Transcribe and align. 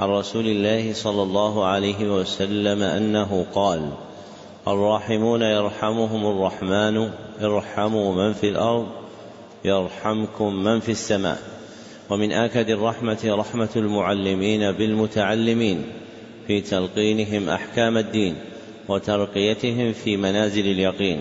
عن 0.00 0.08
رسول 0.08 0.46
الله 0.46 0.92
صلى 0.92 1.22
الله 1.22 1.64
عليه 1.64 2.18
وسلم 2.20 2.82
أنه 2.82 3.46
قال 3.54 3.90
الراحمون 4.68 5.42
يرحمهم 5.42 6.26
الرحمن 6.26 7.10
ارحموا 7.42 8.14
من 8.14 8.32
في 8.32 8.48
الأرض 8.48 8.86
يرحمكم 9.64 10.54
من 10.54 10.80
في 10.80 10.88
السماء. 10.92 11.38
ومن 12.10 12.32
آكد 12.32 12.70
الرحمة 12.70 13.18
رحمة 13.24 13.68
المعلمين 13.76 14.72
بالمتعلمين 14.72 15.84
في 16.46 16.60
تلقينهم 16.60 17.48
أحكام 17.48 17.98
الدين 17.98 18.36
وترقيتهم 18.88 19.92
في 19.92 20.16
منازل 20.16 20.66
اليقين. 20.66 21.20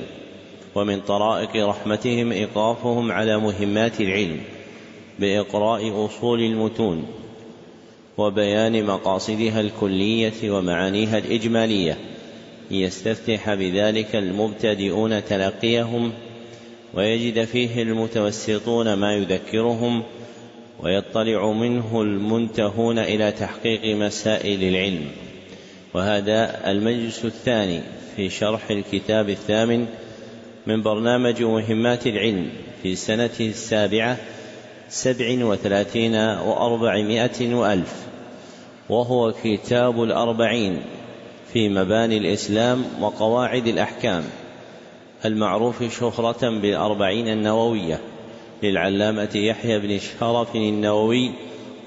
ومن 0.75 0.99
طرائق 0.99 1.67
رحمتهم 1.67 2.31
إيقافهم 2.31 3.11
على 3.11 3.37
مهمات 3.37 4.01
العلم 4.01 4.41
بإقراء 5.19 6.05
أصول 6.05 6.39
المتون 6.39 7.22
وبيان 8.17 8.85
مقاصدها 8.85 9.61
الكلية 9.61 10.51
ومعانيها 10.51 11.17
الإجمالية. 11.17 11.97
ليستفتح 12.71 13.53
بذلك 13.53 14.15
المبتدئون 14.15 15.25
تلقيهم 15.25 16.11
ويجد 16.93 17.43
فيه 17.45 17.81
المتوسطون 17.81 18.93
ما 18.93 19.15
يذكرهم 19.15 20.03
ويطلع 20.79 21.51
منه 21.51 22.01
المنتهون 22.01 22.99
إلى 22.99 23.31
تحقيق 23.31 23.95
مسائل 23.95 24.63
العلم. 24.63 25.05
وهذا 25.93 26.71
المجلس 26.71 27.25
الثاني 27.25 27.81
في 28.15 28.29
شرح 28.29 28.71
الكتاب 28.71 29.29
الثامن 29.29 29.87
من 30.67 30.81
برنامج 30.81 31.43
مهمات 31.43 32.07
العلم 32.07 32.49
في 32.83 32.95
سنة 32.95 33.29
السابعة 33.39 34.17
سبع 34.93 35.45
وثلاثين 35.45 36.15
وأربعمائة 36.15 37.55
وألف 37.55 37.93
وهو 38.89 39.33
كتاب 39.43 40.03
الأربعين 40.03 40.81
في 41.53 41.69
مباني 41.69 42.17
الإسلام 42.17 42.85
وقواعد 43.01 43.67
الأحكام 43.67 44.23
المعروف 45.25 45.99
شهرة 45.99 46.49
بالأربعين 46.49 47.27
النووية 47.27 47.99
للعلامة 48.63 49.29
يحيى 49.35 49.79
بن 49.79 49.99
شرف 49.99 50.55
النووي 50.55 51.31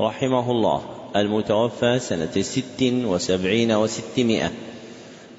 رحمه 0.00 0.50
الله 0.50 0.82
المتوفى 1.16 1.98
سنة 1.98 2.42
ست 2.42 2.82
وسبعين 2.82 3.72
وستمائة 3.72 4.50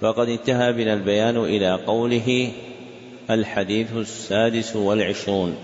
فقد 0.02 0.30
انتهى 0.30 0.74
بنا 0.74 0.94
البيان 0.94 1.38
إلى 1.38 1.74
قوله 1.74 2.52
الحديث 3.30 3.94
السادس 3.94 4.76
والعشرون 4.76 5.56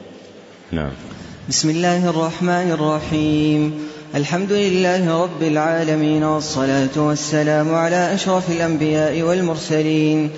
نعم. 0.72 0.92
بسم 1.50 1.70
الله 1.70 2.10
الرحمن 2.10 2.72
الرحيم. 2.72 3.74
الحمد 4.16 4.52
لله 4.52 5.24
رب 5.24 5.44
العالمين 5.44 6.24
والصلاة 6.24 6.96
والسلام 6.98 7.76
على 7.76 8.14
أشرف 8.14 8.50
الأنبياء 8.50 9.22
والمرسلين 9.22 10.30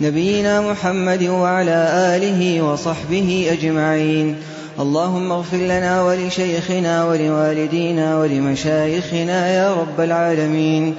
نبينا 0.00 0.60
محمد 0.60 1.22
وعلى 1.22 1.88
آله 2.16 2.62
وصحبه 2.62 3.48
أجمعين. 3.52 4.36
اللهم 4.80 5.32
اغفر 5.32 5.56
لنا 5.56 6.02
ولشيخنا 6.02 7.04
ولوالدينا 7.04 8.18
ولمشايخنا 8.18 9.48
يا 9.48 9.74
رب 9.74 10.00
العالمين. 10.00 10.94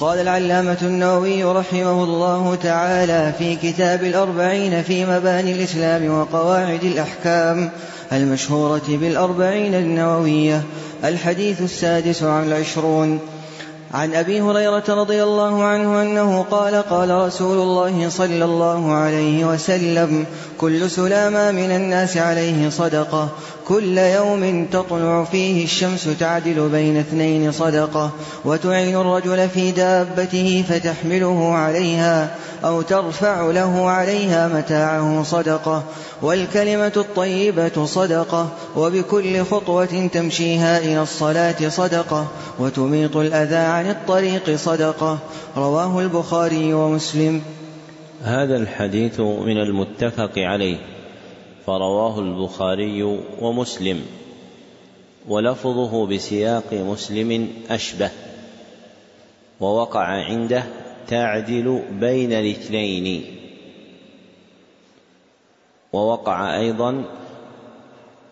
قال 0.00 0.18
العلامة 0.18 0.78
النووي 0.82 1.44
رحمه 1.44 2.04
الله 2.04 2.58
تعالى 2.62 3.32
في 3.38 3.56
كتاب 3.56 4.04
الأربعين 4.04 4.82
في 4.82 5.06
مباني 5.06 5.52
الإسلام 5.52 6.10
وقواعد 6.10 6.84
الأحكام 6.84 7.70
المشهورة 8.12 8.82
بالأربعين 8.88 9.74
النووية 9.74 10.62
الحديث 11.04 11.62
السادس 11.62 12.22
عن 12.22 12.46
العشرون. 12.46 13.20
عن 13.94 14.14
أبي 14.14 14.40
هريرة 14.40 14.84
رضي 14.88 15.22
الله 15.22 15.64
عنه 15.64 16.02
أنه 16.02 16.42
قال 16.50 16.74
قال 16.74 17.10
رسول 17.10 17.58
الله 17.58 18.08
صلى 18.08 18.44
الله 18.44 18.92
عليه 18.92 19.44
وسلم 19.44 20.26
كل 20.58 20.90
سلامة 20.90 21.50
من 21.50 21.70
الناس 21.70 22.16
عليه 22.16 22.68
صدقة 22.70 23.28
كل 23.68 23.98
يوم 23.98 24.66
تطلع 24.72 25.24
فيه 25.24 25.64
الشمس 25.64 26.08
تعدل 26.20 26.68
بين 26.68 26.96
اثنين 26.96 27.52
صدقة 27.52 28.10
وتعين 28.44 28.96
الرجل 28.96 29.48
في 29.48 29.70
دابته 29.70 30.64
فتحمله 30.68 31.54
عليها 31.54 32.34
أو 32.64 32.82
ترفع 32.82 33.50
له 33.50 33.90
عليها 33.90 34.48
متاعه 34.48 35.22
صدقة. 35.22 35.82
والكلمة 36.22 36.92
الطيبة 36.96 37.84
صدقة 37.84 38.48
وبكل 38.76 39.44
خطوة 39.44 40.08
تمشيها 40.12 40.78
إلى 40.78 41.02
الصلاة 41.02 41.68
صدقة 41.68 42.26
وتميط 42.58 43.16
الأذى 43.16 43.56
عن 43.56 43.90
الطريق 43.90 44.56
صدقة. 44.56 45.18
رواه 45.56 46.00
البخاري 46.00 46.74
ومسلم. 46.74 47.42
هذا 48.24 48.56
الحديث 48.56 49.20
من 49.20 49.58
المتفق 49.58 50.38
عليه. 50.38 50.97
فرواه 51.68 52.18
البخاري 52.18 53.02
ومسلم 53.40 54.06
ولفظه 55.28 56.06
بسياق 56.06 56.72
مسلم 56.72 57.48
أشبه 57.70 58.10
ووقع 59.60 60.00
عنده 60.00 60.64
تعدل 61.08 61.82
بين 61.90 62.32
الاثنين 62.32 63.24
ووقع 65.92 66.60
أيضا 66.60 67.04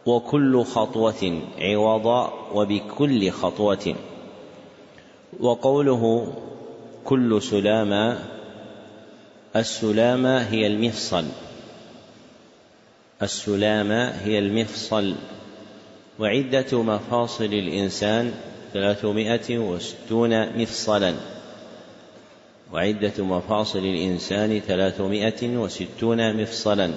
وكل 0.06 0.64
خطوة 0.64 1.40
عوضا 1.58 2.32
وبكل 2.54 3.30
خطوة 3.30 3.94
وقوله 5.40 6.32
كل 7.04 7.42
سلامة 7.42 8.18
السلامة 9.56 10.38
هي 10.38 10.66
المفصل 10.66 11.24
السلامة 13.22 14.08
هي 14.10 14.38
المفصل. 14.38 15.14
وعدة 16.18 16.82
مفاصل 16.82 17.44
الإنسان 17.44 18.32
ثلاثمائة 18.72 19.58
وستون 19.58 20.62
مفصلا. 20.62 21.14
وعدة 22.72 23.24
مفاصل 23.24 23.78
الإنسان 23.78 24.60
ثلاثمائة 24.60 25.56
وستون 25.56 26.42
مفصلا. 26.42 26.90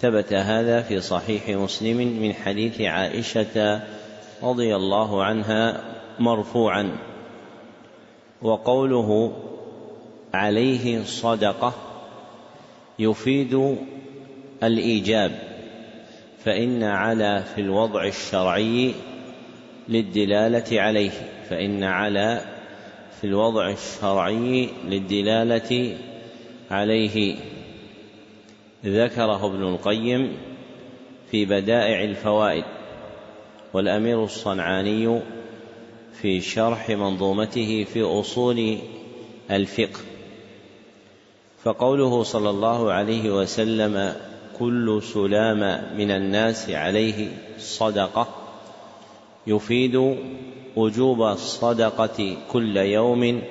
ثبت 0.00 0.32
هذا 0.32 0.82
في 0.82 1.00
صحيح 1.00 1.48
مسلم 1.48 1.96
من 1.96 2.34
حديث 2.34 2.80
عائشة 2.80 3.82
رضي 4.42 4.76
الله 4.76 5.24
عنها 5.24 5.84
مرفوعا. 6.18 6.96
وقوله 8.42 9.32
عليه 10.34 11.04
صدقة 11.04 11.72
يفيد 12.98 13.76
الإيجاب 14.62 15.32
فإن 16.44 16.82
على 16.82 17.44
في 17.54 17.60
الوضع 17.60 18.04
الشرعي 18.04 18.94
للدلالة 19.88 20.80
عليه 20.80 21.10
فإن 21.48 21.84
على 21.84 22.40
في 23.20 23.26
الوضع 23.26 23.70
الشرعي 23.70 24.68
للدلالة 24.84 25.96
عليه. 26.70 27.36
ذكره 28.84 29.46
ابن 29.46 29.62
القيم 29.62 30.36
في 31.30 31.44
بدائع 31.44 32.04
الفوائد 32.04 32.64
والأمير 33.72 34.24
الصنعاني 34.24 35.20
في 36.12 36.40
شرح 36.40 36.90
منظومته 36.90 37.84
في 37.92 38.02
أصول 38.02 38.78
الفقه. 39.50 40.00
فقوله 41.62 42.22
صلى 42.22 42.50
الله 42.50 42.92
عليه 42.92 43.30
وسلم 43.30 44.14
كل 44.60 45.02
سلام 45.02 45.58
من 45.96 46.10
الناس 46.10 46.70
عليه 46.70 47.28
صدقة. 47.58 48.28
يفيد 49.46 50.16
وجوب 50.76 51.22
الصدقة 51.22 52.36
كل 52.52 52.76
يوم 52.76 53.42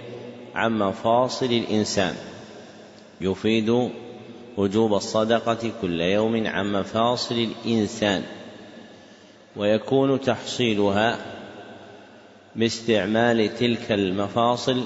عن 0.55 0.79
مفاصل 0.79 1.45
الإنسان. 1.45 2.15
يفيد 3.21 3.89
وجوب 4.57 4.93
الصدقة 4.93 5.71
كل 5.81 6.01
يوم 6.01 6.47
عن 6.47 6.71
مفاصل 6.71 7.35
الإنسان. 7.65 8.23
ويكون 9.55 10.21
تحصيلها 10.21 11.17
باستعمال 12.55 13.55
تلك 13.55 13.91
المفاصل 13.91 14.83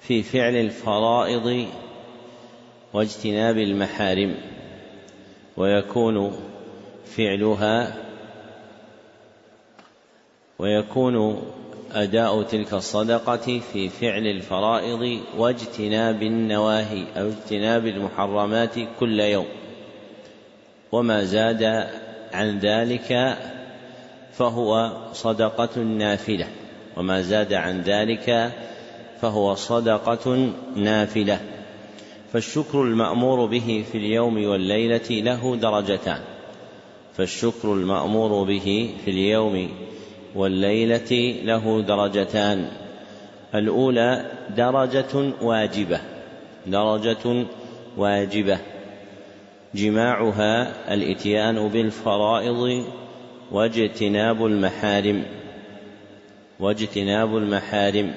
في 0.00 0.22
فعل 0.22 0.54
الفرائض 0.56 1.66
واجتناب 2.92 3.58
المحارم. 3.58 4.51
ويكون 5.56 6.32
فعلها 7.16 7.94
ويكون 10.58 11.42
أداء 11.92 12.42
تلك 12.42 12.74
الصدقة 12.74 13.60
في 13.72 13.88
فعل 13.88 14.26
الفرائض 14.26 15.20
واجتناب 15.38 16.22
النواهي 16.22 17.04
أو 17.16 17.28
اجتناب 17.28 17.86
المحرمات 17.86 18.74
كل 19.00 19.20
يوم. 19.20 19.46
وما 20.92 21.24
زاد 21.24 21.62
عن 22.32 22.58
ذلك 22.58 23.38
فهو 24.32 24.92
صدقة 25.12 25.80
نافلة. 25.80 26.46
وما 26.96 27.22
زاد 27.22 27.52
عن 27.52 27.80
ذلك 27.80 28.52
فهو 29.20 29.54
صدقة 29.54 30.52
نافلة. 30.76 31.40
فالشكر 32.32 32.82
المأمور 32.82 33.46
به 33.46 33.84
في 33.92 33.98
اليوم 33.98 34.44
والليلة 34.44 35.10
له 35.10 35.56
درجتان. 35.56 36.20
فالشكر 37.16 37.72
المأمور 37.72 38.44
به 38.44 38.90
في 39.04 39.10
اليوم 39.10 39.68
والليلة 40.34 41.34
له 41.44 41.82
درجتان. 41.82 42.68
الأولى 43.54 44.30
درجة 44.56 45.32
واجبة. 45.42 46.00
درجة 46.66 47.46
واجبة. 47.96 48.58
جماعها 49.74 50.74
الإتيان 50.94 51.68
بالفرائض 51.68 52.84
واجتناب 53.52 54.46
المحارم. 54.46 55.24
واجتناب 56.60 57.36
المحارم. 57.36 58.14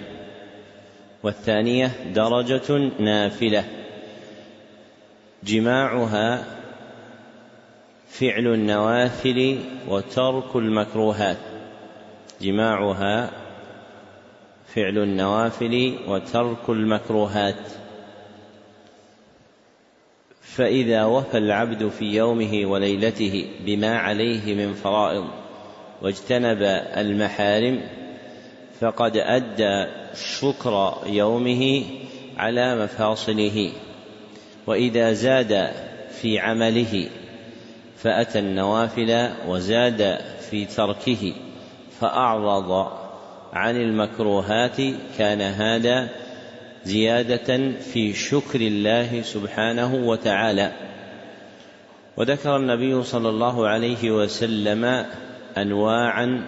والثانية 1.24 1.92
درجة 2.14 2.92
نافلة. 3.00 3.85
جماعها 5.46 6.44
فعل 8.08 8.48
النوافل 8.48 9.60
وترك 9.90 10.56
المكروهات. 10.56 11.38
جماعها 12.42 13.32
فعل 14.76 14.98
النوافل 14.98 15.98
وترك 16.08 16.70
المكروهات. 16.70 17.56
فإذا 20.42 21.06
وفى 21.06 21.38
العبد 21.38 21.88
في 21.88 22.06
يومه 22.06 22.66
وليلته 22.66 23.50
بما 23.66 23.98
عليه 23.98 24.56
من 24.56 24.74
فرائض 24.74 25.26
واجتنب 26.02 26.62
المحارم 26.98 27.82
فقد 28.80 29.18
أدى 29.18 29.92
شكر 30.16 30.98
يومه 31.06 31.84
على 32.38 32.84
مفاصله. 32.84 33.72
وإذا 34.68 35.14
زاد 35.14 35.72
في 36.22 36.40
عمله 36.40 37.10
فأتى 37.98 38.40
النوافل 38.40 39.30
وزاد 39.48 40.20
في 40.50 40.66
تركه 40.66 41.34
فأعرض 42.00 42.92
عن 43.54 43.76
المكروهات 43.76 44.78
كان 45.18 45.42
هذا 45.42 46.10
زيادة 46.84 47.72
في 47.72 48.14
شكر 48.14 48.62
الله 48.62 49.22
سبحانه 49.22 49.96
وتعالى. 49.96 50.72
وذكر 52.18 52.56
النبي 52.58 53.04
صلى 53.04 53.30
الله 53.30 53.68
عليه 53.68 54.12
وسلم 54.12 55.06
أنواعا 55.58 56.46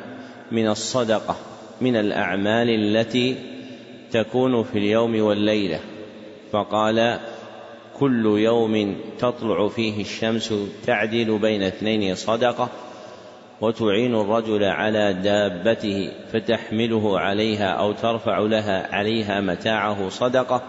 من 0.52 0.68
الصدقة 0.68 1.36
من 1.81 1.96
الأعمال 1.96 2.70
التي 2.70 3.36
تكون 4.12 4.63
في 4.63 4.78
اليوم 4.78 5.22
والليلة. 5.22 5.80
فقال 6.52 7.20
كل 8.00 8.26
يوم 8.26 8.98
تطلع 9.20 9.68
فيه 9.68 10.02
الشمس 10.02 10.54
تعدل 10.86 11.40
بين 11.40 11.64
اثنين 11.64 12.16
صدقة 12.16 12.70
وتعين 13.62 14.16
الرجل 14.16 14.64
على 14.64 15.14
دابته 15.14 16.12
فتحمله 16.34 17.20
عليها 17.20 17.68
أو 17.68 17.92
ترفع 17.92 18.40
لها 18.40 18.96
عليها 18.96 19.42
متاعه 19.42 20.10
صدقة 20.10 20.62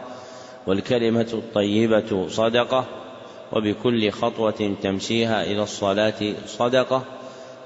والكلمة 0.66 1.28
الطيبة 1.32 2.28
صدقة 2.28 2.84
وبكل 3.52 4.10
خطوة 4.10 4.74
تمشيها 4.82 5.44
إلى 5.44 5.62
الصلاة 5.62 6.34
صدقة 6.46 7.04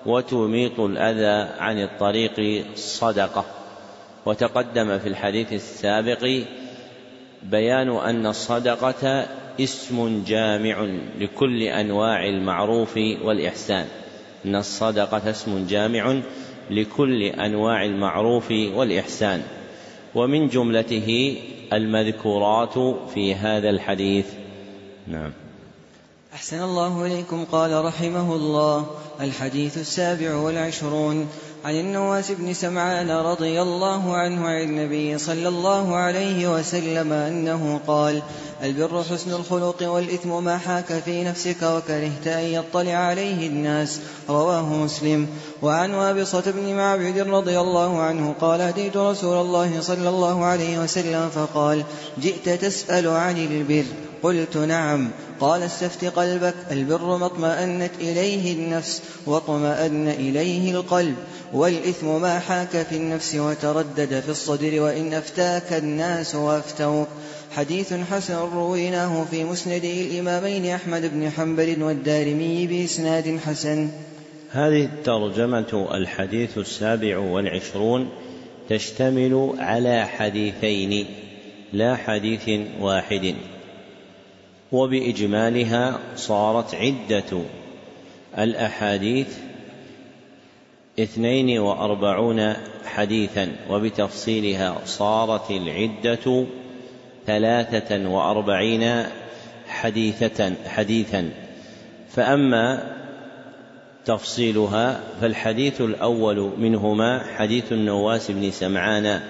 وتميط 0.07 0.81
الأذى 0.81 1.53
عن 1.59 1.83
الطريق 1.83 2.65
صدقة 2.75 3.45
وتقدم 4.27 4.99
في 4.99 5.09
الحديث 5.09 5.53
السابق 5.53 6.43
بيان 7.43 7.89
أن 7.89 8.27
الصدقة 8.27 9.27
اسم 9.61 10.25
جامع 10.27 10.87
لكل 11.21 11.63
أنواع 11.63 12.27
المعروف 12.27 12.97
والإحسان. 12.97 13.87
أن 14.45 14.57
الصدقة 14.57 15.31
اسم 15.31 15.67
جامع 15.67 16.21
لكل 16.71 17.23
أنواع 17.23 17.85
المعروف 17.85 18.51
والإحسان. 18.51 19.43
ومن 20.15 20.49
جملته 20.49 21.39
المذكورات 21.73 22.79
في 23.15 23.35
هذا 23.35 23.71
الحديث. 23.71 24.27
نعم. 25.09 25.33
أحسن 26.35 26.63
الله 26.63 27.07
إليكم 27.07 27.45
قال 27.45 27.85
رحمه 27.85 28.35
الله 28.35 28.87
الحديث 29.21 29.79
السابع 29.79 30.35
والعشرون. 30.35 31.29
عن 31.65 31.75
النواس 31.75 32.31
بن 32.31 32.55
سمعان 32.55 33.11
رضي 33.11 33.63
الله 33.63 34.17
عنه 34.17 34.47
عن 34.47 34.63
النبي 34.63 35.19
صلى 35.19 35.49
الله 35.49 35.97
عليه 35.97 36.55
وسلم 36.55 37.13
أنه 37.13 37.81
قال 37.87 38.23
البر 38.63 39.03
حسن 39.03 39.33
الخلق 39.33 39.83
والإثم 39.83 40.45
ما 40.45 40.59
حاك 40.59 41.03
في 41.05 41.25
نفسك 41.25 41.63
وكرهت 41.63 42.27
أن 42.27 42.45
يطلع 42.45 42.93
عليه 42.93 43.47
الناس 43.47 44.01
رواه 44.29 44.75
مسلم. 44.75 45.27
وعن 45.63 45.95
وابصة 45.95 46.43
بن 46.47 46.75
معبد 46.75 47.19
رضي 47.19 47.61
الله 47.61 48.01
عنه 48.01 48.35
قال 48.41 48.61
أتيت 48.61 48.97
رسول 48.97 49.41
الله 49.41 49.81
صلى 49.81 50.09
الله 50.09 50.45
عليه 50.45 50.79
وسلم 50.79 51.29
فقال 51.29 51.85
جئت 52.19 52.49
تسأل 52.49 53.09
عن 53.09 53.37
البر؟ 53.37 53.85
قلت 54.23 54.57
نعم. 54.57 55.11
قال 55.43 55.63
استفت 55.63 56.05
قلبك 56.05 56.55
البر 56.71 57.17
ما 57.17 57.27
اطمأنت 57.27 57.91
إليه 58.01 58.53
النفس 58.53 59.03
واطمأن 59.27 60.09
إليه 60.09 60.71
القلب 60.71 61.15
والإثم 61.53 62.21
ما 62.21 62.39
حاك 62.39 62.69
في 62.69 62.97
النفس 62.97 63.35
وتردد 63.35 64.21
في 64.21 64.29
الصدر 64.29 64.83
وإن 64.83 65.15
أفتاك 65.15 65.73
الناس 65.73 66.35
وأفتوك. 66.35 67.09
حديث 67.51 67.95
حسن 68.11 68.35
رويناه 68.35 69.25
في 69.31 69.45
مسند 69.45 69.85
الإمامين 69.85 70.67
أحمد 70.67 71.15
بن 71.15 71.31
حنبل 71.31 71.83
والدارمي 71.83 72.67
بإسناد 72.67 73.39
حسن. 73.47 73.91
هذه 74.51 74.85
الترجمة 74.85 75.89
الحديث 75.95 76.59
السابع 76.59 77.19
والعشرون 77.19 78.09
تشتمل 78.69 79.55
على 79.59 80.07
حديثين 80.07 81.07
لا 81.73 81.97
حديث 81.97 82.61
واحد. 82.81 83.35
وبإجمالها 84.73 85.99
صارت 86.17 86.75
عدة 86.75 87.43
الأحاديث 88.39 89.29
اثنين 91.01 91.59
وأربعون 91.59 92.55
حديثا 92.85 93.53
وبتفصيلها 93.71 94.79
صارت 94.85 95.51
العدة 95.51 96.45
ثلاثة 97.27 98.09
وأربعين 98.09 99.05
حديثة 99.69 100.53
حديثا. 100.67 101.31
فأما 102.09 102.93
تفصيلها 104.05 105.01
فالحديث 105.21 105.81
الأول 105.81 106.53
منهما 106.59 107.25
حديث 107.37 107.73
النواس 107.73 108.31
بن 108.31 108.51
سمعان 108.51 109.21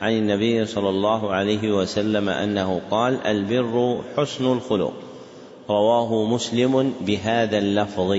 عن 0.00 0.12
النبي 0.12 0.66
صلى 0.66 0.88
الله 0.88 1.32
عليه 1.32 1.72
وسلم 1.72 2.28
أنه 2.28 2.80
قال 2.90 3.26
البر 3.26 4.00
حسن 4.16 4.52
الخلق. 4.52 4.92
رواه 5.70 6.24
مسلم 6.24 6.94
بهذا 7.00 7.58
اللفظ 7.58 8.18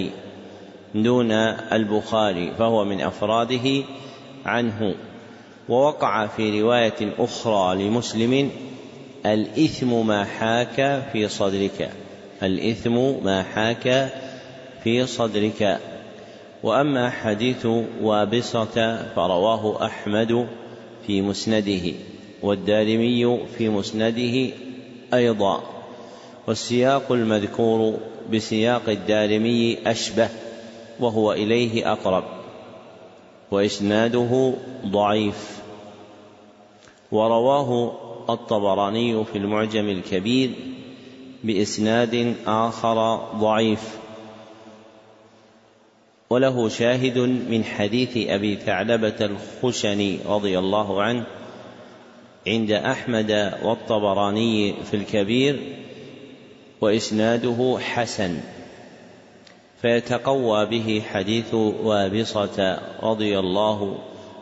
دون 0.95 1.31
البخاري 1.31 2.53
فهو 2.59 2.85
من 2.85 3.01
أفراده 3.01 3.83
عنه. 4.45 4.95
ووقع 5.69 6.27
في 6.27 6.61
رواية 6.61 7.13
أخرى 7.19 7.83
لمسلم 7.83 8.51
الإثم 9.25 10.07
ما 10.07 10.23
حاك 10.23 11.03
في 11.13 11.27
صدرك. 11.27 11.91
الإثم 12.43 13.23
ما 13.23 13.43
حاك 13.43 14.13
في 14.83 15.05
صدرك. 15.05 15.79
وأما 16.63 17.09
حديث 17.09 17.67
وابصة 18.01 19.05
فرواه 19.15 19.85
أحمد 19.85 20.47
في 21.07 21.21
مسنده 21.21 21.93
والدارمي 22.41 23.39
في 23.57 23.69
مسنده 23.69 24.53
أيضا 25.13 25.63
والسياق 26.47 27.11
المذكور 27.11 27.97
بسياق 28.31 28.89
الدارمي 28.89 29.77
أشبه 29.85 30.29
وهو 30.99 31.33
إليه 31.33 31.91
أقرب 31.91 32.23
وإسناده 33.51 34.53
ضعيف. 34.85 35.61
ورواه 37.11 37.91
الطبراني 38.29 39.25
في 39.25 39.37
المعجم 39.37 39.89
الكبير 39.89 40.51
بإسناد 41.43 42.35
آخر 42.47 43.15
ضعيف. 43.35 44.00
وله 46.31 46.69
شاهد 46.69 47.17
من 47.49 47.63
حديث 47.63 48.17
أبي 48.29 48.55
ثعلبة 48.55 49.15
الخشني 49.21 50.19
رضي 50.25 50.59
الله 50.59 51.01
عنه 51.01 51.25
عند 52.47 52.71
أحمد 52.71 53.53
والطبراني 53.63 54.73
في 54.83 54.93
الكبير 54.93 55.59
وإسناده 56.81 57.77
حسن 57.79 58.37
فيتقوى 59.81 60.65
به 60.65 61.01
حديث 61.11 61.53
وابصة 61.53 62.79
رضي 63.03 63.39
الله 63.39 63.97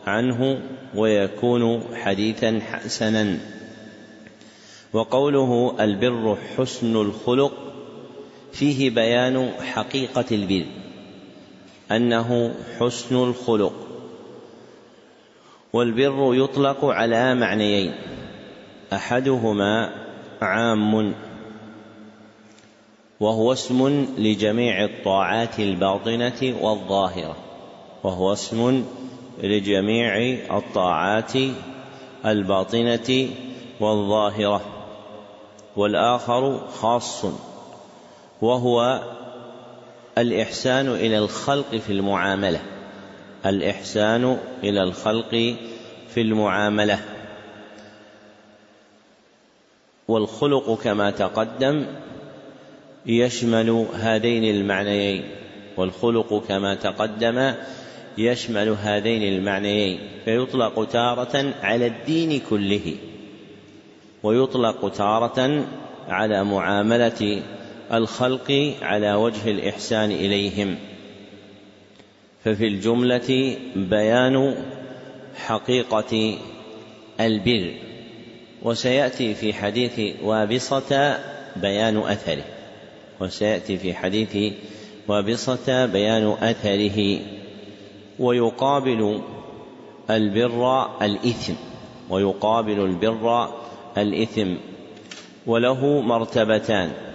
عنه 0.06 0.60
ويكون 0.94 1.84
حديثا 1.94 2.60
حسنا. 2.70 3.38
وقوله 4.92 5.74
البر 5.80 6.38
حسن 6.56 6.96
الخلق 6.96 7.52
فيه 8.52 8.90
بيان 8.90 9.50
حقيقة 9.60 10.24
البر. 10.32 10.66
أنه 11.90 12.54
حسن 12.78 13.16
الخلق 13.16 13.72
والبر 15.72 16.34
يطلق 16.34 16.84
على 16.84 17.34
معنيين 17.34 17.92
أحدهما 18.92 19.92
عام 20.42 21.14
وهو 23.20 23.52
اسم 23.52 24.06
لجميع 24.18 24.84
الطاعات 24.84 25.60
الباطنة 25.60 26.54
والظاهرة 26.60 27.36
وهو 28.04 28.32
اسم 28.32 28.84
لجميع 29.42 30.16
الطاعات 30.56 31.32
الباطنة 32.26 33.28
والظاهرة 33.80 34.60
والآخر 35.76 36.60
خاص 36.68 37.24
وهو 38.42 39.00
الإحسان 40.18 40.88
إلى 40.88 41.18
الخلق 41.18 41.76
في 41.76 41.92
المعاملة. 41.92 42.60
الإحسان 43.46 44.38
إلى 44.64 44.82
الخلق 44.82 45.56
في 46.14 46.20
المعاملة. 46.20 46.98
والخلق 50.08 50.82
كما 50.82 51.10
تقدم 51.10 51.86
يشمل 53.06 53.86
هذين 53.94 54.44
المعنيين. 54.44 55.24
والخلق 55.76 56.44
كما 56.48 56.74
تقدم 56.74 57.54
يشمل 58.18 58.68
هذين 58.68 59.22
المعنيين. 59.22 60.00
فيطلق 60.24 60.88
تارة 60.88 61.54
على 61.62 61.86
الدين 61.86 62.40
كله. 62.50 62.94
ويطلق 64.22 64.92
تارة 64.92 65.64
على 66.08 66.44
معاملة 66.44 67.42
الخلق 67.92 68.74
على 68.82 69.14
وجه 69.14 69.50
الإحسان 69.50 70.10
إليهم. 70.10 70.76
ففي 72.44 72.66
الجملة 72.66 73.56
بيان 73.76 74.54
حقيقة 75.36 76.38
البر 77.20 77.74
وسيأتي 78.62 79.34
في 79.34 79.52
حديث 79.52 80.00
وابصة 80.22 81.18
بيان 81.56 81.96
أثره. 81.96 82.44
وسيأتي 83.20 83.78
في 83.78 83.94
حديث 83.94 84.54
وابصة 85.08 85.86
بيان 85.86 86.36
أثره. 86.42 87.20
ويقابل 88.18 89.20
البر 90.10 90.88
الإثم 91.02 91.54
ويقابل 92.10 92.80
البر 92.84 93.48
الإثم 93.98 94.54
وله 95.46 96.00
مرتبتان. 96.00 97.09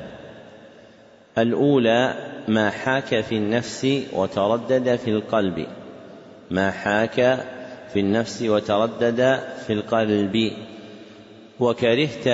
الأولى 1.38 2.14
ما 2.48 2.70
حاك 2.70 3.22
في 3.22 3.36
النفس 3.38 3.88
وتردد 4.14 4.96
في 4.96 5.12
القلب. 5.12 5.66
ما 6.52 6.72
حاك 6.72 7.46
في 7.94 8.00
النفس 8.00 8.42
وتردد 8.42 9.40
في 9.68 9.74
القلب. 9.74 10.52
وكرهت 11.60 12.28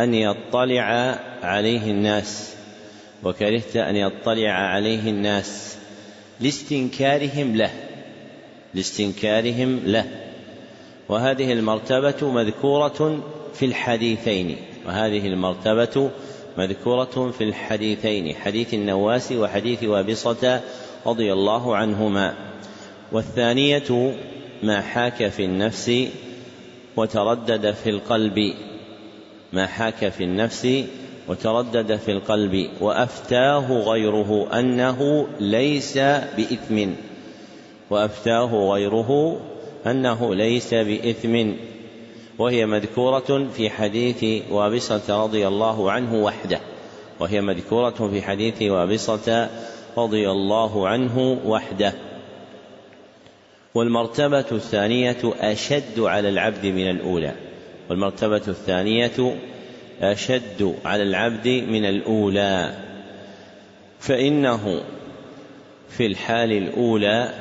أن 0.00 0.14
يطلع 0.14 1.18
عليه 1.42 1.90
الناس. 1.90 2.54
وكرهت 3.24 3.76
أن 3.76 3.96
يطلع 3.96 4.50
عليه 4.50 5.10
الناس. 5.10 5.78
لاستنكارهم 6.40 7.56
له. 7.56 7.70
لاستنكارهم 8.74 9.80
له. 9.84 10.04
وهذه 11.08 11.52
المرتبة 11.52 12.32
مذكورة 12.32 13.20
في 13.54 13.64
الحديثين. 13.64 14.56
وهذه 14.86 15.26
المرتبة 15.26 16.10
مذكورة 16.58 17.30
في 17.38 17.44
الحديثين 17.44 18.34
حديث 18.34 18.74
النواس 18.74 19.32
وحديث 19.32 19.84
وابصة 19.84 20.60
رضي 21.06 21.32
الله 21.32 21.76
عنهما. 21.76 22.34
والثانية 23.12 24.14
ما 24.62 24.80
حاك 24.80 25.28
في 25.28 25.44
النفس 25.44 25.92
وتردد 26.96 27.70
في 27.70 27.90
القلب. 27.90 28.54
ما 29.52 29.66
حاك 29.66 30.08
في 30.08 30.24
النفس 30.24 30.68
وتردد 31.28 31.96
في 31.96 32.12
القلب. 32.12 32.70
وأفتاه 32.80 33.72
غيره 33.72 34.48
أنه 34.58 35.28
ليس 35.40 35.98
بإثم. 36.36 36.90
وأفتاه 37.90 38.70
غيره 38.72 39.40
أنه 39.86 40.34
ليس 40.34 40.74
بإثم. 40.74 41.52
وهي 42.38 42.66
مذكورة 42.66 43.48
في 43.56 43.70
حديث 43.70 44.50
وابصة 44.50 45.24
رضي 45.24 45.48
الله 45.48 45.92
عنه 45.92 46.14
وحده. 46.14 46.60
وهي 47.20 47.40
مذكورة 47.40 48.10
في 48.12 48.22
حديث 48.22 48.62
وابصة 48.62 49.48
رضي 49.96 50.30
الله 50.30 50.88
عنه 50.88 51.40
وحده. 51.46 51.92
والمرتبة 53.74 54.44
الثانية 54.52 55.16
أشد 55.24 56.00
على 56.00 56.28
العبد 56.28 56.66
من 56.66 56.90
الأولى. 56.90 57.34
والمرتبة 57.90 58.42
الثانية 58.48 59.36
أشد 60.02 60.74
على 60.84 61.02
العبد 61.02 61.48
من 61.48 61.84
الأولى. 61.84 62.74
فإنه 64.00 64.80
في 65.88 66.06
الحال 66.06 66.52
الأولى 66.52 67.34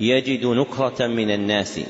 يجد 0.00 0.46
نكرة 0.46 1.06
من 1.06 1.30
الناس. 1.30 1.80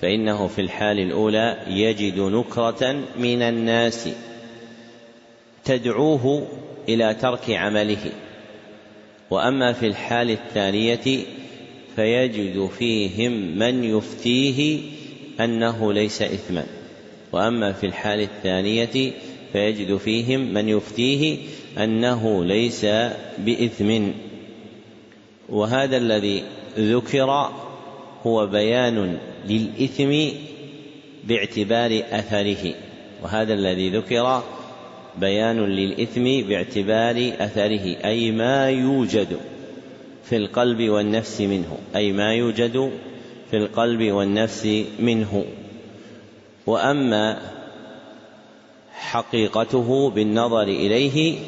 فإنه 0.00 0.46
في 0.46 0.60
الحال 0.60 0.98
الأولى 0.98 1.56
يجد 1.68 2.20
نكرة 2.20 3.00
من 3.18 3.42
الناس 3.42 4.08
تدعوه 5.64 6.48
إلى 6.88 7.14
ترك 7.14 7.50
عمله. 7.50 8.12
وأما 9.30 9.72
في 9.72 9.86
الحال 9.86 10.30
الثانية 10.30 11.24
فيجد 11.96 12.66
فيهم 12.78 13.58
من 13.58 13.84
يفتيه 13.84 14.80
أنه 15.40 15.92
ليس 15.92 16.22
إثما. 16.22 16.66
وأما 17.32 17.72
في 17.72 17.86
الحال 17.86 18.20
الثانية 18.20 19.12
فيجد 19.52 19.96
فيهم 19.96 20.54
من 20.54 20.68
يفتيه 20.68 21.38
أنه 21.78 22.44
ليس 22.44 22.84
بإثم. 23.38 24.08
وهذا 25.48 25.96
الذي 25.96 26.42
ذكر 26.78 27.50
هو 28.26 28.46
بيان 28.46 29.18
للإثم 29.48 30.36
باعتبار 31.24 32.02
أثره 32.10 32.74
وهذا 33.22 33.54
الذي 33.54 33.90
ذكر 33.90 34.42
بيان 35.16 35.64
للإثم 35.64 36.48
باعتبار 36.48 37.32
أثره 37.40 37.96
أي 38.04 38.30
ما 38.30 38.70
يوجد 38.70 39.38
في 40.24 40.36
القلب 40.36 40.88
والنفس 40.88 41.40
منه 41.40 41.78
أي 41.96 42.12
ما 42.12 42.34
يوجد 42.34 42.92
في 43.50 43.56
القلب 43.56 44.12
والنفس 44.12 44.84
منه. 45.00 45.44
وأما 46.66 47.38
حقيقته 48.92 50.10
بالنظر 50.10 50.62
إليه 50.62 51.38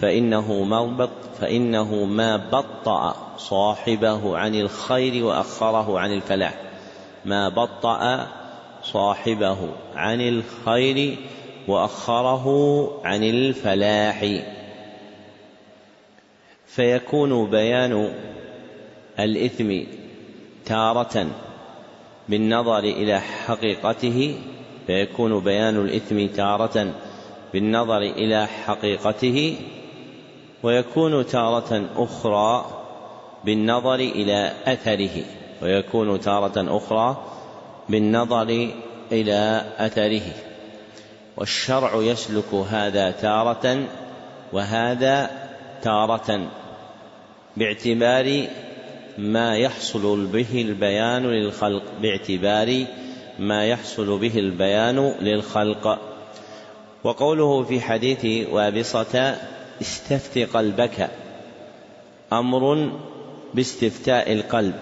فإنه 0.00 0.64
مربط 0.64 1.10
فإنه 1.40 2.04
ما 2.04 2.36
بطأ 2.36 3.16
صاحبه 3.38 4.38
عن 4.38 4.54
الخير 4.54 5.24
وأخره 5.24 5.98
عن 5.98 6.12
الفلاح. 6.12 6.63
ما 7.24 7.48
بطأ 7.48 8.28
صاحبه 8.82 9.58
عن 9.94 10.20
الخير 10.20 11.16
وأخره 11.68 12.46
عن 13.04 13.22
الفلاح. 13.24 14.42
فيكون 16.66 17.50
بيان 17.50 18.14
الإثم 19.18 19.80
تارة 20.66 21.26
بالنظر 22.28 22.78
إلى 22.78 23.20
حقيقته. 23.20 24.38
فيكون 24.86 25.40
بيان 25.40 25.76
الإثم 25.76 26.26
تارة 26.26 26.94
بالنظر 27.52 27.98
إلى 27.98 28.46
حقيقته. 28.46 29.56
ويكون 30.62 31.26
تارة 31.26 31.84
أخرى 31.96 32.64
بالنظر 33.44 33.94
إلى 33.94 34.52
أثره. 34.66 35.24
ويكون 35.62 36.20
تارة 36.20 36.76
أخرى 36.76 37.24
بالنظر 37.88 38.70
إلى 39.12 39.64
أثره. 39.78 40.32
والشرع 41.36 41.94
يسلك 41.94 42.54
هذا 42.54 43.10
تارة 43.10 43.86
وهذا 44.52 45.30
تارة 45.82 46.48
باعتبار 47.56 48.46
ما 49.18 49.56
يحصل 49.56 50.26
به 50.26 50.62
البيان 50.62 51.26
للخلق 51.26 51.82
باعتبار 52.02 52.84
ما 53.38 53.66
يحصل 53.66 54.18
به 54.18 54.38
البيان 54.38 55.14
للخلق. 55.20 55.98
وقوله 57.04 57.62
في 57.62 57.80
حديث 57.80 58.48
وابصة 58.52 59.36
استفت 59.80 60.38
قلبك 60.38 61.10
أمر 62.32 62.92
باستفتاء 63.54 64.32
القلب. 64.32 64.74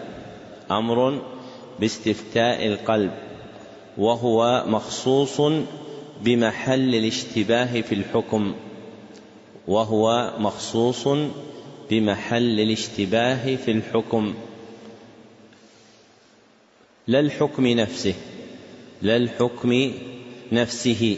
أمر 0.79 1.23
باستفتاء 1.81 2.67
القلب 2.67 3.13
وهو 3.99 4.65
مخصوص 4.67 5.41
بمحل 6.23 6.95
الاشتباه 6.95 7.81
في 7.81 7.95
الحكم 7.95 8.55
وهو 9.69 10.33
مخصوص 10.39 11.09
بمحل 11.91 12.61
الاشتباه 12.61 13.57
في 13.57 13.71
الحكم. 13.71 14.35
لا 17.07 17.21
الحكم 17.21 17.67
نفسه 17.67 18.15
لا 19.03 19.17
الحكم 19.17 19.93
نفسه. 20.53 21.17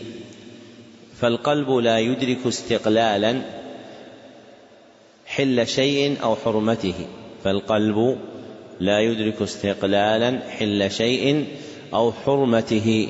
فالقلب 1.20 1.70
لا 1.70 1.99
يدرك 1.99 2.46
استقلالا 2.46 3.42
حل 5.26 5.68
شيء 5.68 6.23
أو 6.23 6.37
حرمته 6.37 6.94
فالقلب 7.44 8.18
لا 8.81 9.00
يدرك 9.00 9.43
استقلالا 9.43 10.40
حل 10.50 10.90
شيء 10.90 11.47
أو 11.95 12.12
حرمته 12.12 13.09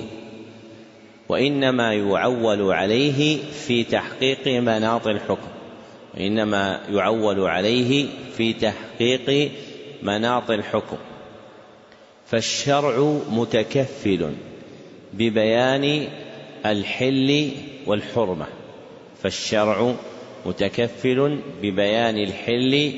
وإنما 1.28 1.94
يعول 1.94 2.73
عليه 2.73 3.38
في 3.66 3.85
تحقيق 3.85 4.47
مناط 4.49 5.06
الحكم 5.06 5.49
وإنما 6.14 6.80
يعول 6.90 7.40
عليه 7.40 8.06
في 8.37 8.52
تحقيق 8.52 9.50
مناط 10.02 10.50
الحكم. 10.50 10.97
فالشرع 12.26 13.18
متكفل 13.30 14.33
ببيان 15.12 16.06
الحل 16.66 17.50
والحرمة 17.87 18.47
فالشرع 19.23 19.94
متكفل 20.47 21.38
ببيان 21.62 22.18
الحل 22.18 22.92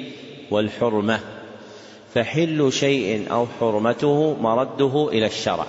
والحرمة. 0.50 1.20
فحل 2.14 2.72
شيء 2.72 3.32
أو 3.32 3.46
حرمته 3.60 4.36
مرده 4.40 5.08
إلى 5.12 5.26
الشرع. 5.26 5.66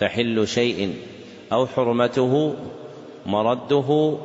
فحل 0.00 0.48
شيء 0.48 0.94
أو 1.52 1.66
حرمته 1.66 2.54
مرده 3.26 4.18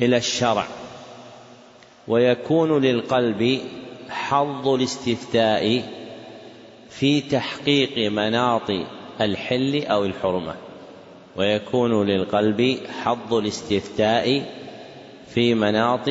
إلى 0.00 0.16
الشرع. 0.16 0.66
ويكون 2.08 2.82
للقلب 2.82 3.60
حظ 4.08 4.68
الاستفتاء 4.68 5.82
في 6.90 7.20
تحقيق 7.20 8.10
مناط 8.10 8.70
الحل 9.20 9.84
أو 9.84 10.04
الحرمة. 10.04 10.54
ويكون 11.36 12.06
للقلب 12.06 12.78
حظ 13.02 13.34
الاستفتاء 13.34 14.52
في 15.34 15.54
مناط 15.54 16.08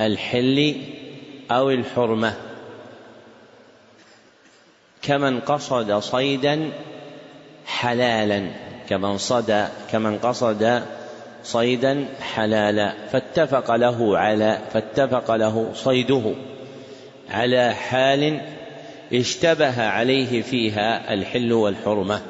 الحل 0.00 0.74
أو 1.50 1.70
الحرمة. 1.70 2.53
كمن 5.06 5.40
قصد 5.40 5.98
صيدا 5.98 6.70
حلالا 7.66 8.46
كمن 8.88 9.18
صد 9.18 9.68
كمن 9.92 10.18
قصد 10.18 10.82
صيدا 11.44 12.06
حلالا 12.34 12.94
فاتفق 13.12 13.74
له 13.74 14.18
على 14.18 14.58
فاتفق 14.72 15.34
له 15.34 15.70
صيده 15.74 16.34
على 17.30 17.74
حال 17.74 18.40
اشتبه 19.12 19.82
عليه 19.82 20.42
فيها 20.42 21.14
الحل 21.14 21.52
والحرمة 21.52 22.20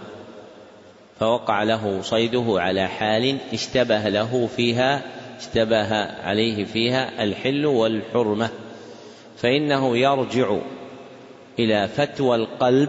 فوقع 1.21 1.63
له 1.63 2.03
صيده 2.03 2.45
على 2.49 2.89
حال 2.89 3.37
اشتبه 3.53 4.09
له 4.09 4.49
فيها 4.57 5.03
اشتبه 5.39 5.95
عليه 6.05 6.65
فيها 6.65 7.25
الحل 7.25 7.67
والحرمة 7.67 8.49
فإنه 9.37 9.97
يرجع 9.99 10.57
إلى 11.59 11.89
فتوى 11.89 12.37
القلب 12.37 12.89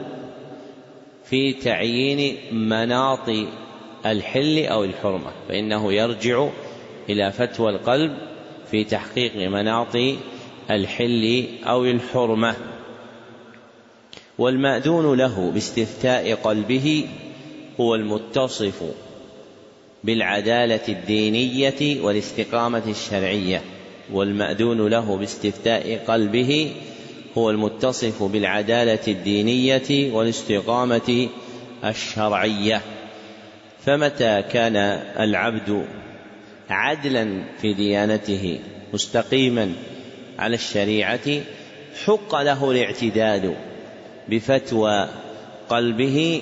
في 1.26 1.54
تعيين 1.54 2.38
مناط 2.52 3.30
الحل 4.06 4.66
أو 4.66 4.84
الحرمة 4.84 5.32
فإنه 5.50 5.94
يرجع 5.94 6.48
إلى 7.10 7.32
فتوى 7.32 7.70
القلب 7.70 8.18
في 8.72 8.84
تحقيق 8.84 9.36
مناط 9.36 9.96
الحل 10.72 11.46
أو 11.64 11.86
الحرمة. 11.86 12.56
والمأذون 14.38 15.18
له 15.18 15.52
باستفتاء 15.52 16.36
قلبه 16.36 17.08
هو 17.80 17.96
المتصف 17.96 18.84
بالعدالة 20.04 20.82
الدينية 20.90 22.02
والاستقامة 22.02 22.84
الشرعية 22.88 23.62
والمأذون 24.14 24.88
له 24.88 25.18
باستفتاء 25.18 26.04
قلبه 26.08 26.72
هو 27.38 27.50
المتصف 27.50 28.24
بالعدالة 28.24 29.00
الدينية 29.08 30.14
والاستقامة 30.14 31.30
الشرعية. 31.86 32.82
فمتى 33.86 34.42
كان 34.52 34.76
العبد 35.20 35.88
عدلا 36.70 37.44
في 37.62 37.74
ديانته 37.74 38.60
مستقيما 38.94 39.74
على 40.40 40.56
الشريعة 40.56 41.42
حق 42.06 42.36
له 42.36 42.72
الاعتداد 42.72 43.56
بفتوى 44.30 45.10
قلبه 45.70 46.42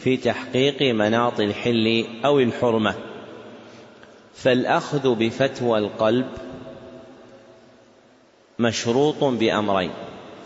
في 0.00 0.16
تحقيق 0.16 0.82
مناط 0.82 1.40
الحل 1.40 2.04
أو 2.24 2.40
الحرمة. 2.40 2.94
فالأخذ 4.34 5.14
بفتوى 5.14 5.78
القلب 5.78 6.26
مشروط 8.58 9.24
بأمرين. 9.24 9.90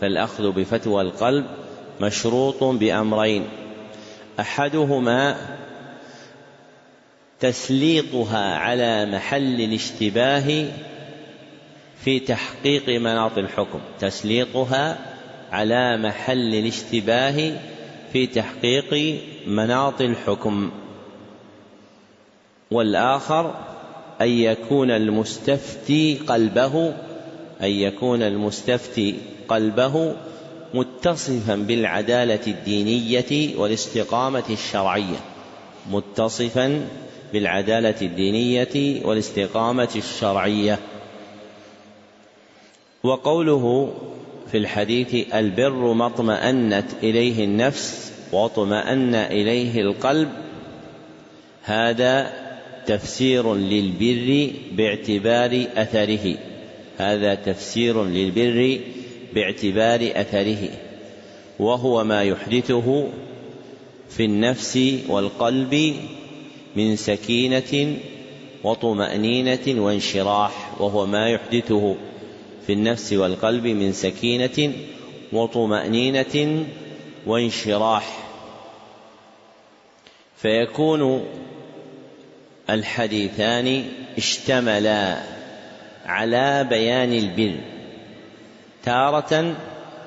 فالأخذ 0.01 0.51
بفتوى 0.51 1.01
القلب 1.01 1.45
مشروط 2.01 2.63
بأمرين. 2.63 3.43
أحدهما 4.39 5.35
تسليطها 7.39 8.55
على 8.57 9.05
محل 9.05 9.61
الاشتباه 9.61 10.65
في 12.03 12.19
تحقيق 12.19 12.89
مناط 12.89 13.37
الحكم. 13.37 13.79
تسليطها 13.99 14.97
على 15.51 15.97
محل 15.97 16.55
الاشتباه 16.55 17.57
في 18.13 18.27
تحقيق 18.27 19.19
مناط 19.47 20.01
الحكم. 20.01 20.71
والآخر 22.71 23.55
أن 24.21 24.29
يكون 24.29 24.91
المستفتي 24.91 26.19
قلبه 26.27 26.93
أن 27.61 27.69
يكون 27.69 28.21
المستفتي 28.21 29.15
قلبه 29.51 30.15
متصفا 30.73 31.55
بالعدالة 31.55 32.39
الدينية 32.47 33.57
والاستقامة 33.57 34.43
الشرعية. 34.49 35.19
متصفا 35.91 36.87
بالعدالة 37.33 37.95
الدينية 38.01 39.05
والاستقامة 39.05 39.89
الشرعية. 39.95 40.79
وقوله 43.03 43.93
في 44.51 44.57
الحديث 44.57 45.33
البر 45.33 45.93
ما 45.93 46.05
اطمأنت 46.05 46.85
إليه 47.03 47.45
النفس 47.45 48.11
واطمأن 48.31 49.15
إليه 49.15 49.81
القلب 49.81 50.29
هذا 51.63 52.33
تفسير 52.85 53.55
للبر 53.55 54.51
باعتبار 54.71 55.65
أثره. 55.75 56.35
هذا 56.97 57.35
تفسير 57.35 58.03
للبر 58.05 58.79
باعتبار 59.35 60.11
أثره 60.15 60.69
وهو 61.59 62.03
ما 62.03 62.23
يحدثه 62.23 63.07
في 64.09 64.25
النفس 64.25 64.79
والقلب 65.07 65.95
من 66.75 66.95
سكينة 66.95 67.95
وطمأنينة 68.63 69.81
وانشراح 69.81 70.81
وهو 70.81 71.05
ما 71.05 71.29
يحدثه 71.29 71.95
في 72.67 72.73
النفس 72.73 73.13
والقلب 73.13 73.67
من 73.67 73.93
سكينة 73.93 74.73
وطمأنينة 75.33 76.65
وانشراح. 77.27 78.17
فيكون 80.37 81.25
الحديثان 82.69 83.83
اشتملا 84.17 85.21
على 86.05 86.67
بيان 86.69 87.13
البر. 87.13 87.55
تارة 88.83 89.55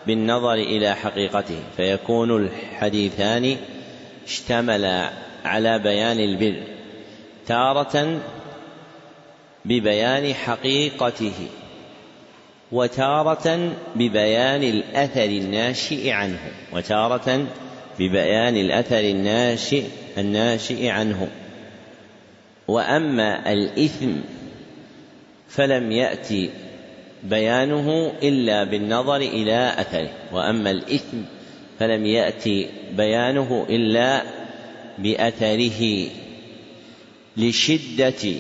بالنظر 0.07 0.55
إلى 0.55 0.95
حقيقته 0.95 1.59
فيكون 1.77 2.37
الحديثان 2.37 3.57
اشتملا 4.27 5.11
على 5.45 5.79
بيان 5.79 6.19
البر. 6.19 6.63
تارة 7.47 8.21
ببيان 9.65 10.35
حقيقته 10.35 11.49
وتارة 12.73 13.73
ببيان 13.97 14.63
الأثر 14.63 15.25
الناشئ 15.25 16.11
عنه 16.11 16.53
وتارة 16.73 17.47
ببيان 17.99 18.57
الأثر 18.57 19.01
الناشئ 19.01 19.85
الناشئ 20.19 20.89
عنه. 20.89 21.29
وأما 22.69 23.53
الإثم 23.53 24.13
فلم 25.49 25.93
يأتي 25.93 26.51
بيانه 27.25 28.13
إلا 28.23 28.65
بالنظر 28.65 29.17
إلى 29.17 29.75
أثره 29.79 30.11
وأما 30.33 30.71
الإثم 30.71 31.17
فلم 31.79 32.07
يأتي 32.07 32.69
بيانه 32.97 33.67
إلا 33.71 34.23
بأثره 34.99 36.07
لشدة 37.37 38.33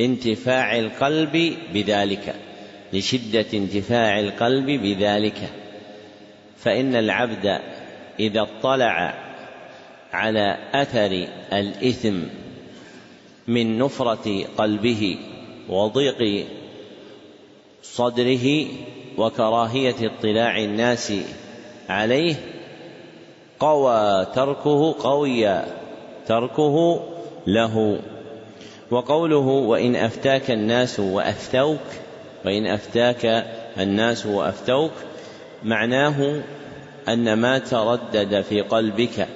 انتفاع 0.00 0.78
القلب 0.78 1.54
بذلك 1.74 2.34
لشدة 2.92 3.46
انتفاع 3.54 4.20
القلب 4.20 4.66
بذلك. 4.66 5.50
فإن 6.58 6.96
العبد 6.96 7.60
إذا 8.20 8.40
اطلع 8.42 9.14
على 10.12 10.58
أثر 10.72 11.26
الإثم 11.52 12.14
من 13.46 13.78
نفرة 13.78 14.44
قلبه 14.56 15.16
وضيق 15.68 16.46
صدره 17.92 18.66
وكراهية 19.18 19.94
اطلاع 20.02 20.58
الناس 20.58 21.12
عليه 21.88 22.34
قوى 23.60 24.26
تركه 24.34 24.94
قوي 24.98 25.62
تركه 26.26 27.00
له. 27.46 28.00
وقوله 28.90 29.46
وإن 29.46 29.96
أفتاك 29.96 30.50
الناس 30.50 31.00
وأفتوك 31.00 31.80
وإن 32.44 32.66
أفتاك 32.66 33.46
الناس 33.78 34.26
وأفتوك 34.26 34.92
معناه 35.62 36.42
أن 37.08 37.32
ما 37.34 37.58
تردد 37.58 38.40
في 38.40 38.60
قلبك 38.60 39.28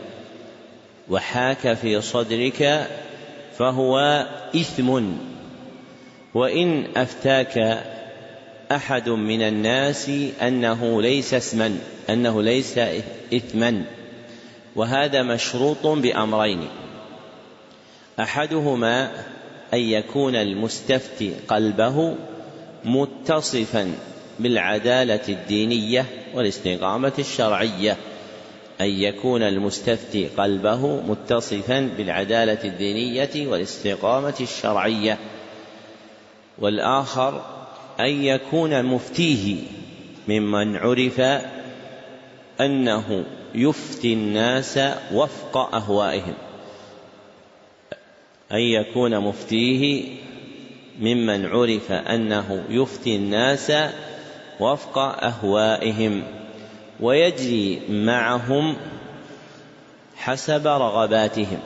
وحاك 1.10 1.74
في 1.74 2.00
صدرك 2.00 2.88
فهو 3.58 4.26
إثم. 4.56 5.02
وإن 6.34 6.84
أفتاك 6.96 7.84
أحد 8.72 9.08
من 9.08 9.42
الناس 9.42 10.10
أنه 10.42 11.02
ليس 11.02 11.34
اسما 11.34 11.78
أنه 12.10 12.42
ليس 12.42 12.78
إثما. 13.34 13.84
وهذا 14.76 15.22
مشروط 15.22 15.86
بأمرين. 15.86 16.68
أحدهما 18.20 19.10
أن 19.74 19.78
يكون 19.78 20.36
المستفتي 20.36 21.32
قلبه 21.48 22.14
متصفا 22.84 23.92
بالعدالة 24.38 25.28
الدينية 25.28 26.06
والاستقامة 26.34 27.12
الشرعية. 27.18 27.96
أن 28.80 28.90
يكون 28.90 29.42
المستفتي 29.42 30.28
قلبه 30.28 31.00
متصفا 31.00 31.90
بالعدالة 31.96 32.64
الدينية 32.64 33.48
والاستقامة 33.48 34.34
الشرعية. 34.40 35.18
والآخر 36.58 37.57
أن 38.00 38.24
يكون 38.24 38.82
مفتيه 38.84 39.56
ممن 40.28 40.76
عرف 40.76 41.20
أنه 42.60 43.24
يفتي 43.54 44.12
الناس 44.12 44.80
وفق 45.12 45.74
أهوائهم. 45.74 46.34
أن 48.52 48.58
يكون 48.60 49.18
مفتيه 49.20 50.04
ممن 51.00 51.46
عرف 51.46 51.92
أنه 51.92 52.64
يفتي 52.70 53.16
الناس 53.16 53.72
وفق 54.60 54.98
أهوائهم 54.98 56.22
ويجري 57.00 57.80
معهم 57.88 58.76
حسب 60.16 60.66
رغباتهم 60.66 61.58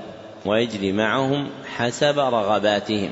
ويجري 0.47 0.93
معهم 0.93 1.49
حسب 1.77 2.19
رغباتهم. 2.19 3.11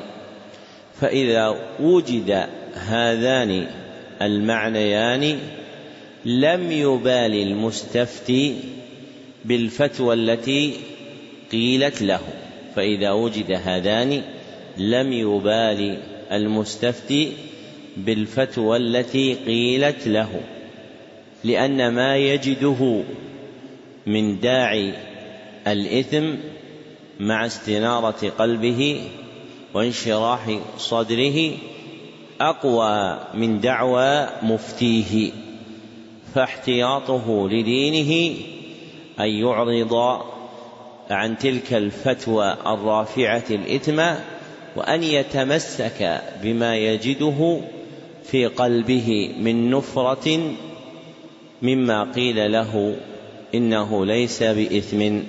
فإذا 1.00 1.56
وجد 1.80 2.48
هذان 2.74 3.66
المعنيان 4.22 5.38
لم 6.24 6.72
يبال 6.72 7.35
المستفتي 7.42 8.56
بالفتوى 9.44 10.14
التي 10.14 10.74
قيلت 11.52 12.02
له 12.02 12.20
فإذا 12.76 13.11
وجد 13.11 13.52
هذان 13.64 14.22
لم 14.78 15.12
يبال 15.12 15.98
المستفتي 16.33 17.33
بالفتوى 17.96 18.76
التي 18.76 19.35
قيلت 19.35 20.09
له 20.09 20.40
لأن 21.44 21.88
ما 21.88 22.16
يجده 22.16 23.02
من 24.06 24.40
داعي 24.40 24.92
الإثم 25.66 26.26
مع 27.20 27.46
استنارة 27.46 28.28
قلبه 28.38 29.00
وانشراح 29.74 30.59
صدره 30.78 31.52
أقوى 32.40 33.18
من 33.35 33.61
دعوى 33.61 34.29
مفتيه 34.42 35.33
فاحتياطه 36.35 37.48
لدينه 37.48 38.37
أن 39.20 39.29
يعرض 39.29 40.22
عن 41.11 41.38
تلك 41.38 41.74
الفتوى 41.74 42.57
الرافعة 42.66 43.44
الإثم 43.50 44.00
وأن 44.76 45.03
يتمسك 45.03 46.20
بما 46.42 46.76
يجده 46.76 47.61
في 48.24 48.46
قلبه 48.46 49.35
من 49.40 49.70
نفرة 49.70 50.55
مما 51.62 52.12
قيل 52.12 52.53
له 52.53 52.96
إنه 53.55 54.07
ليس 54.07 54.42
بإثم. 54.42 55.20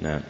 نعم. 0.00 0.20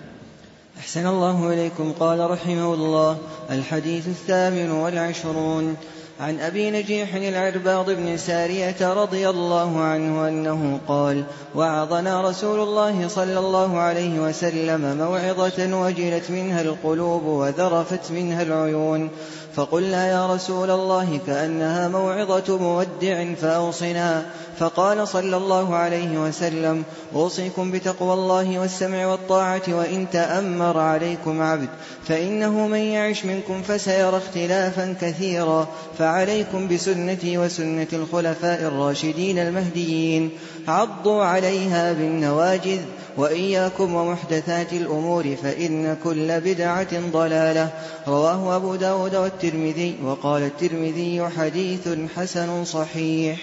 أحسن 0.78 1.06
الله 1.06 1.52
إليكم. 1.52 1.92
قال 2.00 2.30
رحمه 2.30 2.74
الله 2.74 3.18
الحديث 3.50 4.08
الثامن 4.08 4.70
والعشرون. 4.70 5.76
عن 6.22 6.40
أبي 6.40 6.70
نجيح 6.70 7.14
العرباض 7.14 7.90
بن 7.90 8.16
سارية 8.16 8.92
رضي 8.92 9.28
الله 9.28 9.80
عنه 9.80 10.28
أنه 10.28 10.80
قال 10.88 11.24
وعظنا 11.54 12.28
رسول 12.28 12.60
الله 12.60 13.08
صلى 13.08 13.38
الله 13.38 13.78
عليه 13.78 14.20
وسلم 14.20 14.96
موعظة 14.98 15.82
وجلت 15.82 16.30
منها 16.30 16.62
القلوب 16.62 17.24
وذرفت 17.24 18.10
منها 18.10 18.42
العيون. 18.42 19.10
فقلنا 19.56 20.08
يا 20.08 20.34
رسول 20.34 20.70
الله 20.70 21.20
كأنها 21.26 21.88
موعظة 21.88 22.58
مودع 22.58 23.34
فأوصنا. 23.34 24.22
فقال 24.58 25.08
صلى 25.08 25.36
الله 25.36 25.76
عليه 25.76 26.18
وسلم 26.18 26.84
أوصيكم 27.14 27.72
بتقوى 27.72 28.14
الله 28.14 28.58
والسمع 28.58 29.06
والطاعة 29.06 29.62
وإن 29.68 30.06
تأمر 30.12 30.78
عليكم 30.78 31.42
عبد 31.42 31.68
فإنه 32.08 32.66
من 32.66 32.78
يعش 32.78 33.24
منكم 33.24 33.62
فسيرى 33.62 34.16
اختلافا 34.16 34.96
كثيرا. 35.00 35.68
فعليكم 35.98 36.68
بسنتي 36.68 37.38
وسنة 37.38 37.86
الخلفاء 37.92 38.62
الراشدين 38.62 39.38
المهديين. 39.38 40.30
عضوا 40.68 41.24
عليها 41.24 41.92
بالنواجذ 41.92 42.80
وإياكم 43.16 43.94
ومحدثات 43.94 44.72
الأمور 44.72 45.36
فإن 45.36 45.96
كل 46.04 46.40
بدعة 46.40 47.10
ضلالة. 47.10 47.72
رواه 48.08 48.56
أبو 48.56 48.74
داود 48.74 49.14
والترمذي 49.14 49.94
وقال 50.04 50.42
الترمذي 50.42 51.28
حديث 51.36 51.88
حسن 52.16 52.64
صحيح. 52.64 53.38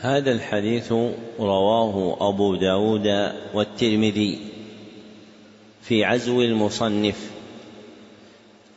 هذا 0.00 0.32
الحديث 0.32 0.92
رواه 1.40 2.16
أبو 2.28 2.56
داود 2.56 3.32
والترمذي 3.54 4.38
في 5.82 6.04
عزو 6.04 6.42
المصنف 6.42 7.30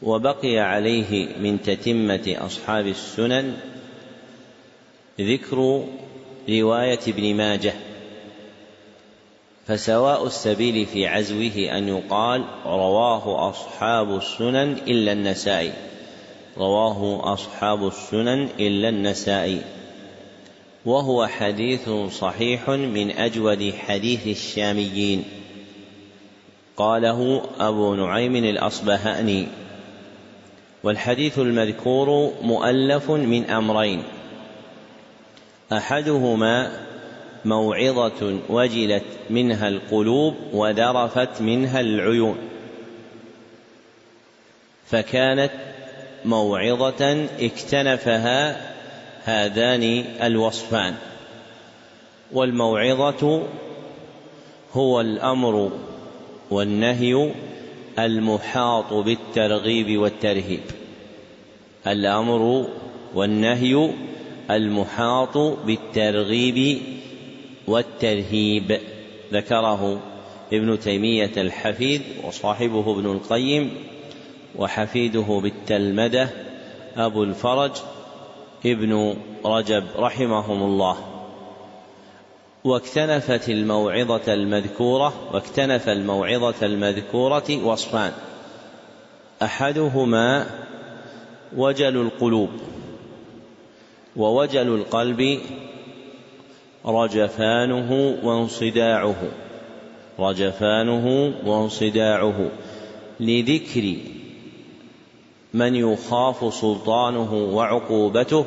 وبقي 0.01 0.60
عليه 0.60 1.27
من 1.39 1.62
تتمة 1.62 2.36
أصحاب 2.38 2.88
السنن 2.88 3.53
ذكر 5.21 5.86
رواية 6.49 6.99
ابن 7.08 7.36
ماجه 7.36 7.73
فسواء 9.67 10.25
السبيل 10.25 10.86
في 10.86 11.08
عزوه 11.08 11.78
أن 11.78 11.88
يقال 11.88 12.45
رواه 12.65 13.49
أصحاب 13.49 14.17
السنن 14.17 14.71
إلا 14.88 15.12
النسائي. 15.12 15.73
رواه 16.58 17.34
أصحاب 17.34 17.88
السنن 17.88 18.49
إلا 18.60 18.89
النسائي. 18.89 19.62
وهو 20.86 21.28
حديث 21.28 21.89
صحيح 22.12 22.69
من 22.69 23.12
أجود 23.12 23.73
حديث 23.88 24.28
الشاميين. 24.28 25.23
قاله 26.78 27.41
أبو 27.60 27.95
نعيم 27.95 28.36
الأصبهاني. 28.36 29.47
والحديث 30.84 31.39
المذكور 31.39 32.34
مؤلف 32.41 33.12
من 33.12 33.49
أمرين. 33.49 34.04
أحدهما 35.73 36.85
موعظة 37.45 38.39
وجلت 38.49 39.03
منها 39.29 39.67
القلوب 39.67 40.36
وذرفت 40.53 41.41
منها 41.41 41.79
العيون. 41.79 42.38
فكانت 44.86 45.51
موعظة 46.25 47.27
اكتنفها 47.39 48.62
هذان 49.23 49.84
الوصفان. 50.21 50.95
والموعظة 52.31 53.43
هو 54.73 55.01
الأمر 55.01 55.71
والنهي 56.51 57.31
المحاط 57.99 58.93
بالترغيب 58.93 59.97
والترهيب. 59.99 60.62
الأمر 61.88 62.67
والنهي 63.15 63.89
المحاط 64.51 65.38
بالترغيب 65.38 66.81
والترهيب 67.67 68.80
ذكره 69.34 69.99
ابن 70.54 70.80
تيمية 70.80 71.32
الحفيد 71.38 72.01
وصاحبه 72.23 72.91
ابن 72.91 73.06
القيم 73.06 73.73
وحفيده 74.56 75.39
بالتلمذة 75.43 76.30
أبو 76.97 77.23
الفرج 77.23 77.71
ابن 78.65 79.17
رجب 79.45 79.84
رحمهم 79.97 80.63
الله. 80.63 80.97
واكتنفت 82.63 83.49
الموعظة 83.49 84.34
المذكورة 84.34 85.13
واكتنف 85.34 85.89
الموعظة 85.89 86.65
المذكورة 86.65 87.65
وصفان. 87.65 88.12
أحدهما 89.43 90.45
وجل 91.56 91.97
القلوب 91.97 92.49
ووجل 94.15 94.67
القلب 94.67 95.39
رجفانه 96.88 98.17
وانصداعه. 98.24 99.15
رجفانه 100.19 101.34
وانصداعه. 101.45 102.52
لذكر 103.19 103.95
من 105.54 105.76
يخاف 105.76 106.54
سلطانه 106.54 107.34
وعقوبته 107.34 108.45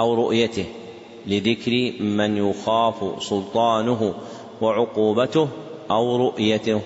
أو 0.00 0.14
رؤيته. 0.14 0.64
لذكر 1.26 1.92
من 2.02 2.36
يخاف 2.36 3.22
سلطانه 3.22 4.14
وعقوبته 4.60 5.48
أو 5.90 6.16
رؤيته. 6.16 6.80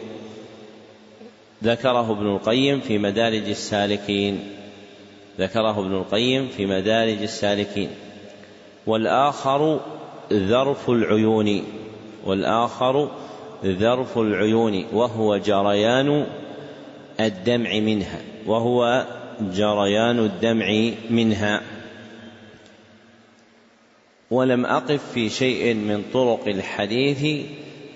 ذكره 1.64 2.11
ابن 2.11 2.27
القيم 2.27 2.81
في 2.81 2.98
مدارج 2.98 3.48
السالكين. 3.48 4.44
ذكره 5.38 5.81
ابن 5.81 5.94
القيم 5.94 6.48
في 6.48 6.66
مدارج 6.66 7.22
السالكين. 7.22 7.88
والآخر 8.87 9.81
ذرف 10.32 10.90
العيون 10.90 11.64
والآخر 12.24 13.10
ذرف 13.64 14.18
العيون 14.18 14.84
وهو 14.92 15.37
جريان 15.37 16.26
الدمع 17.20 17.78
منها 17.78 18.20
وهو 18.46 19.06
جريان 19.40 20.18
الدمع 20.18 20.90
منها. 21.10 21.60
ولم 24.30 24.66
أقف 24.66 25.12
في 25.12 25.28
شيء 25.28 25.74
من 25.74 26.04
طرق 26.12 26.48
الحديث 26.48 27.46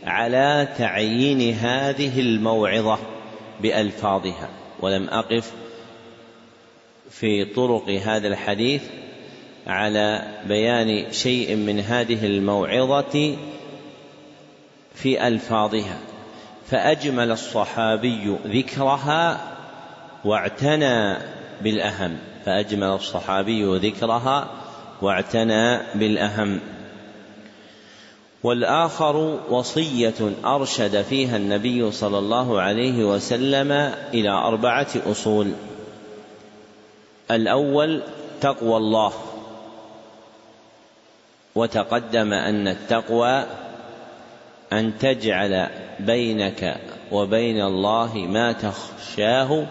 على 0.05 0.69
تعيين 0.79 1.55
هذه 1.55 2.21
الموعظة 2.21 2.99
بألفاظها 3.61 4.49
ولم 4.81 5.09
أقف 5.09 5.53
في 7.11 7.45
طرق 7.45 7.89
هذا 7.89 8.29
الحديث 8.29 8.83
على 9.69 10.23
بيان 10.49 11.13
شيء 11.13 11.57
من 11.57 11.81
هذه 11.81 12.27
الموعظة 12.27 13.37
في 14.95 15.29
ألفاظها. 15.29 15.99
فأجمل 16.71 17.31
الصحابي 17.31 18.37
ذكرها 18.47 19.41
واعتنى 20.25 21.17
بالأهم. 21.61 22.19
فأجمل 22.47 22.89
الصحابي 22.89 23.79
ذكرها 23.79 24.49
واعتنى 25.03 25.79
بالأهم. 25.95 26.61
والآخر 28.43 29.39
وصية 29.51 30.33
أرشد 30.45 31.03
فيها 31.03 31.37
النبي 31.37 31.91
صلى 31.91 32.19
الله 32.19 32.61
عليه 32.61 33.05
وسلم 33.05 33.73
إلى 34.15 34.31
أربعة 34.31 34.87
أصول. 35.07 35.53
الأول 37.31 38.03
تقوى 38.41 38.77
الله. 38.77 39.13
وتقدم 41.55 42.33
أن 42.33 42.69
التقوى 42.69 43.45
أن 44.73 44.99
تجعل 44.99 45.69
بينك 46.01 46.77
وبين 47.13 47.63
الله 47.63 48.15
ما 48.17 48.53
تخشاه 48.53 49.67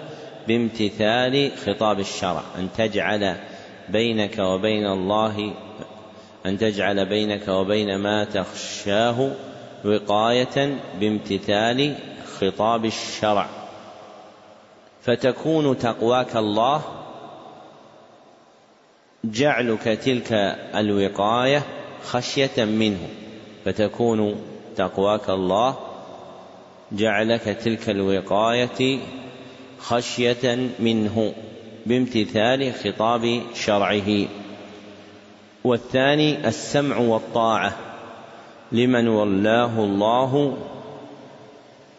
بامتثال 0.48 1.52
خطاب 1.66 2.00
الشرع. 2.00 2.44
أن 2.58 2.70
تجعل 2.78 3.36
بينك 3.90 4.40
وبين 4.40 4.86
الله 4.86 5.54
أن 6.46 6.58
تجعل 6.58 7.06
بينك 7.06 7.48
وبين 7.48 7.96
ما 7.96 8.24
تخشاه 8.24 9.32
وقاية 9.86 10.78
بامتثال 11.00 11.96
خطاب 12.40 12.86
الشرع. 12.86 13.48
فتكون 15.02 15.78
تقواك 15.78 16.36
الله 16.36 16.82
جعلك 19.24 19.84
تلك 19.84 20.34
الوقاية 20.76 21.64
خشية 22.04 22.66
منه 22.66 23.08
فتكون 23.66 24.36
تقواك 24.76 25.30
الله. 25.30 25.78
جعلك 26.92 27.42
تلك 27.42 27.90
الوقاية 27.90 29.00
خشية 29.80 30.70
منه 30.80 31.34
بامتثال 31.86 32.74
خطاب 32.74 33.42
شرعه. 33.54 34.28
والثاني 35.64 36.48
السمع 36.48 36.98
والطاعة 36.98 37.76
لمن 38.72 39.08
ولاه 39.08 39.80
الله 39.80 40.58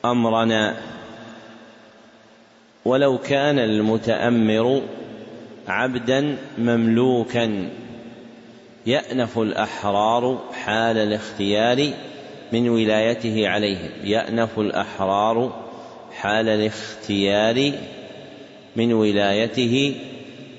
أمرنا. 0.04 0.76
ولو 2.84 3.18
كان 3.18 3.58
المتأمر 3.58 4.82
عبدا 5.68 6.36
مملوكا 6.58 7.68
يأنف 8.86 9.38
الأحرار 9.38 10.38
حال 10.64 10.98
الاختيار 10.98 11.90
من 12.52 12.68
ولايته 12.68 13.48
عليهم. 13.48 13.90
يأنف 14.04 14.58
الأحرار 14.58 15.64
حال 16.12 16.48
الاختيار 16.48 17.72
من 18.76 18.92
ولايته 18.92 19.94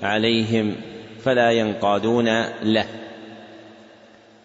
عليهم 0.02 0.76
فلا 1.24 1.50
ينقادون 1.50 2.44
له. 2.62 2.86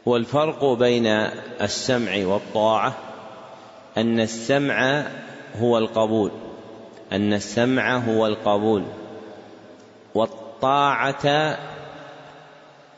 والفرق 0.06 0.66
بين 0.66 1.08
السمع 1.62 2.26
والطاعة 2.26 2.96
أن 3.98 4.20
السمع 4.20 5.04
هو 5.60 5.78
القبول 5.78 6.32
أن 7.12 7.34
السمع 7.34 7.98
هو 7.98 8.28
القبول 8.28 8.84
والطاعة 10.16 10.45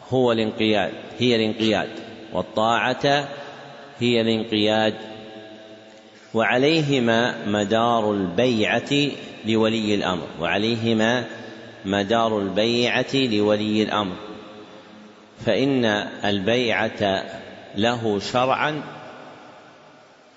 هو 0.10 0.32
الانقياد 0.32 0.94
هي 1.20 1.36
الانقياد. 1.36 1.90
والطاعة 2.34 3.28
هي 4.00 4.22
الانقياد. 4.22 4.96
وعليهما 6.34 7.46
مدار 7.48 8.12
البيعة 8.12 8.92
لولي 9.46 9.96
الأمر. 9.96 10.28
وعليهما 10.40 11.26
مدار 11.86 12.40
البيعة 12.40 13.16
لولي 13.16 13.84
الأمر. 13.84 14.16
فإن 15.46 15.86
البيعة 16.26 17.24
له 17.76 18.20
شرعا 18.20 18.82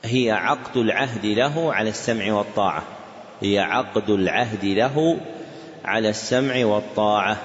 هي 0.04 0.30
عقد 0.30 0.76
العهد 0.76 1.26
له 1.26 1.74
على 1.74 1.90
السمع 1.90 2.33
والطاعة. 2.33 2.83
هي 3.40 3.59
عقد 3.59 4.11
العهد 4.11 4.64
له 4.64 5.20
على 5.84 6.08
السمع 6.08 6.64
والطاعة. 6.64 7.36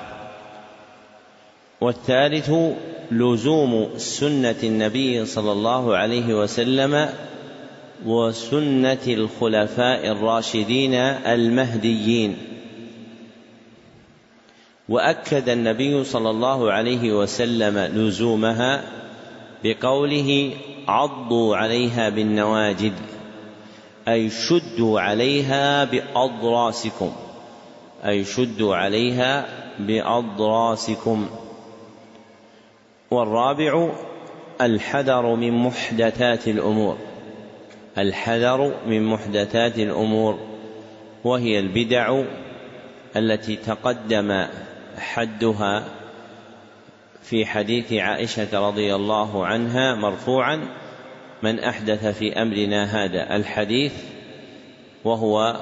والثالث 1.81 2.51
لزوم 3.11 3.89
سنة 3.97 4.55
النبي 4.63 5.25
صلى 5.25 5.51
الله 5.51 5.97
عليه 5.97 6.33
وسلم 6.33 7.09
وسنة 8.05 9.05
الخلفاء 9.07 10.11
الراشدين 10.11 10.93
المهديين. 10.93 12.37
وأكد 14.89 15.49
النبي 15.49 16.03
صلى 16.03 16.29
الله 16.29 16.71
عليه 16.71 17.13
وسلم 17.13 17.77
لزومها 17.77 18.83
بقوله 19.63 20.51
عضوا 20.87 21.55
عليها 21.55 22.09
بالنواجذ 22.09 22.93
أي 24.07 24.29
شدوا 24.29 24.99
عليها 24.99 25.83
بأضراسكم. 25.83 27.13
أي 28.05 28.23
شدوا 28.23 28.75
عليها 28.75 29.45
بأضراسكم. 29.79 31.29
والرابع 33.11 33.89
الحذر 34.61 35.35
من 35.35 35.51
محدثات 35.51 36.47
الأمور. 36.47 36.97
الحذر 37.97 38.73
من 38.87 39.03
محدثات 39.05 39.79
الأمور. 39.79 40.39
وهي 41.23 41.59
البدع 41.59 42.23
التي 43.15 43.55
تقدم 43.55 44.45
حدها 44.97 45.83
في 47.21 47.45
حديث 47.45 47.93
عائشة 47.93 48.67
رضي 48.67 48.95
الله 48.95 49.45
عنها 49.45 49.95
مرفوعا 49.95 50.67
من 51.43 51.59
أحدث 51.59 52.05
في 52.05 52.41
أمرنا 52.41 52.83
هذا 52.83 53.35
الحديث 53.35 53.93
وهو 55.03 55.59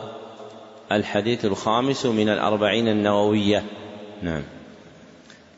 الحديث 0.95 1.45
الخامس 1.45 2.05
من 2.05 2.29
الأربعين 2.29 2.87
النووية. 2.87 3.63
نعم. 4.21 4.41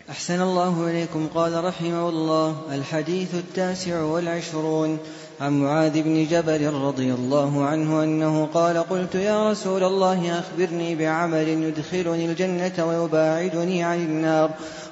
أحسن 0.10 0.41
الله 0.41 0.88
إليكم. 0.88 1.28
قال 1.36 1.63
رحمه 1.63 2.10
الله 2.10 2.62
الحديث 2.71 3.36
التاسع 3.36 4.02
والعشرون 4.02 5.00
عن 5.41 5.60
معاذ 5.60 6.02
بن 6.02 6.28
جبل 6.32 6.74
رضي 6.74 7.13
الله 7.13 7.65
عنه 7.65 8.04
أنه 8.04 8.45
قال 8.54 8.78
قلت 8.78 9.15
يا 9.15 9.52
رسول 9.52 9.84
الله 9.84 10.39
أخبرني 10.39 10.95
بعمل 10.95 11.48
يدخلني 11.48 12.26
الجنة 12.26 12.86
ويباعدني 12.86 13.84
عن 13.84 13.98
النار. 13.98 14.52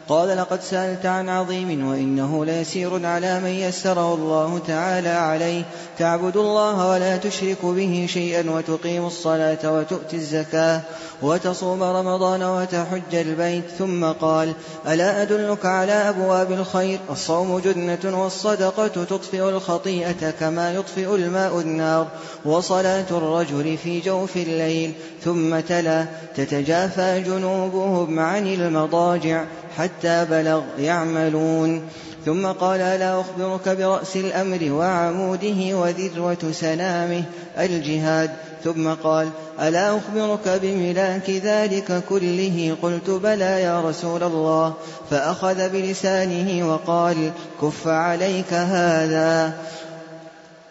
قال 0.10 0.38
لقد 0.38 0.62
سألت 0.62 1.06
عن 1.06 1.30
عظيم 1.30 1.88
وإنه 1.88 2.46
ليسير 2.46 3.06
على 3.06 3.40
من 3.40 3.50
يسره 3.50 4.14
الله 4.14 4.60
تعالى 4.68 5.10
عليه. 5.10 5.64
تعبد 6.00 6.38
الله 6.38 6.90
ولا 6.90 7.18
تشرك 7.18 7.58
به 7.66 8.06
شيئا 8.10 8.52
وتقيم 8.52 9.06
الصلاة 9.06 9.74
وتؤتي 9.74 10.16
الزكاة 10.16 10.82
وتصوم 11.22 11.84
رمضان 11.84 12.44
وتحج 12.44 13.16
البيت. 13.16 13.64
ثم 13.80 14.06
قال 14.06 14.54
ألا 14.88 15.22
أدلك 15.22 15.66
على 15.66 15.92
أبواب 15.92 16.52
الخير؟ 16.52 17.00
الصوم 17.10 17.60
جنة 17.60 18.22
والصدقة 18.24 18.88
تطفئ 18.88 19.50
الخطيئة 19.50 20.32
كما 20.40 20.74
يطفئ 20.74 21.16
الماء 21.16 21.60
النار. 21.60 22.08
وصلاة 22.46 23.06
الرجل 23.12 23.78
في 23.78 24.00
جوف 24.00 24.38
الليل. 24.38 24.94
ثم 25.24 25.60
تلا 25.60 26.06
تتجافى 26.36 27.24
جنوبهم 27.26 28.20
عن 28.20 28.48
المضاجع 28.48 29.46
حتى 29.78 29.93
بلغ 30.06 30.62
يعملون. 30.80 31.82
ثم 32.26 32.48
قال 32.48 32.82
ألا 32.82 33.22
أخبرك 33.22 33.70
برأس 33.70 34.16
الأمر 34.16 34.72
وعموده 34.72 35.78
وذروة 35.78 36.52
سنامه 36.52 37.24
الجهاد؟ 37.60 38.32
ثم 38.64 38.94
قال 38.94 39.30
ألا 39.62 39.98
أخبرك 39.98 40.60
بملاك 40.62 41.30
ذلك 41.30 42.04
كله؟ 42.10 42.76
قلت 42.82 43.10
بلى 43.10 43.62
يا 43.62 43.82
رسول 43.82 44.24
الله. 44.24 44.74
فأخذ 45.10 45.70
بلسانه 45.70 46.74
وقال 46.74 47.32
كف 47.62 47.88
عليك 47.88 48.54
هذا. 48.54 49.54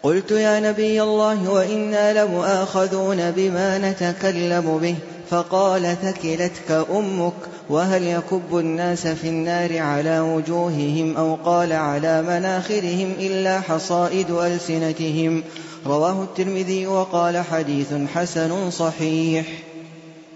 قلت 0.03 0.31
يا 0.31 0.59
نبي 0.59 1.01
الله 1.01 1.49
وإنا 1.49 2.25
لمؤاخذون 2.25 3.31
بما 3.31 3.77
نتكلم 3.77 4.77
به. 4.81 4.95
فقال 5.29 5.95
ثكلتك 6.03 6.85
أمك. 6.91 7.33
وهل 7.69 8.03
يكب 8.03 8.57
الناس 8.57 9.07
في 9.07 9.27
النار 9.27 9.77
على 9.77 10.19
وجوههم 10.19 11.17
أو 11.17 11.35
قال 11.35 11.73
على 11.73 12.21
مناخرهم 12.21 13.13
إلا 13.19 13.61
حصائد 13.61 14.31
ألسنتهم؟ 14.31 15.43
رواه 15.85 16.23
الترمذي 16.23 16.87
وقال 16.87 17.37
حديث 17.37 17.93
حسن 17.93 18.71
صحيح. 18.71 19.45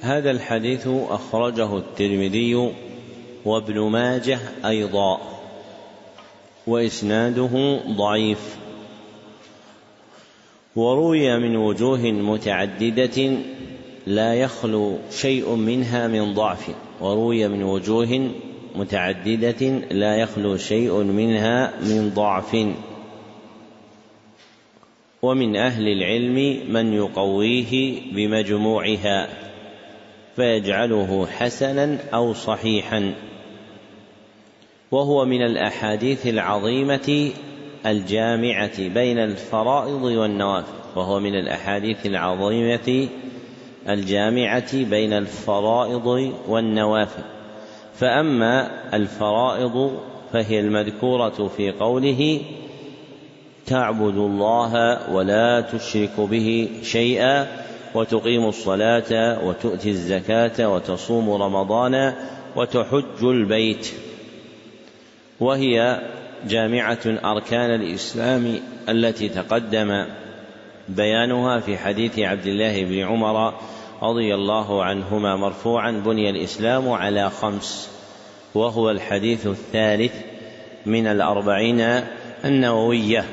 هذا 0.02 0.32
الحديث 0.32 0.88
أخرجه 1.10 1.78
الترمذي 1.78 2.72
وابن 3.46 3.80
ماجه 3.80 4.40
أيضا 4.66 5.20
وإسناده 6.68 7.80
ضعيف. 7.98 8.58
وروي 10.76 11.40
من 11.40 11.56
وجوه 11.56 12.00
متعددة 12.12 13.38
لا 14.08 14.34
يخلو 14.34 14.98
شيء 15.12 15.56
منها 15.56 16.08
من 16.08 16.34
ضعف. 16.34 16.70
وروي 17.02 17.48
من 17.48 17.64
وجوه 17.64 18.32
متعددة 18.76 19.68
لا 19.92 20.16
يخلو 20.16 20.58
شيء 20.58 20.94
منها 20.94 21.74
من 21.82 22.12
ضعف. 22.16 22.58
ومن 25.22 25.56
أهل 25.56 25.88
العلم 25.88 26.60
من 26.74 26.94
يقويه 26.94 28.02
بمجموعها 28.14 29.30
فيجعله 30.36 31.28
حسنا 31.28 31.98
أو 32.14 32.34
صحيحا. 32.34 33.14
وهو 34.92 35.26
من 35.26 35.42
الأحاديث 35.42 36.28
العظيمة 36.28 37.32
الجامعة 37.86 38.88
بين 38.88 39.20
الفرائض 39.20 40.04
والنوافل. 40.04 40.78
وهو 40.96 41.20
من 41.20 41.36
الأحاديث 41.36 42.06
العظيمة 42.06 43.08
الجامعة 43.90 44.84
بين 44.84 45.14
الفرائض 45.14 46.34
والنوافل. 46.48 47.24
فأما 47.96 48.70
الفرائض 48.94 50.00
فهي 50.34 50.60
المذكورة 50.60 51.52
في 51.58 51.72
قوله 51.72 52.42
تعبد 53.66 54.18
الله 54.18 55.00
ولا 55.12 55.62
تشرك 55.62 56.20
به 56.20 56.70
شيئا 56.84 57.48
وتقيم 57.96 58.46
الصلاة 58.46 59.46
وتؤتي 59.48 59.90
الزكاة 59.90 60.70
وتصوم 60.70 61.30
رمضان 61.30 62.14
وتحج 62.56 63.24
البيت. 63.24 63.92
وهي 65.40 66.02
جامعة 66.48 67.00
أركان 67.06 67.76
الإسلام 67.76 68.60
التي 68.90 69.30
تقدم 69.30 70.06
بيانها 70.90 71.60
في 71.60 71.78
حديث 71.78 72.20
عبد 72.20 72.46
الله 72.46 72.84
بن 72.84 73.00
عمر 73.00 73.54
رضي 74.02 74.36
الله 74.36 74.84
عنهما 74.84 75.36
مرفوعا 75.36 75.92
بني 75.92 76.30
الإسلام 76.30 76.90
على 76.90 77.30
خمس. 77.30 77.90
وهو 78.56 78.92
الحديث 78.92 79.48
الثالث 79.48 80.14
من 80.86 81.08
الأربعين 81.08 82.02
النووية. 82.46 83.26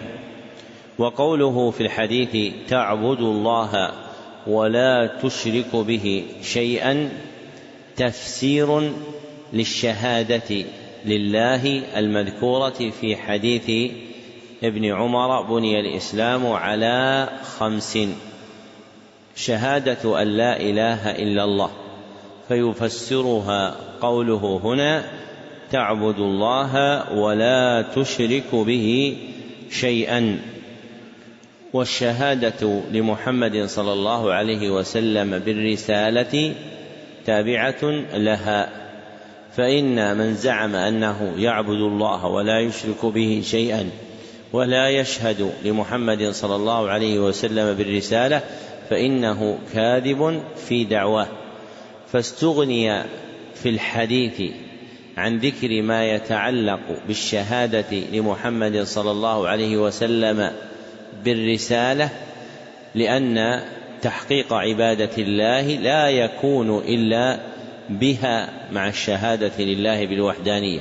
وقوله 0.98 1.70
في 1.70 1.80
الحديث 1.80 2.52
تعبد 2.68 3.20
الله 3.20 3.92
ولا 4.46 5.06
تشرك 5.22 5.76
به 5.76 6.24
شيئا 6.42 7.10
تفسير 7.96 8.92
للشهادة 9.52 10.64
لله 11.04 11.82
المذكورة 11.98 12.90
في 13.00 13.16
حديث 13.16 13.92
ابن 14.64 14.84
عمر 14.84 15.42
بني 15.42 15.80
الإسلام 15.80 16.46
على 16.46 17.28
خمس. 17.58 17.98
شهادة 19.36 20.22
أن 20.22 20.28
لا 20.28 20.60
إله 20.60 21.10
إلا 21.10 21.44
الله. 21.44 21.70
فيفسرها 22.48 23.76
قوله 24.00 24.60
هنا 24.64 25.04
تعبد 25.70 26.18
الله 26.18 26.72
ولا 27.12 27.84
تشرك 27.96 28.54
به 28.54 29.16
شيئا. 29.70 30.38
والشهادة 31.72 32.80
لمحمد 32.92 33.66
صلى 33.66 33.92
الله 33.92 34.32
عليه 34.32 34.70
وسلم 34.70 35.38
بالرسالة 35.38 36.54
تابعة 37.26 37.84
لها. 38.14 38.84
فإن 39.56 40.16
من 40.16 40.34
زعم 40.34 40.74
أنه 40.74 41.34
يعبد 41.38 41.80
الله 41.80 42.26
ولا 42.26 42.60
يشرك 42.60 43.06
به 43.06 43.42
شيئا 43.44 43.90
ولا 44.52 44.88
يشهد 44.88 45.52
لمحمد 45.64 46.30
صلى 46.30 46.56
الله 46.56 46.90
عليه 46.90 47.18
وسلم 47.18 47.74
بالرسالة 47.74 48.42
فإنه 48.90 49.58
كاذب 49.74 50.42
في 50.56 50.84
دعواه 50.84 51.28
فاستغني 52.12 53.02
في 53.54 53.68
الحديث 53.68 54.42
عن 55.16 55.38
ذكر 55.38 55.82
ما 55.82 56.04
يتعلق 56.04 56.80
بالشهادة 57.06 57.98
لمحمد 58.12 58.82
صلى 58.82 59.10
الله 59.10 59.48
عليه 59.48 59.76
وسلم 59.76 60.50
بالرسالة 61.24 62.10
لأن 62.94 63.62
تحقيق 64.02 64.52
عبادة 64.52 65.10
الله 65.18 65.60
لا 65.62 66.08
يكون 66.08 66.78
إلا 66.78 67.40
بها 67.90 68.48
مع 68.72 68.88
الشهادة 68.88 69.64
لله 69.64 70.06
بالوحدانية 70.06 70.80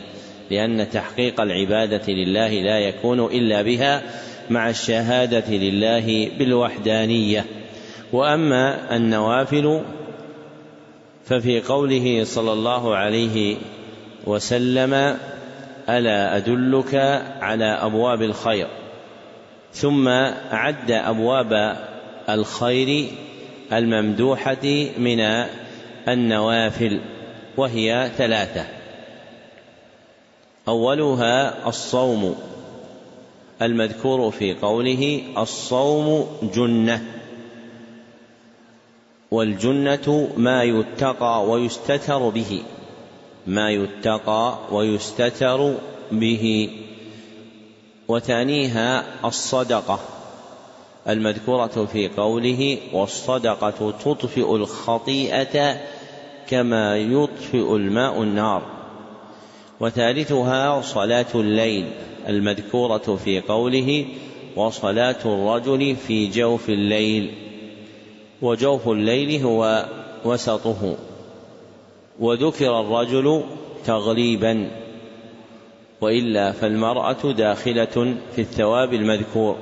لأن 0.52 0.90
تحقيق 0.90 1.42
العبادة 1.42 2.14
لله 2.14 2.50
لا 2.50 2.80
يكون 2.80 3.20
إلا 3.20 3.62
بها 3.62 4.02
مع 4.50 4.70
الشهادة 4.70 5.50
لله 5.50 6.30
بالوحدانية. 6.40 7.46
وأما 8.14 8.96
النوافل 8.96 9.82
ففي 11.26 11.62
قوله 11.62 12.24
صلى 12.24 12.54
الله 12.54 12.96
عليه 12.96 13.58
وسلم 14.26 15.18
ألا 15.90 16.38
أدلك 16.38 16.96
على 17.42 17.66
أبواب 17.66 18.22
الخير؟ 18.22 18.68
ثم 19.74 20.08
عد 20.52 20.92
أبواب 20.92 21.78
الخير 22.30 23.08
الممدوحة 23.74 24.88
من 24.98 25.20
النوافل 26.08 27.02
وهي 27.58 28.12
ثلاثة. 28.18 28.66
أولها 30.68 31.68
الصوم 31.68 32.36
المذكور 33.62 34.32
في 34.32 34.54
قوله 34.54 35.22
الصوم 35.38 36.28
جنة. 36.56 37.13
والجنة 39.34 40.30
ما 40.38 40.64
يتقى 40.64 41.46
ويستتر 41.50 42.30
به. 42.30 42.62
ما 43.48 43.72
يتقى 43.72 44.58
ويستتر 44.72 45.76
به. 46.12 46.70
وثانيها 48.08 49.06
الصدقة. 49.26 50.00
المذكورة 51.10 51.88
في 51.92 52.08
قوله 52.08 52.78
والصدقة 52.94 53.92
تطفئ 54.06 54.56
الخطيئة 54.56 55.78
كما 56.50 56.98
يطفئ 56.98 57.76
الماء 57.76 58.24
النار. 58.24 58.62
وثالثها 59.80 60.82
صلاة 60.82 61.34
الليل. 61.36 61.92
المذكورة 62.28 63.20
في 63.26 63.42
قوله 63.42 64.06
وصلاة 64.56 65.22
الرجل 65.26 65.96
في 65.96 66.28
جوف 66.28 66.70
الليل. 66.70 67.43
وجوف 68.44 68.88
الليل 68.88 69.42
هو 69.44 69.86
وسطه. 70.26 70.96
وذكر 72.20 72.80
الرجل 72.80 73.44
تغليبا. 73.86 74.72
وإلا 76.02 76.52
فالمرأة 76.52 77.32
داخلة 77.32 78.16
في 78.36 78.42
الثواب 78.42 78.94
المذكور. 78.94 79.56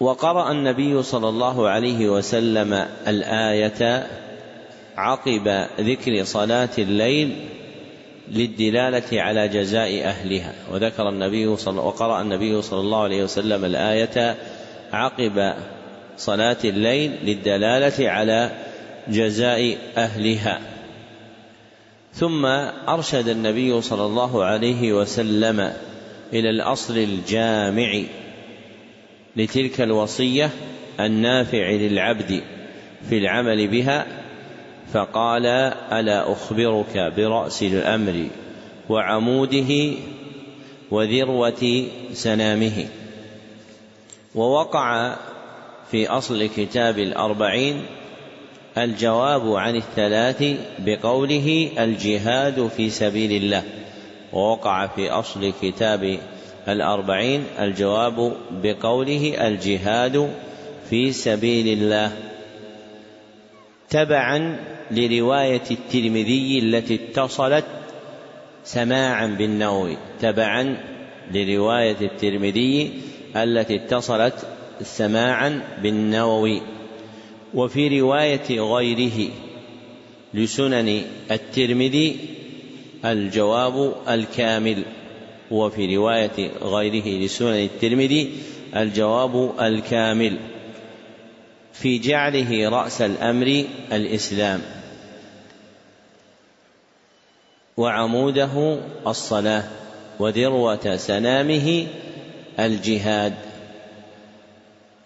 وقرأ 0.00 0.50
النبي 0.52 1.02
صلى 1.02 1.28
الله 1.28 1.68
عليه 1.68 2.08
وسلم 2.08 2.86
الآية 3.08 4.06
عقب 4.96 5.66
ذكر 5.80 6.24
صلاة 6.24 6.70
الليل 6.78 7.36
للدلالة 8.32 9.22
على 9.22 9.48
جزاء 9.48 10.04
أهلها. 10.04 10.54
وذكر 10.72 11.08
النبي 11.08 11.56
صلى 11.56 11.80
وقرأ 11.80 12.20
النبي 12.20 12.62
صلى 12.62 12.80
الله 12.80 13.02
عليه 13.02 13.24
وسلم 13.24 13.64
الآية 13.64 14.36
عقب 14.92 15.54
صلاة 16.22 16.56
الليل 16.64 17.12
للدلالة 17.24 18.10
على 18.10 18.50
جزاء 19.08 19.78
أهلها. 19.96 20.60
ثم 22.14 22.46
أرشد 22.88 23.28
النبي 23.28 23.80
صلى 23.80 24.06
الله 24.06 24.44
عليه 24.44 24.92
وسلم 24.92 25.72
إلى 26.32 26.50
الأصل 26.50 26.98
الجامع 26.98 28.02
لتلك 29.36 29.80
الوصية 29.80 30.50
النافع 31.00 31.70
للعبد 31.70 32.42
في 33.08 33.18
العمل 33.18 33.68
بها 33.68 34.06
فقال 34.92 35.46
ألا 35.92 36.32
أخبرك 36.32 37.12
برأس 37.16 37.62
الأمر 37.62 38.26
وعموده 38.88 39.92
وذروة 40.90 41.84
سنامه 42.12 42.86
ووقع 44.34 45.16
في 45.92 46.08
أصل 46.08 46.46
كتاب 46.46 46.98
الأربعين 46.98 47.82
الجواب 48.78 49.54
عن 49.54 49.76
الثلاث 49.76 50.56
بقوله 50.78 51.70
الجهاد 51.78 52.68
في 52.76 52.90
سبيل 52.90 53.42
الله 53.42 53.62
ووقع 54.32 54.86
في 54.86 55.10
أصل 55.10 55.52
كتاب 55.62 56.18
الأربعين 56.68 57.44
الجواب 57.58 58.36
بقوله 58.50 59.46
الجهاد 59.46 60.34
في 60.90 61.12
سبيل 61.12 61.78
الله. 61.78 62.12
تبعا 63.90 64.56
لرواية 64.90 65.62
الترمذي 65.70 66.58
التي 66.58 66.94
اتصلت 66.94 67.64
سماعا 68.64 69.26
بالنووي 69.26 69.96
تبعا 70.20 70.76
لرواية 71.32 71.96
الترمذي 72.00 72.92
التي 73.36 73.76
اتصلت 73.76 74.46
سماعا 74.82 75.62
بالنووي 75.82 76.62
وفي 77.54 78.00
رواية 78.00 78.60
غيره 78.60 79.30
لسنن 80.34 81.02
الترمذي 81.30 82.16
الجواب 83.04 83.94
الكامل 84.08 84.82
وفي 85.50 85.96
رواية 85.96 86.50
غيره 86.62 87.24
لسنن 87.24 87.64
الترمذي 87.64 88.30
الجواب 88.76 89.60
الكامل 89.60 90.36
في 91.72 91.98
جعله 91.98 92.68
رأس 92.68 93.02
الأمر 93.02 93.64
الإسلام. 93.92 94.60
وعموده 97.76 98.78
الصلاة 99.06 99.64
وذروة 100.18 100.96
سنامه 100.96 101.86
الجهاد. 102.58 103.51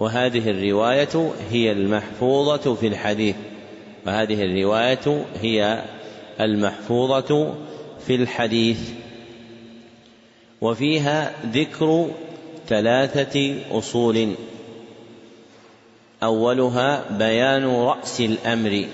وهذه 0.00 0.50
الرواية 0.50 1.32
هي 1.50 1.72
المحفوظة 1.72 2.74
في 2.74 2.86
الحديث. 2.86 3.36
وهذه 4.06 4.42
الرواية 4.42 5.24
هي 5.42 5.82
المحفوظة 6.40 7.54
في 8.06 8.14
الحديث. 8.14 8.78
وفيها 10.60 11.32
ذكر 11.52 12.10
ثلاثة 12.68 13.54
أصول. 13.70 14.34
أولها 16.22 17.18
بيان 17.18 17.66
رأس 17.66 18.20
الأمر 18.20 18.84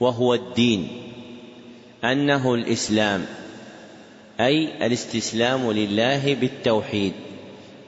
وهو 0.00 0.34
الدين 0.34 0.88
أنه 2.04 2.54
الإسلام 2.54 3.26
أي 4.40 4.86
الاستسلام 4.86 5.72
لله 5.72 6.34
بالتوحيد. 6.34 7.12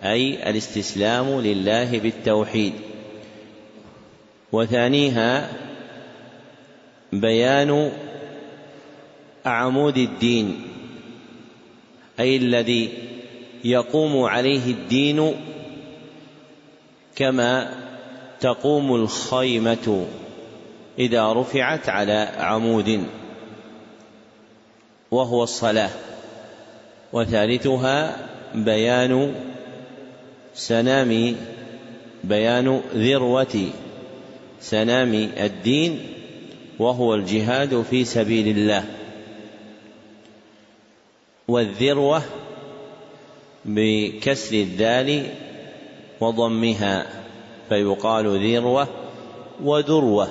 أي 0.04 0.50
الاستسلام 0.50 1.40
لله 1.40 1.98
بالتوحيد. 1.98 2.72
وثانيها 4.52 5.50
بيان 7.12 7.92
عمود 9.46 9.98
الدين 9.98 10.62
أي 12.20 12.36
الذي 12.36 12.88
يقوم 13.64 14.22
عليه 14.22 14.72
الدين 14.72 15.34
كما 17.16 17.74
تقوم 18.40 18.94
الخيمة 18.94 20.06
إذا 20.98 21.32
رفعت 21.32 21.88
على 21.88 22.28
عمود 22.38 23.04
وهو 25.10 25.42
الصلاة. 25.42 25.90
وثالثها 27.12 28.16
بيان 28.54 29.34
سنام 30.54 31.36
بيان 32.24 32.80
ذروة 32.94 33.70
سنام 34.60 35.14
الدين 35.38 36.00
وهو 36.78 37.14
الجهاد 37.14 37.82
في 37.90 38.04
سبيل 38.04 38.48
الله. 38.56 38.84
والذروة 41.48 42.22
بكسر 43.64 44.54
الذال 44.54 45.26
وضمها 46.20 47.06
فيقال 47.68 48.54
ذروة 48.54 48.88
وذروة 49.64 50.28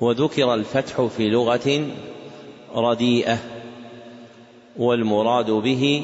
وذكر 0.00 0.54
الفتح 0.54 1.02
في 1.02 1.28
لغة 1.28 1.86
رديئة 2.74 3.38
والمراد 4.76 5.50
به 5.50 6.02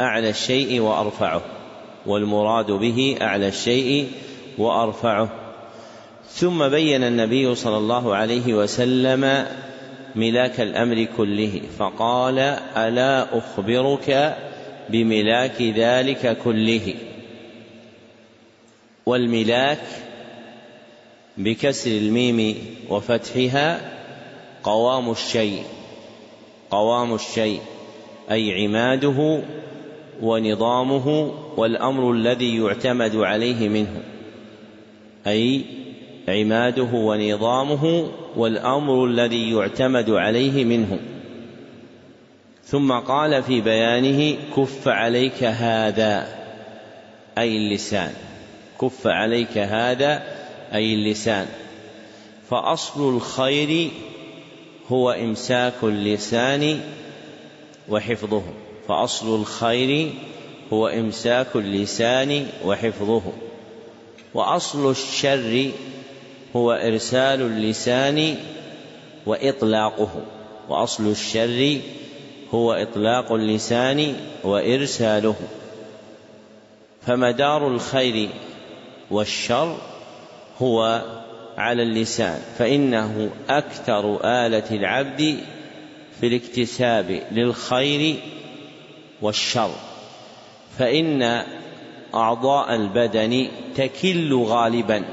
أعلى 0.00 0.30
الشيء 0.30 0.80
وأرفعه 0.80 1.42
والمراد 2.06 2.70
به 2.70 3.16
أعلى 3.22 3.48
الشيء 3.48 4.10
وأرفعه. 4.58 5.28
ثم 6.30 6.68
بين 6.68 7.04
النبي 7.04 7.54
صلى 7.54 7.76
الله 7.76 8.14
عليه 8.14 8.54
وسلم 8.54 9.46
ملاك 10.16 10.60
الأمر 10.60 11.06
كله 11.16 11.60
فقال 11.78 12.38
ألا 12.76 13.38
أخبرك 13.38 14.36
بملاك 14.90 15.62
ذلك 15.62 16.38
كله؟ 16.44 16.94
والملاك 19.06 19.82
بكسر 21.38 21.90
الميم 21.90 22.56
وفتحها 22.88 23.80
قوام 24.62 25.10
الشيء 25.10 25.62
قوام 26.70 27.14
الشيء 27.14 27.60
أي 28.30 28.64
عماده 28.64 29.42
ونظامه 30.22 31.32
والأمر 31.56 32.12
الذي 32.12 32.56
يعتمد 32.56 33.16
عليه 33.16 33.68
منه. 33.68 34.02
أي 35.26 35.62
عماده 36.28 36.88
ونظامه 36.92 38.08
والأمر 38.36 39.04
الذي 39.04 39.50
يعتمد 39.50 40.10
عليه 40.10 40.64
منه. 40.64 40.98
ثم 42.64 42.92
قال 42.92 43.42
في 43.42 43.60
بيانه 43.60 44.36
كف 44.56 44.88
عليك 44.88 45.44
هذا 45.44 46.28
أي 47.38 47.56
اللسان. 47.56 48.12
كف 48.80 49.06
عليك 49.06 49.58
هذا 49.58 50.22
أي 50.74 50.94
اللسان. 50.94 51.46
فأصل 52.50 53.16
الخير 53.16 53.90
هو 54.88 55.10
إمساك 55.10 55.74
اللسان 55.82 56.80
وحفظه. 57.88 58.42
فأصل 58.88 59.34
الخير 59.34 60.12
هو 60.72 60.86
إمساك 60.86 61.46
اللسان 61.54 62.46
وحفظه. 62.64 63.22
وأصل 64.34 64.90
الشر 64.90 65.70
هو 66.56 66.72
إرسال 66.72 67.42
اللسان 67.42 68.36
وإطلاقه. 69.26 70.10
وأصل 70.68 71.10
الشر 71.10 71.78
هو 72.54 72.72
إطلاق 72.72 73.32
اللسان 73.32 74.16
وإرساله. 74.44 75.34
فمدار 77.06 77.68
الخير 77.68 78.28
والشر 79.10 79.76
هو 80.62 81.02
على 81.58 81.82
اللسان. 81.82 82.42
فإنه 82.58 83.30
أكثر 83.48 84.20
آلة 84.24 84.70
العبد 84.70 85.38
في 86.20 86.26
الاكتساب 86.26 87.22
للخير 87.32 88.16
والشر. 89.22 89.70
فإن 90.78 91.42
أعضاء 92.14 92.74
البدن 92.74 93.48
تكل 93.76 94.34
غالبا 94.34 95.04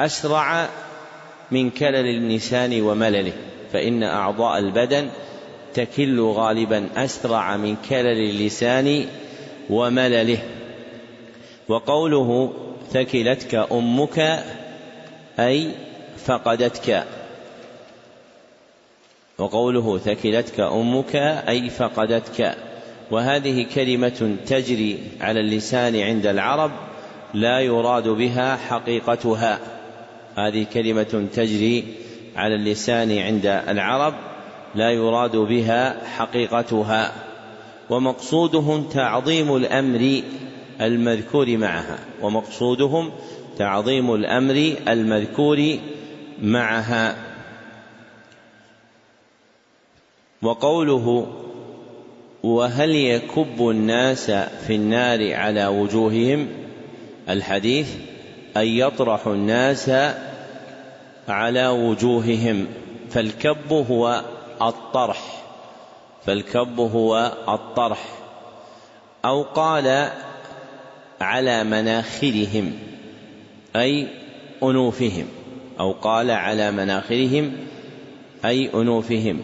أسرع 0.00 0.68
من 1.50 1.70
كلل 1.70 2.06
اللسان 2.06 2.82
وملله. 2.82 3.32
فإن 3.72 4.02
أعضاء 4.02 4.58
البدن 4.58 5.08
تكل 5.74 6.20
غالبا 6.20 6.88
أسرع 6.96 7.56
من 7.56 7.76
كلل 7.90 8.30
اللسان 8.30 9.06
وملله. 9.70 10.38
وقوله 11.68 12.52
ثكلتك 12.92 13.54
أمك 13.54 14.44
أي 15.38 15.70
فقدتك. 16.24 17.06
وقوله 19.38 19.98
ثكلتك 19.98 20.60
أمك 20.60 21.16
أي 21.48 21.70
فقدتك. 21.70 22.56
وهذه 23.12 23.66
كلمة 23.74 24.36
تجري 24.46 24.98
على 25.20 25.40
اللسان 25.40 26.00
عند 26.00 26.26
العرب 26.26 26.70
لا 27.34 27.60
يراد 27.60 28.08
بها 28.08 28.56
حقيقتها. 28.56 29.58
هذه 30.36 30.66
كلمة 30.72 31.28
تجري 31.34 31.84
على 32.36 32.54
اللسان 32.54 33.18
عند 33.18 33.46
العرب 33.46 34.14
لا 34.74 34.90
يراد 34.90 35.36
بها 35.36 36.06
حقيقتها. 36.06 37.12
ومقصودهم 37.90 38.82
تعظيم 38.82 39.56
الأمر 39.56 40.22
المذكور 40.80 41.56
معها. 41.56 41.98
ومقصودهم 42.22 43.10
تعظيم 43.58 44.14
الأمر 44.14 44.74
المذكور 44.88 45.78
معها. 46.42 47.16
وقوله 50.42 51.26
وهل 52.42 52.90
يكب 52.90 53.68
الناس 53.68 54.30
في 54.66 54.74
النار 54.74 55.34
على 55.34 55.66
وجوههم؟ 55.66 56.48
الحديث 57.28 57.88
أن 58.56 58.66
يطرح 58.66 59.26
الناس 59.26 59.90
على 61.28 61.68
وجوههم. 61.68 62.66
فالكب 63.10 63.72
هو 63.72 64.22
الطرح. 64.62 65.42
فالكب 66.26 66.80
هو 66.80 67.32
الطرح. 67.48 68.04
أو 69.24 69.42
قال 69.42 70.08
على 71.20 71.64
مناخرهم 71.64 72.72
أي 73.76 74.06
أنوفهم. 74.62 75.26
أو 75.80 75.92
قال 75.92 76.30
على 76.30 76.70
مناخرهم 76.70 77.52
أي 78.44 78.70
أنوفهم. 78.74 79.42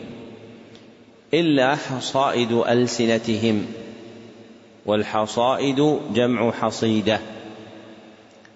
إلا 1.34 1.76
حصائد 1.76 2.52
ألسنتهم 2.52 3.66
والحصائد 4.86 5.98
جمع 6.14 6.50
حصيدة 6.50 7.20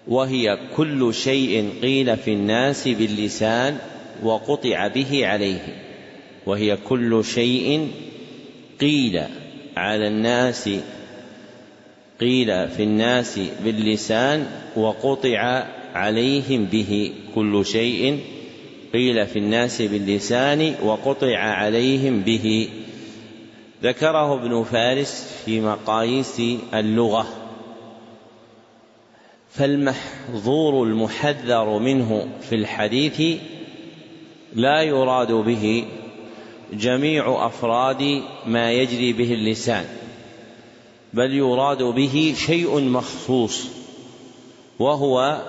وهي 0.08 0.58
كل 0.76 1.14
شيء 1.14 1.70
قيل 1.82 2.16
في 2.16 2.32
الناس 2.32 2.88
باللسان 2.88 3.78
وقطع 4.22 4.86
به 4.86 5.26
عليه 5.26 5.76
وهي 6.46 6.76
كل 6.76 7.24
شيء 7.24 7.88
قيل 8.80 9.22
على 9.76 10.08
الناس 10.08 10.70
قيل 12.20 12.68
في 12.68 12.82
الناس 12.82 13.40
باللسان 13.64 14.46
وقطع 14.76 15.66
عليهم 15.94 16.64
به 16.64 17.12
كل 17.34 17.66
شيء 17.66 18.20
قيل 18.93 19.26
في 19.26 19.38
الناس 19.38 19.82
باللسان 19.82 20.74
وقطع 20.82 21.38
عليهم 21.38 22.20
به. 22.20 22.68
ذكره 23.82 24.34
ابن 24.34 24.64
فارس 24.64 25.43
في 25.45 25.61
مقاييس 25.61 26.43
اللغة. 26.74 27.26
فالمحظور 29.51 30.82
المحذر 30.82 31.78
منه 31.78 32.28
في 32.40 32.55
الحديث 32.55 33.40
لا 34.55 34.82
يراد 34.82 35.32
به 35.32 35.84
جميع 36.72 37.47
أفراد 37.47 38.22
ما 38.47 38.72
يجري 38.72 39.12
به 39.12 39.34
اللسان 39.34 39.84
بل 41.14 41.34
يراد 41.34 41.82
به 41.82 42.34
شيء 42.47 42.80
مخصوص 42.80 43.68
وهو 44.78 45.43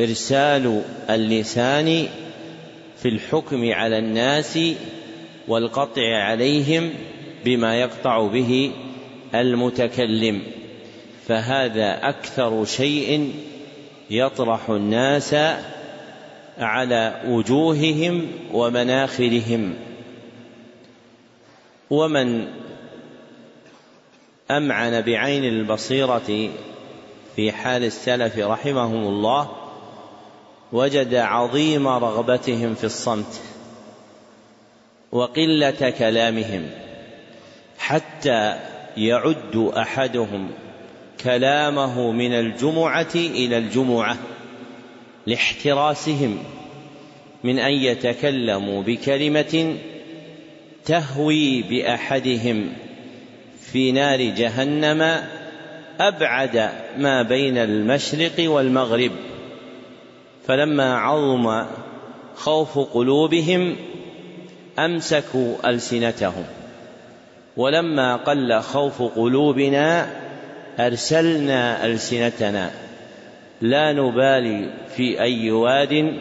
إرسال 0.00 0.82
اللسان 1.10 2.08
في 3.02 3.08
الحكم 3.08 3.72
على 3.72 3.98
الناس 3.98 4.58
والقطع 5.48 6.16
عليهم 6.16 6.90
بما 7.44 7.80
يقطع 7.80 8.26
به 8.26 8.70
المتكلم. 9.34 10.42
فهذا 11.28 12.08
أكثر 12.08 12.64
شيء 12.64 13.32
يطرح 14.10 14.70
الناس 14.70 15.34
على 16.58 17.22
وجوههم 17.26 18.26
ومناخرهم. 18.52 19.74
ومن 21.90 22.46
أمعن 24.50 25.00
بعين 25.00 25.44
البصيرة 25.44 26.50
في 27.36 27.52
حال 27.52 27.84
السلف 27.84 28.38
رحمهم 28.38 29.06
الله 29.06 29.67
وجد 30.72 31.14
عظيم 31.14 31.88
رغبتهم 31.88 32.74
في 32.74 32.84
الصمت 32.84 33.40
وقلة 35.12 35.90
كلامهم 35.98 36.70
حتى 37.78 38.58
يعد 38.96 39.72
أحدهم 39.76 40.50
كلامه 41.24 42.12
من 42.12 42.32
الجمعة 42.32 43.14
إلى 43.14 43.58
الجمعة 43.58 44.16
لاحتراسهم 45.26 46.38
من 47.44 47.58
أن 47.58 47.72
يتكلموا 47.72 48.82
بكلمة 48.82 49.76
تهوي 50.84 51.62
بأحدهم 51.62 52.72
في 53.60 53.92
نار 53.92 54.22
جهنم 54.22 55.22
أبعد 56.00 56.70
ما 56.98 57.22
بين 57.22 57.58
المشرق 57.58 58.50
والمغرب. 58.50 59.12
فلما 60.48 60.98
عظم 60.98 61.66
خوف 62.34 62.78
قلوبهم 62.78 63.76
أمسكوا 64.78 65.70
ألسنتهم. 65.70 66.44
ولما 67.56 68.16
قل 68.16 68.60
خوف 68.60 69.02
قلوبنا 69.02 70.10
أرسلنا 70.80 71.86
ألسنتنا. 71.86 72.70
لا 73.60 73.92
نبالي 73.92 74.70
في 74.96 75.20
أي 75.20 75.50
واد 75.50 76.14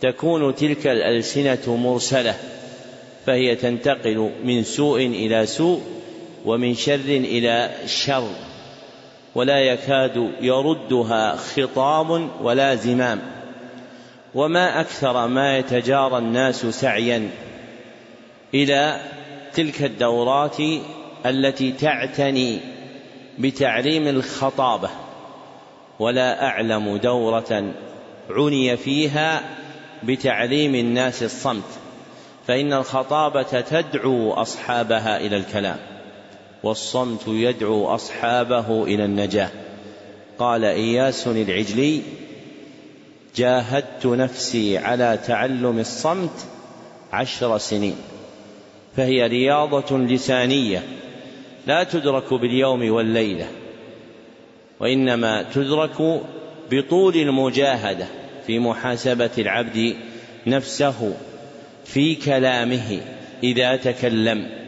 تكون 0.00 0.54
تلك 0.54 0.86
الألسنة 0.86 1.76
مرسلة 1.76 2.34
فهي 3.26 3.56
تنتقل 3.56 4.30
من 4.44 4.62
سوء 4.62 5.06
إلى 5.06 5.46
سوء 5.46 5.80
ومن 6.44 6.74
شر 6.74 6.94
إلى 7.08 7.70
شر. 7.86 8.51
ولا 9.34 9.58
يكاد 9.58 10.32
يردها 10.40 11.36
خطام 11.36 12.30
ولا 12.42 12.74
زمام. 12.74 13.20
وما 14.34 14.80
أكثر 14.80 15.26
ما 15.26 15.58
يتجارى 15.58 16.18
الناس 16.18 16.66
سعيا 16.66 17.30
إلى 18.54 19.00
تلك 19.54 19.82
الدورات 19.82 20.56
التي 21.26 21.72
تعتني 21.72 22.60
بتعليم 23.38 24.08
الخطابة 24.08 24.90
ولا 25.98 26.46
أعلم 26.46 26.96
دورة 26.96 27.72
عني 28.30 28.76
فيها 28.76 29.42
بتعليم 30.02 30.74
الناس 30.74 31.22
الصمت 31.22 31.78
فإن 32.46 32.72
الخطابة 32.72 33.60
تدعو 33.60 34.32
أصحابها 34.32 35.16
إلى 35.16 35.36
الكلام. 35.36 35.91
والصمت 36.62 37.28
يدعو 37.28 37.86
أصحابه 37.86 38.84
إلى 38.84 39.04
النجاة. 39.04 39.50
قال 40.38 40.64
إياس 40.64 41.26
العجلي 41.26 42.02
جاهدت 43.36 44.06
نفسي 44.06 44.78
على 44.78 45.18
تعلم 45.26 45.78
الصمت 45.78 46.46
عشر 47.12 47.58
سنين. 47.58 47.96
فهي 48.96 49.26
رياضة 49.26 49.98
لسانية 49.98 50.82
لا 51.66 51.84
تدرك 51.84 52.34
باليوم 52.34 52.90
والليلة 52.90 53.46
وإنما 54.80 55.42
تدرك 55.42 56.22
بطول 56.70 57.16
المجاهدة 57.16 58.06
في 58.46 58.58
محاسبة 58.58 59.30
العبد 59.38 59.96
نفسه 60.46 61.14
في 61.84 62.14
كلامه 62.14 63.00
إذا 63.42 63.76
تكلم. 63.76 64.61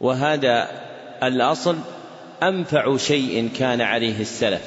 وهذا 0.00 0.68
الأصل 1.22 1.76
أنفع 2.42 2.96
شيء 2.96 3.50
كان 3.58 3.80
عليه 3.80 4.20
السلف 4.20 4.62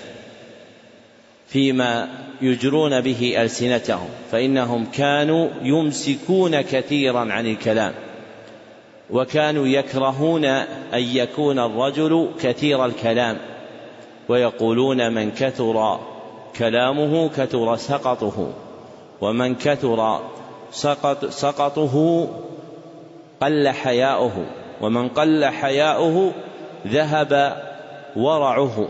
فيما 1.47 2.07
يجرون 2.41 3.01
به 3.01 3.41
ألسنتهم 3.41 4.09
فإنهم 4.32 4.86
كانوا 4.86 5.49
يمسكون 5.61 6.61
كثيرا 6.61 7.19
عن 7.34 7.47
الكلام 7.47 7.93
وكانوا 9.09 9.67
يكرهون 9.67 10.45
أن 10.45 11.03
يكون 11.03 11.59
الرجل 11.59 12.29
كثير 12.41 12.86
الكلام 12.86 13.38
ويقولون 14.29 15.13
من 15.13 15.32
كثر 15.32 15.99
كلامه 16.57 17.29
كثر 17.29 17.75
سقطه 17.75 18.53
ومن 19.21 19.55
كثر 19.55 20.19
سقط 20.71 21.25
سقطه 21.25 22.27
قل 23.41 23.69
حياؤه. 23.69 24.45
ومن 24.82 25.09
قل 25.09 25.45
حياؤه 25.45 26.32
ذهب 26.88 27.61
ورعه. 28.15 28.88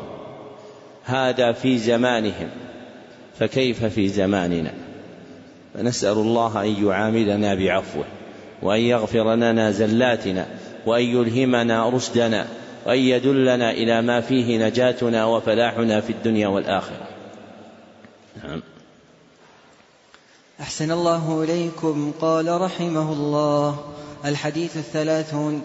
هذا 1.06 1.52
في 1.52 1.78
زمانهم 1.78 2.50
فكيف 3.40 3.86
في 3.86 4.08
زماننا؟ 4.08 4.74
فنسأل 5.74 6.18
الله 6.18 6.64
أن 6.64 6.86
يعاملنا 6.86 7.56
بعفوه 7.56 8.06
وأن 8.62 8.80
يغفر 8.80 9.36
لنا 9.36 9.72
زلاتنا 9.72 10.46
وأن 10.86 11.04
يلهمنا 11.04 11.90
رشدنا 11.90 12.48
وأن 12.86 13.00
يدلنا 13.00 13.72
إلى 13.72 14.02
ما 14.02 14.22
فيه 14.22 14.68
نجاتنا 14.68 15.26
وفلاحنا 15.26 16.02
في 16.02 16.10
الدنيا 16.10 16.48
والآخرة. 16.48 17.08
نعم. 18.44 18.62
أحسن 20.62 20.92
الله 20.92 21.44
إليكم 21.44 22.12
قال 22.22 22.62
رحمه 22.62 23.14
الله 23.14 23.80
الحديث 24.26 24.78
الثلاثون 24.78 25.62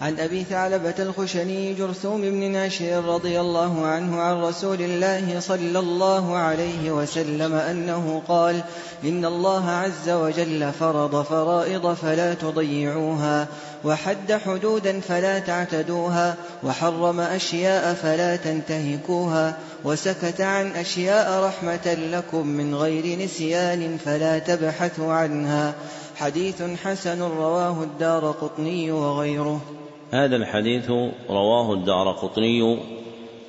عن 0.00 0.18
أبي 0.18 0.44
ثعلبة 0.44 0.94
الخشني 0.98 1.74
جرثوم 1.74 2.20
بن 2.20 2.50
ناشر 2.50 3.04
رضي 3.04 3.40
الله 3.40 3.86
عنه 3.86 4.20
عن 4.20 4.42
رسول 4.42 4.80
الله 4.80 5.40
صلى 5.40 5.78
الله 5.78 6.36
عليه 6.36 6.90
وسلم 6.90 7.54
أنه 7.54 8.22
قال 8.28 8.60
إن 9.04 9.24
الله 9.24 9.70
عز 9.70 10.10
وجل 10.10 10.72
فرض 10.72 11.22
فرائض 11.22 11.94
فلا 11.94 12.34
تضيعوها 12.34 13.46
وحد 13.84 14.32
حدودا 14.32 15.00
فلا 15.00 15.38
تعتدوها 15.38 16.36
وحرم 16.62 17.20
أشياء 17.20 17.94
فلا 17.94 18.36
تنتهكوها 18.36 19.58
وسكت 19.84 20.40
عن 20.40 20.70
أشياء 20.70 21.44
رحمة 21.44 21.94
لكم 21.94 22.46
من 22.46 22.74
غير 22.74 23.18
نسيان 23.18 23.98
فلا 24.04 24.38
تبحثوا 24.38 25.12
عنها. 25.12 25.74
حديث 26.16 26.62
حسن 26.84 27.22
رواه 27.22 27.82
الدار 27.82 28.30
قطني 28.30 28.92
وغيره. 28.92 29.77
هذا 30.10 30.36
الحديث 30.36 30.90
رواه 31.30 31.72
الدار 31.72 32.12
قطني 32.12 32.78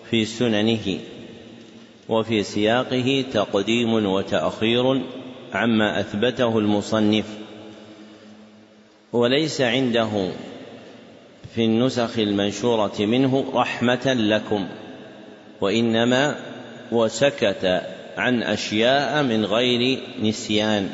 في 0.10 0.26
سننه 0.26 1.00
وفي 2.10 2.44
سياقه 2.44 3.26
تقديم 3.34 4.06
وتأخير 4.06 5.02
عما 5.54 6.00
أثبته 6.00 6.58
المصنف 6.58 7.26
وليس 9.14 9.62
عنده 9.62 10.30
في 11.56 11.66
النسخ 11.66 12.20
المنشورة 12.20 12.96
منه 13.00 13.46
رحمة 13.54 14.14
لكم 14.14 14.68
وإنما 15.62 16.36
وسكت 16.92 17.82
عن 18.18 18.44
أشياء 18.44 19.24
من 19.24 19.46
غير 19.46 20.00
نسيان 20.22 20.90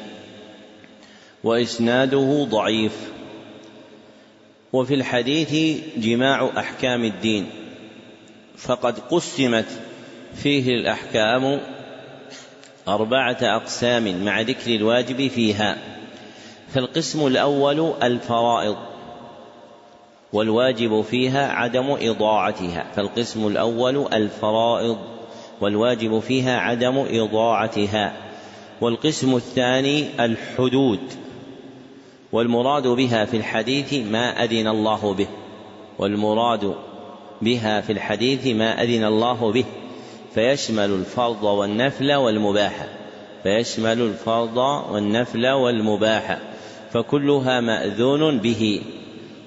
وإسناده 1.43 2.47
ضعيف. 2.49 3.14
وفي 4.75 4.93
الحديث 4.93 5.81
جماع 5.97 6.49
أحكام 6.57 7.03
الدين 7.03 7.45
فقد 8.57 8.99
قسمت 8.99 9.65
فيه 10.33 10.69
الأحكام 10.69 11.59
أربعة 12.87 13.37
أقسام 13.41 14.25
مع 14.25 14.41
ذكر 14.41 14.75
الواجب 14.75 15.27
فيها 15.27 15.77
فالقسم 16.73 17.27
الأول 17.27 17.93
الفرائض 18.03 18.77
والواجب 20.33 21.01
فيها 21.01 21.47
عدم 21.51 21.97
إضاعتها 22.01 22.85
فالقسم 22.95 23.47
الأول 23.47 24.13
الفرائض 24.13 24.97
والواجب 25.61 26.19
فيها 26.19 26.57
عدم 26.57 27.05
إضاعتها 27.09 28.13
والقسم 28.81 29.35
الثاني 29.35 30.25
الحدود. 30.25 31.24
والمراد 32.35 32.87
بها 32.87 33.25
في 33.25 33.37
الحديث 33.37 33.93
ما 33.93 34.43
أذن 34.43 34.67
الله 34.67 35.13
به. 35.13 35.27
والمراد 35.99 36.75
بها 37.41 37.81
في 37.81 37.91
الحديث 37.91 38.47
ما 38.47 38.83
أذن 38.83 39.03
الله 39.03 39.51
به. 39.51 39.65
فيشمل 40.33 40.89
الفرض 40.91 41.43
والنفل 41.43 42.13
والمباح. 42.13 42.87
فيشمل 43.43 44.01
الفرض 44.01 44.57
والنفل 44.91 45.47
والمباح. 45.47 46.37
فكلها 46.91 47.61
مأذون 47.61 48.37
به. 48.37 48.81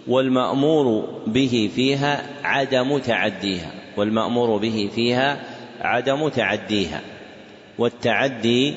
والمأمور 0.08 1.04
به 1.26 1.70
فيها 1.74 2.26
عدم 2.44 2.98
تعديها. 2.98 3.72
والمأمور 3.96 4.58
به 4.58 4.90
فيها 4.94 5.40
عدم 5.80 6.28
تعديها. 6.28 7.00
والتعدي 7.78 8.74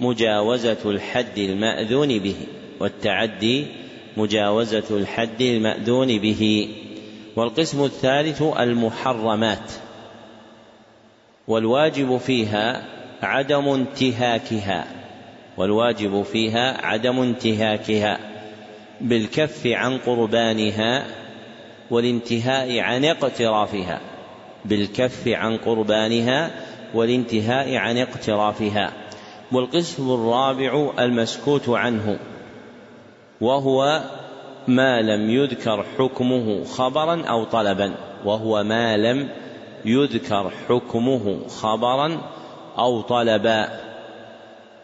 مجاوزة 0.00 0.78
الحد 0.84 1.38
المأذون 1.38 2.18
به. 2.18 2.36
والتعدي 2.80 3.66
مجاوزة 4.16 4.84
الحد 4.90 5.40
المأذون 5.40 6.18
به. 6.18 6.68
والقسم 7.36 7.84
الثالث 7.84 8.42
المحرمات. 8.42 9.72
والواجب 11.48 12.16
فيها 12.16 12.84
عدم 13.22 13.68
انتهاكها. 13.68 14.86
والواجب 15.56 16.22
فيها 16.22 16.86
عدم 16.86 17.20
انتهاكها. 17.20 18.18
بالكف 19.00 19.66
عن 19.66 19.98
قربانها 19.98 21.06
والانتهاء 21.90 22.78
عن 22.78 23.04
اقترافها. 23.04 24.00
بالكف 24.64 25.28
عن 25.28 25.56
قربانها 25.56 26.50
والانتهاء 26.94 27.76
عن 27.76 27.98
اقترافها. 27.98 28.92
والقسم 29.52 30.10
الرابع 30.10 30.92
المسكوت 30.98 31.68
عنه. 31.68 32.18
وهو 33.40 34.02
ما 34.68 35.02
لم 35.02 35.30
يذكر 35.30 35.84
حكمه 35.98 36.64
خبرا 36.64 37.22
أو 37.24 37.44
طلبا. 37.44 37.94
وهو 38.24 38.64
ما 38.64 38.96
لم 38.96 39.28
يذكر 39.84 40.50
حكمه 40.68 41.48
خبرا 41.48 42.20
أو 42.78 43.00
طلبا. 43.00 43.68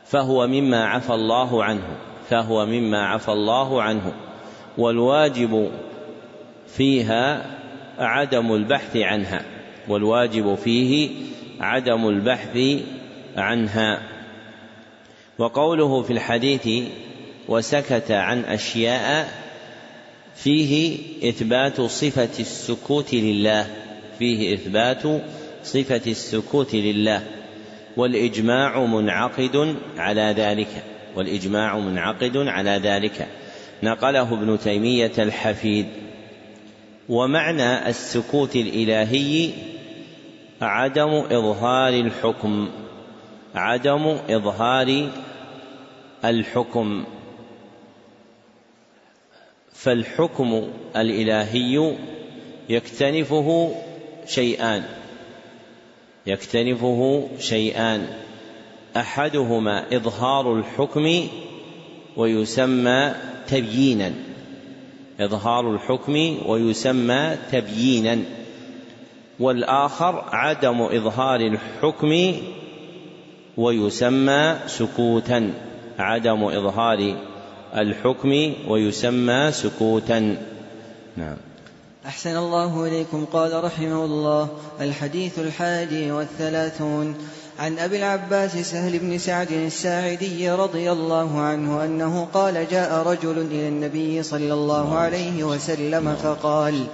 فهو 0.05 0.47
مما 0.47 0.85
عفى 0.85 1.15
الله 1.15 1.65
عنه. 1.65 1.97
فهو 2.29 2.67
مما 2.67 3.07
عفى 3.07 3.33
الله 3.33 3.83
عنه. 3.83 4.13
والواجب 4.79 5.71
فيها 6.67 7.47
عدم 7.99 8.55
البحث 8.55 8.97
عنها. 8.97 9.43
والواجب 9.89 10.55
فيه 10.55 11.11
عدم 11.61 12.09
البحث 12.09 12.59
عنها. 13.37 14.03
وقوله 15.39 16.03
في 16.03 16.13
الحديث 16.13 16.69
وسكت 17.49 18.11
عن 18.11 18.45
أشياء 18.45 19.29
فيه 20.37 20.99
إثبات 21.29 21.81
صفة 21.81 22.41
السكوت 22.41 23.15
لله 23.15 23.67
فيه 24.19 24.55
إثبات 24.55 25.03
صفة 25.65 26.01
السكوت 26.07 26.75
لله 26.75 27.23
والإجماع 27.97 28.85
منعقد 28.85 29.77
على 29.99 30.35
ذلك 30.37 30.69
والإجماع 31.17 31.79
منعقد 31.79 32.37
على 32.37 32.71
ذلك. 32.71 33.29
نقله 33.83 34.33
ابن 34.35 34.59
تيمية 34.59 35.13
الحفيد. 35.19 35.87
ومعنى 37.09 37.89
السكوت 37.89 38.57
الإلهي 38.57 39.51
عدم 40.61 41.11
إظهار 41.11 41.95
الحكم 41.95 42.69
عدم 43.55 44.17
إظهار 44.31 45.09
الحكم. 46.25 47.05
فالحكم 49.77 50.69
الإلهي 50.97 51.97
يكتنفه 52.69 53.75
شيئان. 54.27 54.83
يكتنفه 56.27 57.29
شيئان. 57.39 58.07
أحدهما 58.97 59.97
إظهار 59.97 60.59
الحكم 60.59 61.29
ويسمى 62.17 63.15
تبيينا. 63.49 64.13
إظهار 65.21 65.75
الحكم 65.75 66.39
ويسمى 66.47 67.37
تبيينا. 67.53 68.19
والآخر 69.41 70.25
عدم 70.33 70.83
إظهار 70.83 71.41
الحكم 71.41 72.35
ويسمى 73.57 74.57
سكوتا. 74.67 75.53
عدم 75.99 76.45
إظهار 76.45 77.17
الحكم 77.77 78.55
ويسمى 78.69 79.53
سكوتا. 79.53 80.37
نعم. 81.17 81.37
أحسن 82.07 82.37
الله 82.37 82.87
إليكم. 82.87 83.25
قال 83.33 83.65
رحمه 83.65 84.05
الله 84.05 84.49
الحديث 84.81 85.39
الحادي 85.39 86.11
والثلاثون 86.11 87.15
عن 87.59 87.79
أبي 87.79 87.97
العباس 87.97 88.57
سهل 88.57 88.99
بن 88.99 89.19
سعد 89.19 89.53
الساعدي 89.53 90.51
رضي 90.51 90.93
الله 90.93 91.41
عنه 91.41 91.85
أنه 91.85 92.29
قال 92.35 92.67
جاء 92.71 93.07
رجل 93.07 93.39
إلى 93.39 93.69
النبي 93.69 94.23
صلى 94.23 94.53
الله 94.53 94.99
عليه 94.99 95.45
وسلم 95.45 96.15
فقال 96.23 96.87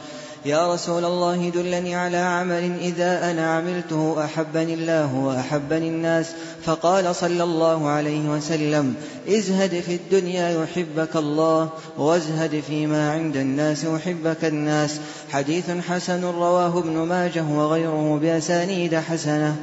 يا 0.44 0.74
رسول 0.74 1.04
الله 1.04 1.50
دلني 1.50 1.94
على 1.94 2.16
عمل 2.16 2.78
إذا 2.80 3.30
أنا 3.30 3.54
عملته 3.54 4.24
أحبني 4.24 4.74
الله 4.74 5.14
وأحبني 5.14 5.88
الناس. 5.88 6.32
فقال 6.64 7.14
صلى 7.14 7.42
الله 7.42 7.88
عليه 7.88 8.28
وسلم 8.28 8.94
ازهد 9.28 9.80
في 9.80 9.94
الدنيا 9.94 10.62
يحبك 10.62 11.16
الله 11.16 11.68
وازهد 11.98 12.60
فيما 12.60 13.12
عند 13.12 13.36
الناس 13.36 13.84
يحبك 13.84 14.44
الناس. 14.44 15.00
حديث 15.30 15.70
حسن 15.70 16.24
رواه 16.24 16.78
ابن 16.78 16.96
ماجه 16.96 17.44
وغيره 17.44 18.18
بأسانيد 18.22 18.94
حسنة. 18.94 19.56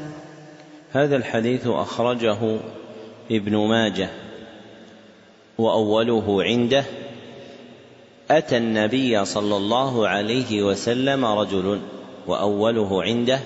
هذا 0.92 1.16
الحديث 1.16 1.68
أخرجه 1.68 2.60
ابن 3.32 3.58
ماجه 3.58 4.10
وأوله 5.58 6.44
عنده 6.44 6.84
أتى 8.32 8.58
النبي 8.58 9.26
صلى 9.26 9.58
الله 9.58 10.08
عليه 10.08 10.64
وسلم 10.64 11.26
رجل 11.26 11.80
وأوله 12.28 13.04
عنده 13.04 13.40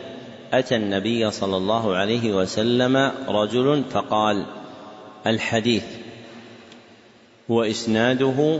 أتى 0.53 0.75
النبي 0.75 1.31
صلى 1.31 1.57
الله 1.57 1.95
عليه 1.95 2.33
وسلم 2.33 3.11
رجل 3.27 3.83
فقال 3.91 4.45
الحديث. 5.27 5.83
وإسناده 7.49 8.59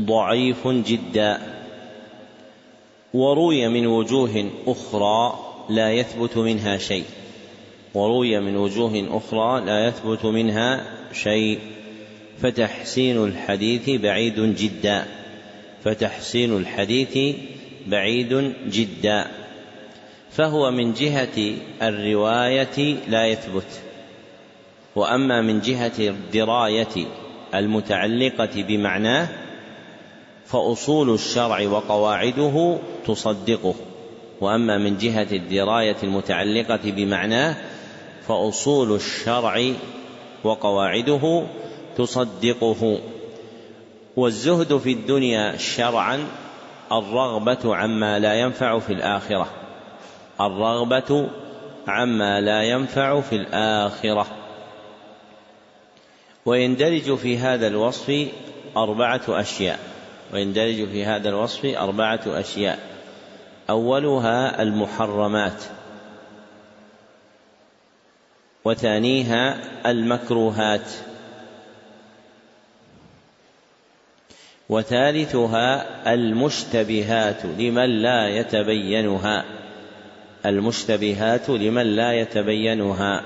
ضعيف 0.00 0.68
جدا. 0.68 1.38
وروي 3.14 3.68
من 3.68 3.86
وجوه 3.86 4.50
أخرى 4.66 5.38
لا 5.68 5.92
يثبت 5.92 6.36
منها 6.36 6.76
شيء. 6.76 7.04
وروي 7.94 8.40
من 8.40 8.56
وجوه 8.56 9.08
أخرى 9.10 9.64
لا 9.66 9.86
يثبت 9.86 10.24
منها 10.24 10.84
شيء. 11.12 11.58
فتحسين 12.42 13.24
الحديث 13.24 13.90
بعيد 13.90 14.56
جدا. 14.56 15.21
فتحسين 15.84 16.56
الحديث 16.56 17.36
بعيد 17.86 18.52
جدا. 18.68 19.26
فهو 20.30 20.70
من 20.70 20.92
جهة 20.92 21.54
الرواية 21.82 22.96
لا 23.08 23.26
يثبت. 23.26 23.80
وأما 24.96 25.42
من 25.42 25.60
جهة 25.60 25.92
الدراية 25.98 27.06
المتعلقة 27.54 28.62
بمعناه 28.62 29.28
فأصول 30.46 31.14
الشرع 31.14 31.68
وقواعده 31.68 32.78
تصدقه. 33.06 33.74
وأما 34.40 34.78
من 34.78 34.96
جهة 34.98 35.28
الدراية 35.32 35.96
المتعلقة 36.02 36.80
بمعناه 36.84 37.56
فأصول 38.28 38.94
الشرع 38.94 39.72
وقواعده 40.44 41.46
تصدقه. 41.96 42.98
والزهد 44.16 44.78
في 44.78 44.92
الدنيا 44.92 45.56
شرعا 45.56 46.26
الرغبة 46.92 47.76
عما 47.76 48.18
لا 48.18 48.34
ينفع 48.34 48.78
في 48.78 48.92
الآخرة. 48.92 49.48
الرغبة 50.40 51.28
عما 51.88 52.40
لا 52.40 52.62
ينفع 52.62 53.20
في 53.20 53.36
الآخرة. 53.36 54.26
ويندرج 56.46 57.14
في 57.14 57.38
هذا 57.38 57.66
الوصف 57.66 58.28
أربعة 58.76 59.22
أشياء. 59.28 59.78
ويندرج 60.32 60.88
في 60.88 61.04
هذا 61.04 61.28
الوصف 61.28 61.64
أربعة 61.64 62.20
أشياء. 62.26 62.78
أولها 63.70 64.62
المحرمات. 64.62 65.62
وثانيها 68.64 69.58
المكروهات. 69.90 70.90
وثالثها 74.72 75.86
المشتبهات 76.14 77.44
لمن 77.58 78.02
لا 78.02 78.28
يتبينها. 78.28 79.44
المشتبهات 80.46 81.50
لمن 81.50 81.82
لا 81.82 82.12
يتبينها. 82.12 83.22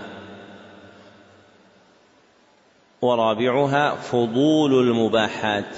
ورابعها 3.02 3.94
فضول 3.94 4.88
المباحات. 4.88 5.76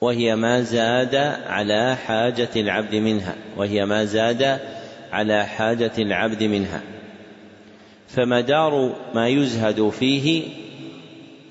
وهي 0.00 0.36
ما 0.36 0.60
زاد 0.60 1.14
على 1.46 1.96
حاجة 1.96 2.48
العبد 2.56 2.94
منها. 2.94 3.34
وهي 3.56 3.86
ما 3.86 4.04
زاد 4.04 4.58
على 5.12 5.46
حاجة 5.46 5.92
العبد 5.98 6.42
منها. 6.42 6.80
فمدار 8.08 8.96
ما 9.14 9.28
يزهد 9.28 9.88
فيه 9.88 10.42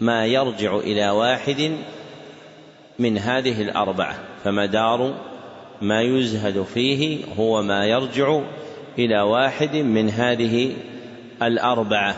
ما 0.01 0.25
يرجع 0.25 0.77
إلى 0.77 1.09
واحد 1.09 1.77
من 2.99 3.17
هذه 3.17 3.61
الأربعة 3.61 4.19
فمدار 4.43 5.13
ما 5.81 6.01
يزهد 6.01 6.63
فيه 6.63 7.25
هو 7.37 7.61
ما 7.61 7.85
يرجع 7.85 8.41
إلى 8.99 9.21
واحد 9.21 9.75
من 9.75 10.09
هذه 10.09 10.73
الأربعة. 11.41 12.15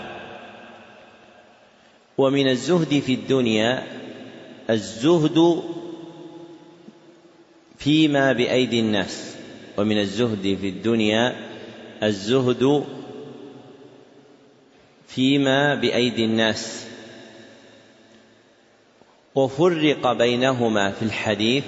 ومن 2.18 2.50
الزهد 2.50 3.00
في 3.00 3.14
الدنيا 3.14 3.84
الزهد 4.70 5.64
فيما 7.78 8.34
بأيدي 8.34 8.80
الناس. 8.80 9.36
ومن 9.78 10.00
الزهد 10.00 10.58
في 10.62 10.70
الدنيا 10.70 11.36
الزهد 12.04 12.86
فيما 15.08 15.76
بأيدي 15.76 16.26
الناس. 16.26 16.89
وفرق 19.40 20.14
بينهما 20.14 20.92
في 20.92 21.02
الحديث 21.02 21.64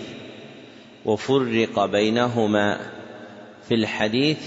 وفرق 1.05 1.85
بينهما 1.85 2.79
في 3.67 3.75
الحديث 3.75 4.37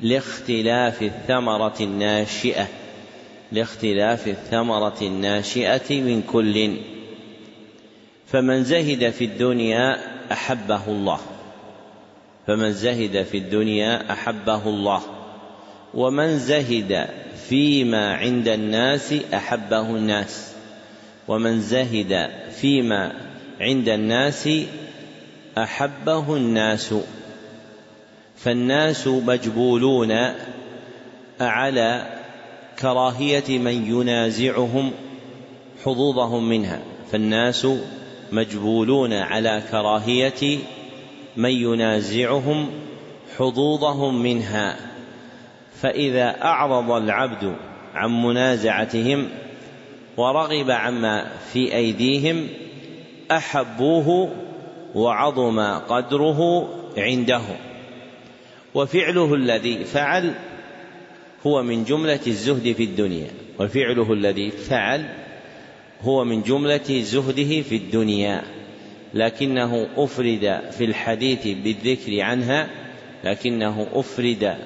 لاختلاف 0.00 1.02
الثمرة 1.02 1.74
الناشئة 1.80 2.68
لاختلاف 3.52 4.28
الثمرة 4.28 4.96
الناشئة 5.02 6.00
من 6.00 6.22
كل. 6.22 6.76
فمن 8.26 8.64
زهد 8.64 9.10
في 9.10 9.24
الدنيا 9.24 9.98
أحبه 10.32 10.88
الله 10.88 11.20
فمن 12.46 12.72
زهد 12.72 13.22
في 13.22 13.38
الدنيا 13.38 14.12
أحبه 14.12 14.68
الله 14.68 15.02
ومن 15.94 16.38
زهد 16.38 17.08
فيما 17.48 18.14
عند 18.14 18.48
الناس 18.48 19.14
أحبه 19.34 19.90
الناس. 19.90 20.55
ومن 21.28 21.60
زهد 21.60 22.30
فيما 22.50 23.12
عند 23.60 23.88
الناس 23.88 24.48
أحبه 25.58 26.36
الناس. 26.36 26.94
فالناس 28.36 29.06
مجبولون 29.06 30.32
على 31.40 32.06
كراهية 32.78 33.58
من 33.58 33.86
ينازعهم 33.86 34.90
حظوظهم 35.84 36.48
منها. 36.48 36.80
فالناس 37.12 37.66
مجبولون 38.32 39.12
على 39.12 39.62
كراهية 39.70 40.58
من 41.36 41.50
ينازعهم 41.50 42.70
حظوظهم 43.38 44.22
منها. 44.22 44.76
فإذا 45.82 46.42
أعرض 46.42 46.90
العبد 46.90 47.56
عن 47.94 48.22
منازعتهم 48.22 49.28
ورغب 50.16 50.70
عما 50.70 51.30
في 51.52 51.76
أيديهم 51.76 52.48
أحبوه 53.30 54.32
وعظم 54.94 55.60
قدره 55.60 56.68
عنده. 56.98 57.42
وفعله 58.74 59.34
الذي 59.34 59.84
فعل 59.84 60.34
هو 61.46 61.62
من 61.62 61.84
جملة 61.84 62.20
الزهد 62.26 62.72
في 62.72 62.84
الدنيا. 62.84 63.30
وفعله 63.60 64.12
الذي 64.12 64.50
فعل 64.50 65.14
هو 66.02 66.24
من 66.24 66.42
جملة 66.42 67.02
زهده 67.02 67.62
في 67.62 67.76
الدنيا. 67.76 68.42
لكنه 69.14 69.88
أفرد 69.96 70.60
في 70.70 70.84
الحديث 70.84 71.46
بالذكر 71.46 72.20
عنها 72.20 72.68
لكنه 73.24 73.86
أفرد 73.92 74.56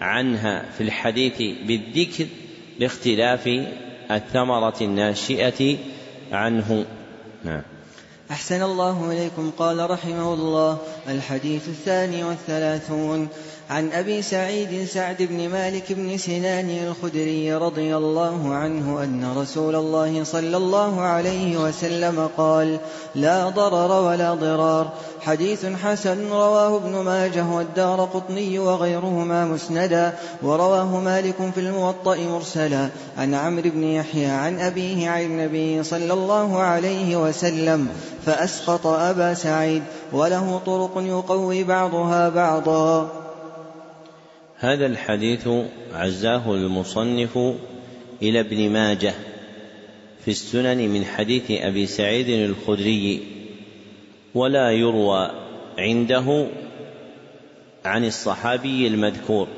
عنها 0.00 0.70
في 0.78 0.80
الحديث 0.80 1.42
بالذكر 1.66 2.26
لاختلاف 2.78 3.48
الثمرة 4.10 4.76
الناشئة 4.80 5.76
عنه. 6.32 6.84
نعم. 7.44 7.62
أحسن 8.30 8.62
الله 8.62 9.12
إليكم. 9.12 9.50
قال 9.58 9.90
رحمه 9.90 10.34
الله 10.34 10.78
الحديث 11.08 11.68
الثاني 11.68 12.24
والثلاثون. 12.24 13.28
عن 13.70 13.92
أبي 13.92 14.22
سعيد 14.22 14.88
سعد 14.88 15.16
بن 15.22 15.48
مالك 15.48 15.92
بن 15.92 16.18
سنان 16.18 16.70
الخدري 16.70 17.54
رضي 17.54 17.96
الله 17.96 18.54
عنه 18.54 19.02
أن 19.04 19.34
رسول 19.36 19.76
الله 19.76 20.24
صلى 20.24 20.56
الله 20.56 21.00
عليه 21.00 21.56
وسلم 21.56 22.28
قال 22.36 22.78
لا 23.14 23.48
ضرر 23.48 24.02
ولا 24.02 24.34
ضرار 24.34 24.92
حديث 25.20 25.66
حسن 25.66 26.28
رواه 26.30 26.76
ابن 26.76 26.92
ماجه 26.92 27.46
والدار 27.46 28.04
قطني 28.14 28.58
وغيرهما 28.58 29.44
مسندا 29.44 30.14
ورواه 30.42 31.00
مالك 31.00 31.50
في 31.54 31.60
الموطأ 31.60 32.16
مرسلا 32.16 32.88
عن 33.18 33.34
عمرو 33.34 33.70
بن 33.70 33.82
يحيى 33.82 34.26
عن 34.26 34.60
أبيه 34.60 35.10
عن 35.10 35.22
النبي 35.22 35.82
صلى 35.82 36.12
الله 36.12 36.58
عليه 36.58 37.16
وسلم 37.16 37.88
فأسقط 38.26 38.86
أبا 38.86 39.34
سعيد 39.34 39.82
وله 40.12 40.60
طرق 40.66 40.92
يقوي 40.96 41.64
بعضها 41.64 42.28
بعضا. 42.28 43.25
هذا 44.58 44.86
الحديث 44.86 45.48
عزاه 45.92 46.54
المصنف 46.54 47.38
إلى 48.22 48.40
ابن 48.40 48.70
ماجه 48.70 49.14
في 50.24 50.30
السنن 50.30 50.88
من 50.88 51.04
حديث 51.04 51.50
أبي 51.50 51.86
سعيد 51.86 52.28
الخدري 52.28 53.22
ولا 54.34 54.70
يروى 54.70 55.30
عنده 55.78 56.46
عن 57.84 58.04
الصحابي 58.04 58.86
المذكور 58.86 59.48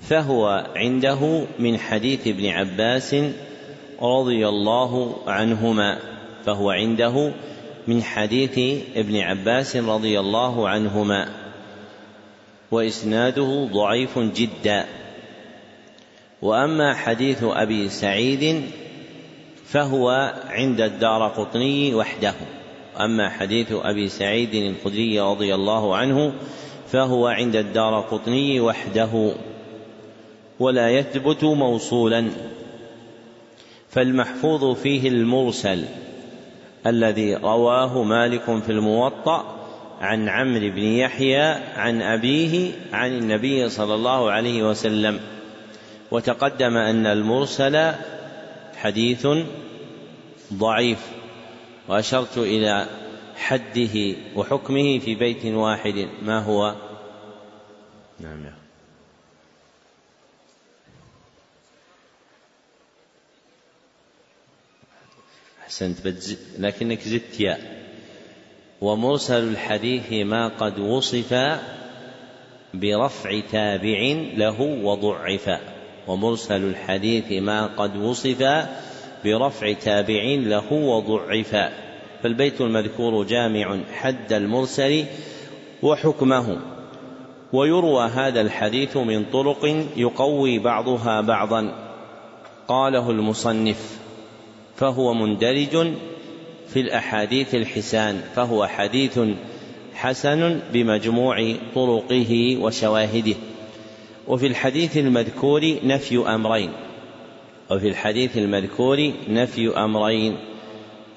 فهو 0.00 0.66
عنده 0.76 1.46
من 1.58 1.78
حديث 1.78 2.26
ابن 2.26 2.46
عباس 2.46 3.16
رضي 4.02 4.48
الله 4.48 5.18
عنهما 5.26 5.98
فهو 6.46 6.70
عنده 6.70 7.32
من 7.88 8.02
حديث 8.02 8.58
ابن 8.96 9.16
عباس 9.16 9.76
رضي 9.76 10.20
الله 10.20 10.68
عنهما. 10.68 11.28
وإسناده 12.70 13.68
ضعيف 13.72 14.18
جدا. 14.18 14.86
وأما 16.42 16.94
حديث 16.94 17.44
أبي 17.44 17.88
سعيد 17.88 18.62
فهو 19.66 20.34
عند 20.46 20.80
الدار 20.80 21.28
قطني 21.28 21.94
وحده. 21.94 22.34
أما 23.00 23.28
حديث 23.28 23.72
أبي 23.72 24.08
سعيد 24.08 24.54
الخدري 24.54 25.20
رضي 25.20 25.54
الله 25.54 25.96
عنه 25.96 26.32
فهو 26.88 27.26
عند 27.26 27.56
الدار 27.56 28.00
قطني 28.00 28.60
وحده. 28.60 29.32
ولا 30.60 30.90
يثبت 30.90 31.44
موصولا. 31.44 32.30
فالمحفوظ 33.90 34.76
فيه 34.76 35.08
المرسل 35.08 35.84
الذي 36.86 37.34
رواه 37.34 38.02
مالك 38.02 38.62
في 38.66 38.72
الموطأ 38.72 39.57
عن 40.00 40.28
عمرو 40.28 40.70
بن 40.70 40.82
يحيى 40.82 41.42
عن 41.76 42.02
أبيه 42.02 42.72
عن 42.92 43.18
النبي 43.18 43.68
صلى 43.68 43.94
الله 43.94 44.30
عليه 44.30 44.62
وسلم 44.62 45.20
وتقدم 46.10 46.76
أن 46.76 47.06
المرسل 47.06 47.92
حديث 48.76 49.26
ضعيف 50.52 50.98
وأشرت 51.88 52.38
إلى 52.38 52.86
حده 53.36 54.16
وحكمه 54.36 54.98
في 54.98 55.14
بيت 55.14 55.44
واحد 55.44 56.08
ما 56.22 56.38
هو؟ 56.38 56.74
نعم. 58.20 58.44
يا 58.44 58.54
أحسنت 65.68 66.06
لكنك 66.58 67.00
زدت 67.00 67.40
ياء. 67.40 67.77
ومرسل 68.80 69.48
الحديث 69.48 70.12
ما 70.12 70.48
قد 70.48 70.78
وصف 70.78 71.34
برفع 72.74 73.40
تابع 73.52 74.16
له 74.36 74.60
وضعف. 74.82 75.58
ومرسل 76.06 76.64
الحديث 76.64 77.32
ما 77.42 77.66
قد 77.66 77.96
وصف 77.96 78.66
برفع 79.24 79.72
تابع 79.72 80.22
له 80.24 80.72
وضعف. 80.72 81.56
فالبيت 82.22 82.60
المذكور 82.60 83.24
جامع 83.24 83.78
حد 83.92 84.32
المرسل 84.32 85.04
وحكمه. 85.82 86.58
ويروى 87.52 88.04
هذا 88.04 88.40
الحديث 88.40 88.96
من 88.96 89.24
طرق 89.24 89.86
يقوي 89.96 90.58
بعضها 90.58 91.20
بعضا. 91.20 91.88
قاله 92.68 93.10
المصنف 93.10 93.98
فهو 94.76 95.14
مندرج 95.14 95.94
في 96.68 96.80
الأحاديث 96.80 97.54
الحسان 97.54 98.20
فهو 98.34 98.66
حديث 98.66 99.20
حسن 99.94 100.60
بمجموع 100.72 101.54
طرقه 101.74 102.58
وشواهده. 102.60 103.34
وفي 104.28 104.46
الحديث 104.46 104.96
المذكور 104.96 105.76
نفي 105.84 106.18
أمرين. 106.18 106.72
وفي 107.70 107.88
الحديث 107.88 108.38
المذكور 108.38 109.12
نفي 109.28 109.68
أمرين. 109.76 110.36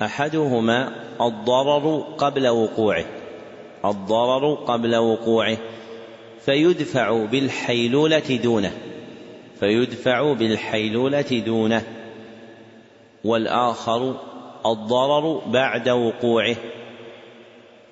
أحدهما 0.02 0.91
الضرر 1.22 1.99
قبل 2.18 2.47
وقوعه. 2.47 3.06
الضرر 3.86 4.54
قبل 4.54 4.95
وقوعه. 4.95 5.58
فيدفع 6.45 7.26
بالحيلولة 7.26 8.39
دونه. 8.43 8.72
فيدفع 9.60 10.34
بالحيلولة 10.34 11.43
دونه. 11.45 11.84
والآخر 13.24 14.30
الضرر 14.66 15.41
بعد 15.47 15.89
وقوعه 15.89 16.55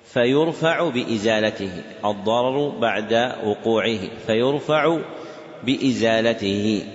فيرفع 0.04 0.88
بإزالته. 0.88 1.82
الضرر 2.04 2.68
بعد 2.68 3.32
وقوعه 3.44 3.98
فيرفع 4.26 4.98
بإزالته. 5.64 6.86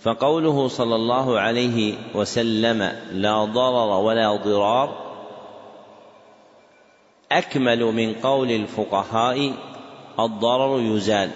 فقوله 0.00 0.68
صلى 0.68 0.94
الله 0.94 1.38
عليه 1.38 1.94
وسلم 2.14 2.92
لا 3.12 3.44
ضرر 3.44 4.00
ولا 4.00 4.36
ضرار 4.36 5.06
أكمل 7.32 7.84
من 7.84 8.14
قول 8.14 8.50
الفقهاء 8.50 9.52
الضرر 10.20 10.80
يزال 10.80 11.30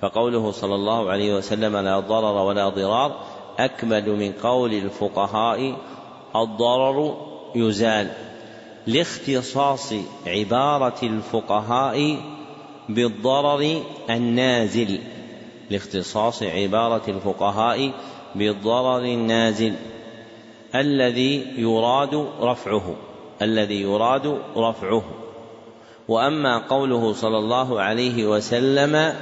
فقوله 0.00 0.50
صلى 0.50 0.74
الله 0.74 1.10
عليه 1.10 1.34
وسلم 1.34 1.76
لا 1.76 2.00
ضرر 2.00 2.36
ولا 2.42 2.68
ضرار 2.68 3.20
أكمل 3.64 4.10
من 4.10 4.32
قول 4.32 4.72
الفقهاء 4.74 5.76
الضرر 6.36 7.16
يزال 7.54 8.10
لاختصاص 8.86 9.94
عبارة 10.26 10.98
الفقهاء 11.02 12.16
بالضرر 12.88 13.82
النازل 14.10 15.00
لاختصاص 15.70 16.42
عبارة 16.42 17.02
الفقهاء 17.08 17.92
بالضرر 18.34 19.04
النازل 19.04 19.74
الذي 20.74 21.46
يراد 21.56 22.26
رفعه 22.40 22.94
الذي 23.42 23.82
يراد 23.82 24.38
رفعه. 24.56 25.02
وأما 26.08 26.58
قوله 26.58 27.12
صلى 27.12 27.38
الله 27.38 27.80
عليه 27.80 28.26
وسلم 28.26 29.14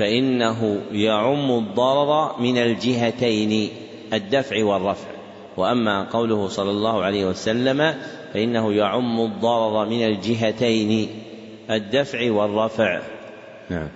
فإنه 0.00 0.80
يعم 0.92 1.50
الضرر 1.50 2.40
من 2.40 2.58
الجهتين 2.58 3.68
الدفع 4.12 4.64
والرفع. 4.64 5.08
وأما 5.56 6.04
قوله 6.04 6.48
صلى 6.48 6.70
الله 6.70 7.02
عليه 7.02 7.24
وسلم 7.24 7.94
فإنه 8.34 8.72
يعم 8.72 9.20
الضرر 9.20 9.88
من 9.88 10.06
الجهتين 10.06 11.08
الدفع 11.70 12.32
والرفع. 12.32 13.00
نعم. 13.70 13.88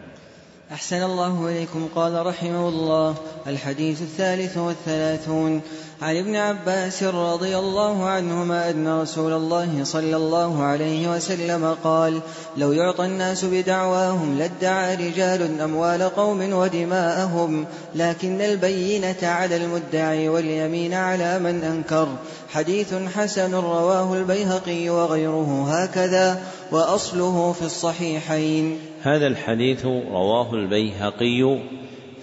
أحسن 0.74 1.02
الله 1.02 1.48
إليكم. 1.48 1.88
قال 1.94 2.26
رحمه 2.26 2.68
الله 2.68 3.14
الحديث 3.46 4.02
الثالث 4.02 4.58
والثلاثون. 4.58 5.60
عن 6.02 6.16
ابن 6.16 6.36
عباس 6.36 7.02
رضي 7.02 7.58
الله 7.58 8.04
عنهما 8.04 8.70
أن 8.70 9.00
رسول 9.00 9.32
الله 9.32 9.84
صلى 9.84 10.16
الله 10.16 10.62
عليه 10.62 11.16
وسلم 11.16 11.76
قال 11.84 12.20
لو 12.56 12.72
يعطى 12.72 13.06
الناس 13.06 13.44
بدعواهم 13.44 14.38
لادعى 14.38 14.94
رجال 14.94 15.60
أموال 15.60 16.02
قوم 16.02 16.52
ودماءهم 16.52 17.66
لكن 17.94 18.40
البينة 18.40 19.16
على 19.22 19.56
المدعي 19.56 20.28
واليمين 20.28 20.94
على 20.94 21.38
من 21.38 21.64
أنكر. 21.64 22.08
حديث 22.54 22.94
حسن 22.94 23.54
رواه 23.54 24.14
البيهقي 24.14 24.88
وغيره 24.88 25.64
هكذا 25.68 26.42
وأصله 26.72 27.52
في 27.52 27.62
الصحيحين. 27.62 28.78
هذا 29.02 29.26
الحديث 29.26 29.86
رواه 29.86 30.54
البيهقي 30.54 31.58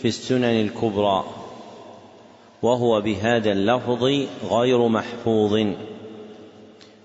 في 0.02 0.08
السنن 0.08 0.44
الكبرى 0.44 1.24
وهو 2.62 3.02
بهذا 3.02 3.52
اللفظ 3.52 4.04
غير 4.52 4.88
محفوظ. 4.88 5.68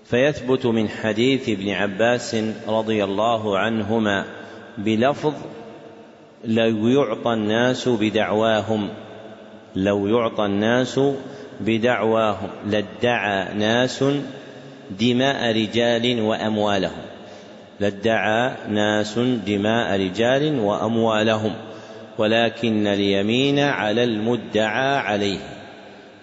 فيثبت 0.05 0.65
من 0.65 0.89
حديث 0.89 1.49
ابن 1.49 1.69
عباس 1.69 2.35
رضي 2.67 3.03
الله 3.03 3.57
عنهما 3.57 4.25
بلفظ 4.77 5.33
لو 6.45 6.87
يعطى 6.87 7.33
الناس 7.33 7.89
بدعواهم 7.89 8.89
لو 9.75 10.07
يعطى 10.07 10.45
الناس 10.45 10.99
بدعواهم 11.59 12.49
لادعى 12.65 13.53
ناس 13.53 14.03
دماء 14.99 15.51
رجال 15.51 16.21
وأموالهم. 16.21 17.01
لادعى 17.79 18.51
ناس 18.69 19.19
دماء 19.19 19.99
رجال 19.99 20.59
وأموالهم. 20.59 21.53
ولكن 22.17 22.87
اليمين 22.87 23.59
على 23.59 24.03
المدعى 24.03 24.97
عليه. 24.97 25.39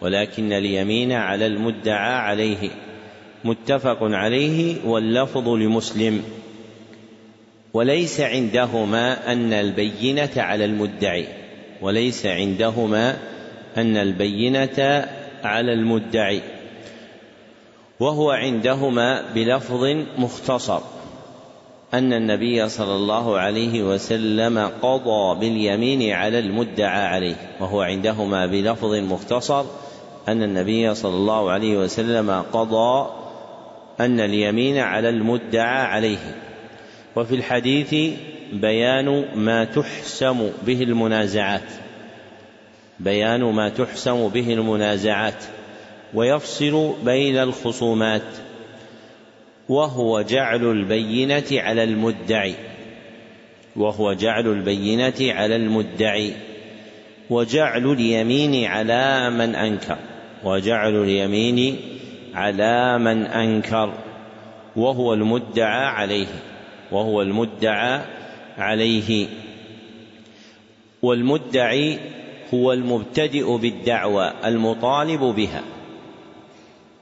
ولكن 0.01 0.53
اليمين 0.53 1.13
على 1.13 1.47
المدعى 1.47 2.15
عليه. 2.15 2.71
متفق 3.45 3.99
عليه 4.03 4.77
واللفظ 4.85 5.49
لمسلم. 5.49 6.23
وليس 7.75 8.21
عندهما 8.21 9.33
أن 9.33 9.53
البينة 9.53 10.31
على 10.37 10.65
المدعي. 10.65 11.27
وليس 11.83 12.27
عندهما 12.27 13.17
أن 13.77 13.97
البينة 13.97 15.07
على 15.47 15.73
المدعي 15.73 16.43
وهو 18.01 18.31
عندهما 18.31 19.23
بلفظ 19.35 19.85
مختصر 20.19 20.81
أن 21.95 22.13
النبي 22.13 22.69
صلى 22.69 22.95
الله 22.97 23.39
عليه 23.39 23.83
وسلم 23.83 24.71
قضى 24.83 25.41
باليمين 25.41 26.13
على 26.13 26.39
المدعى 26.39 27.07
عليه 27.07 27.37
وهو 27.61 27.81
عندهما 27.81 28.47
بلفظ 28.47 28.95
مختصر 28.95 29.65
أن 30.29 30.43
النبي 30.43 30.95
صلى 30.95 31.15
الله 31.15 31.51
عليه 31.51 31.77
وسلم 31.77 32.45
قضى 32.53 33.11
أن 34.01 34.21
اليمين 34.21 34.79
على 34.79 35.09
المدعى 35.09 35.87
عليه. 35.87 36.37
وفي 37.17 37.35
الحديث 37.35 37.95
بيان 38.53 39.25
ما 39.35 39.65
تحسم 39.65 40.51
به 40.67 40.83
المنازعات. 40.83 41.84
بيان 43.01 43.45
ما 43.45 43.69
تحسم 43.69 44.29
به 44.29 44.53
المنازعات 44.53 45.45
ويفصل 46.15 46.95
بين 47.05 47.37
الخصومات 47.37 48.23
وهو 49.69 50.21
جعل 50.21 50.65
البينة 50.71 51.45
على 51.53 51.85
المدعي 51.85 52.55
وهو 53.77 54.13
جعل 54.13 54.47
البينة 54.47 55.15
على 55.21 55.57
المدعي 55.57 56.33
وجعل 57.31 57.93
اليمين 57.93 58.65
على 58.65 59.31
من 59.31 59.55
أنكر 59.55 59.97
وجعل 60.45 61.03
اليمين 61.03 61.77
على 62.35 62.99
من 62.99 63.27
أنكر 63.27 63.95
وهو 64.77 65.15
المدعى 65.15 65.87
عليه 65.87 66.27
وهو 66.93 67.23
المدعى 67.23 68.01
عليه 68.59 69.27
والمدعي 71.03 71.99
هو 72.55 72.73
المبتدئ 72.73 73.57
بالدعوى 73.57 74.33
المطالب 74.45 75.21
بها. 75.21 75.63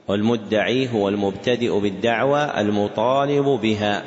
والمدعي 0.07 0.93
هو 0.93 1.09
المبتدئ 1.09 1.79
بالدعوى 1.79 2.61
المطالب 2.61 3.45
بها. 3.45 4.03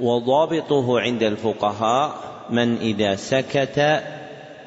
وضابطه 0.00 1.00
عند 1.00 1.22
الفقهاء 1.22 2.14
من 2.50 2.76
إذا 2.76 3.16
سكت 3.16 4.02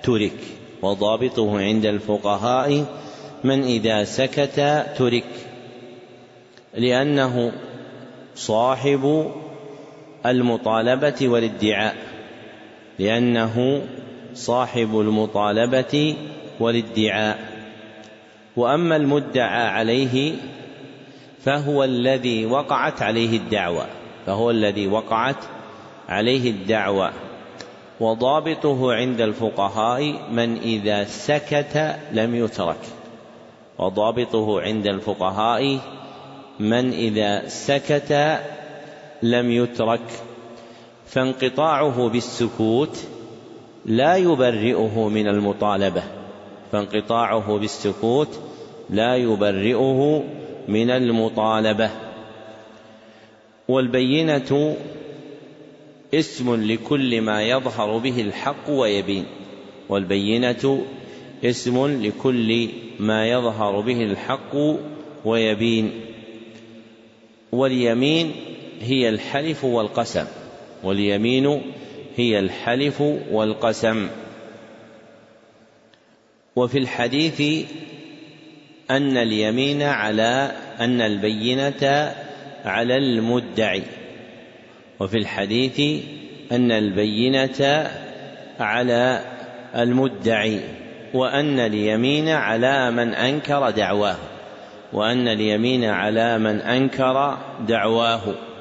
ترك. 0.04 0.40
وضابطه 0.82 1.60
عند 1.60 1.86
الفقهاء 1.86 2.86
من 3.44 3.64
إذا 3.64 4.04
سكت 4.04 4.86
ترك. 4.98 5.30
لأنه 6.74 7.52
صاحب 8.36 9.32
المطالبة 10.26 11.28
والادعاء. 11.28 11.96
لأنه 13.00 13.82
صاحب 14.34 15.00
المطالبة 15.00 16.16
والادعاء. 16.60 17.54
وأما 18.56 18.96
المدعى 18.96 19.68
عليه 19.68 20.36
فهو 21.44 21.84
الذي 21.84 22.46
وقعت 22.46 23.02
عليه 23.02 23.38
الدعوى 23.38 23.86
فهو 24.26 24.52
الذي 24.52 24.88
وقعت 24.88 25.44
عليه 26.10 26.52
الدعوى 26.52 27.12
وضابطه 28.00 28.94
عند 28.94 29.22
الفقهاء 29.22 30.32
من 30.32 30.58
إذا 30.58 31.04
سكت 31.04 31.96
لم 32.12 32.36
يترك. 32.36 32.80
وضابطه 33.80 34.62
عند 34.62 34.88
الفقهاء 34.88 35.80
من 36.60 36.94
إذا 36.94 37.48
سكت 37.48 38.40
لم 39.24 39.52
يترك. 39.52 40.10
فانقطاعه 41.06 42.10
بالسكوت 42.10 42.98
لا 43.86 44.16
يبرئه 44.16 45.10
من 45.10 45.28
المطالبة 45.28 46.04
فانقطاعه 46.72 47.58
بالسكوت 47.58 48.40
لا 48.90 49.16
يبرئه 49.16 50.24
من 50.68 50.90
المطالبة. 50.90 51.90
والبينة 53.68 54.76
اسم 56.14 56.72
لكل 56.72 57.22
ما 57.22 57.44
يظهر 57.44 57.98
به 57.98 58.22
الحق 58.22 58.70
ويبين. 58.70 59.26
والبينة 59.90 60.82
اسم 61.46 62.04
لكل 62.04 62.70
ما 63.00 63.28
يظهر 63.28 63.80
به 63.80 64.04
الحق 64.04 64.56
ويبين. 65.26 65.92
واليمين 67.52 68.32
هي 68.82 69.10
الحلف 69.10 69.64
والقسم 69.64 70.26
واليمين 70.84 71.62
هي 72.18 72.40
الحلف 72.40 73.02
والقسم. 73.32 74.10
وفي 76.56 76.78
الحديث 76.78 77.66
أن 78.92 79.18
اليمين 79.18 79.82
على 79.82 80.52
أن 80.80 81.02
البينة 81.02 82.14
على 82.66 82.98
المدعي. 82.98 83.84
وفي 85.00 85.18
الحديث 85.18 86.04
أن 86.52 86.72
البينة 86.72 87.92
على 88.60 89.22
المدعي. 89.76 90.60
وأن 91.14 91.60
اليمين 91.60 92.30
على 92.30 92.92
من 92.92 93.14
أنكر 93.14 93.70
دعواه. 93.70 94.18
وأن 94.94 95.28
اليمين 95.28 95.86
على 95.86 96.38
من 96.38 96.60
أنكر 96.62 97.38
دعواه. 97.68 98.53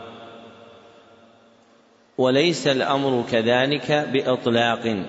وليس 2.19 2.67
الأمر 2.67 3.25
كذلك 3.31 4.09
بإطلاق 4.13 5.05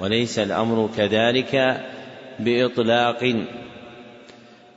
وليس 0.00 0.38
الأمر 0.38 0.88
كذلك 0.96 1.84
بإطلاق. 2.38 3.34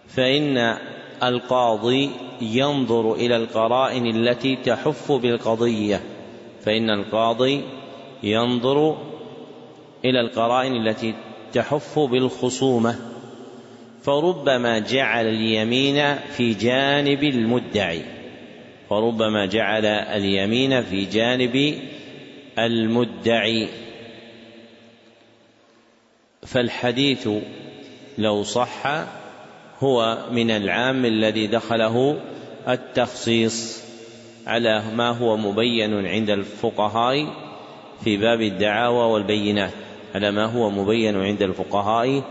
فإن 0.08 0.78
القاضي 1.24 2.10
ينظر 2.42 3.14
إلى 3.14 3.36
القرائن 3.36 4.08
التي 4.08 4.56
تحف 4.56 5.12
بالقضية 5.12 6.02
فإن 6.66 6.90
القاضي 6.90 7.62
ينظر 8.24 8.98
إلى 10.06 10.22
القرائن 10.22 10.88
التي 10.88 11.14
تحف 11.54 12.00
بالخصومة. 12.00 12.96
فربما 14.04 14.80
جعل 14.80 15.28
اليمين 15.28 16.16
في 16.16 16.54
جانب 16.54 17.24
المدعي. 17.24 18.21
فربما 18.92 19.46
جعل 19.46 19.86
اليمين 19.86 20.84
في 20.84 21.06
جانب 21.06 21.80
المدعي. 22.60 23.68
فالحديث 26.42 27.30
لو 28.18 28.44
صح 28.44 29.06
هو 29.80 30.18
من 30.32 30.52
العام 30.52 31.06
الذي 31.06 31.48
دخله 31.48 32.20
التخصيص 32.68 33.84
على 34.48 34.84
ما 34.96 35.10
هو 35.10 35.38
مبين 35.38 36.08
عند 36.08 36.30
الفقهاء 36.30 37.28
في 38.04 38.18
باب 38.18 38.42
الدعاوى 38.42 39.14
والبينات 39.14 39.74
على 40.16 40.32
ما 40.32 40.46
هو 40.46 40.70
مبين 40.70 41.22
عند 41.22 41.42
الفقهاء 41.42 42.24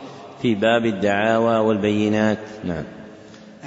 في 0.43 0.55
باب 0.55 0.87
الدعاوى 0.87 1.59
والبينات. 1.59 2.39
نعم. 2.65 3.00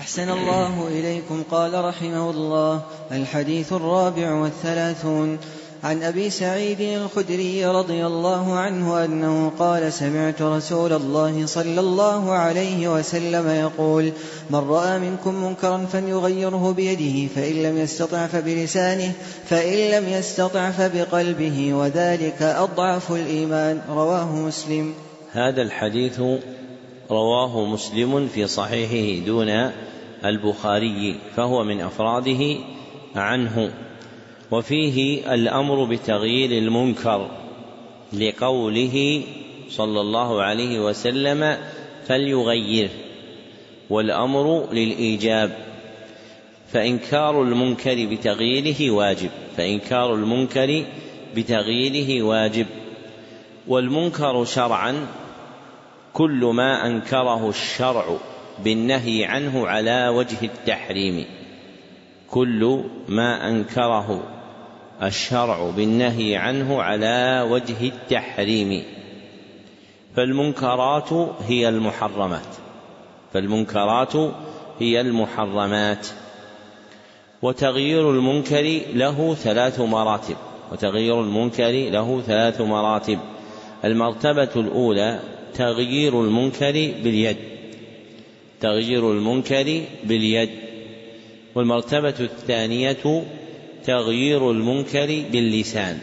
أحسن 0.04 0.30
الله 0.30 0.88
إليكم. 0.88 1.44
قال 1.52 1.86
رحمه 1.86 2.30
الله 2.30 2.82
الحديث 3.12 3.74
الرابع 3.74 4.34
والثلاثون. 4.34 5.38
عن 5.84 6.04
أبي 6.04 6.30
سعيد 6.30 6.82
الخدري 6.82 7.66
رضي 7.66 8.06
الله 8.06 8.54
عنه 8.54 9.06
أنه 9.06 9.52
قال 9.60 9.94
سمعت 9.94 10.42
رسول 10.42 10.94
الله 10.94 11.46
صلى 11.46 11.80
الله 11.80 12.32
عليه 12.32 12.88
وسلم 12.88 13.50
يقول 13.50 14.12
من 14.50 14.60
رأى 14.60 15.00
منكم 15.00 15.44
منكرا 15.44 15.86
فليغيره 15.94 16.72
بيده 16.72 17.34
فإن 17.36 17.64
لم 17.64 17.78
يستطع 17.78 18.28
فبلسانه 18.28 19.12
فإن 19.46 19.92
لم 19.92 20.10
يستطع 20.10 20.72
فبقلبه 20.72 21.74
وذلك 21.74 22.42
أضعف 22.42 23.12
الإيمان. 23.12 23.82
رواه 23.90 24.36
مسلم. 24.36 24.94
هذا 25.32 25.62
الحديث 25.62 26.22
رواه 27.12 27.66
مسلم 27.66 28.28
في 28.28 28.48
صحيحه 28.48 29.26
دون 29.26 29.50
البخاري 30.26 31.16
فهو 31.36 31.64
من 31.64 31.82
أفراده 31.82 32.56
عنه 33.16 33.74
وفيه 34.52 35.34
الأمر 35.34 35.84
بتغيير 35.86 36.52
المنكر 36.64 37.30
لقوله 38.14 39.22
صلى 39.70 40.02
الله 40.02 40.42
عليه 40.42 40.80
وسلم 40.80 41.58
فليغيره 42.08 42.90
والأمر 43.90 44.74
للإيجاب 44.74 45.58
فإنكار 46.72 47.42
المنكر 47.42 48.06
بتغييره 48.12 48.92
واجب 48.92 49.30
فإنكار 49.58 50.14
المنكر 50.14 50.84
بتغييره 51.36 52.24
واجب 52.24 52.66
والمنكر 53.68 54.46
شرعا 54.46 55.08
كل 56.14 56.46
ما 56.54 56.88
أنكره 56.88 57.50
الشرع 57.50 58.18
بالنهي 58.60 59.26
عنه 59.26 59.68
على 59.68 60.08
وجه 60.08 60.38
التحريم. 60.44 61.26
كل 62.30 62.84
ما 63.08 63.50
أنكره 63.50 64.24
الشرع 65.04 65.70
بالنهي 65.70 66.36
عنه 66.36 66.82
على 66.82 67.48
وجه 67.50 67.88
التحريم. 67.88 68.84
فالمنكرات 70.16 71.10
هي 71.48 71.70
المحرمات. 71.70 72.56
فالمنكرات 73.34 74.14
هي 74.80 75.02
المحرمات. 75.02 76.08
وتغيير 77.42 78.12
المنكر 78.12 78.82
له 78.94 79.36
ثلاث 79.36 79.80
مراتب. 79.80 80.36
وتغيير 80.72 81.22
المنكر 81.22 81.72
له 81.72 82.22
ثلاث 82.22 82.62
مراتب. 82.62 83.20
المرتبة 83.86 84.50
الأولى 84.56 85.20
تغيير 85.54 86.22
المنكر 86.22 86.72
باليد. 86.72 87.53
تغيير 88.64 89.12
المنكر 89.12 89.82
باليد 90.04 90.50
والمرتبة 91.56 92.14
الثانية 92.20 93.24
تغيير 93.86 94.52
المنكر 94.52 95.24
باللسان 95.32 96.00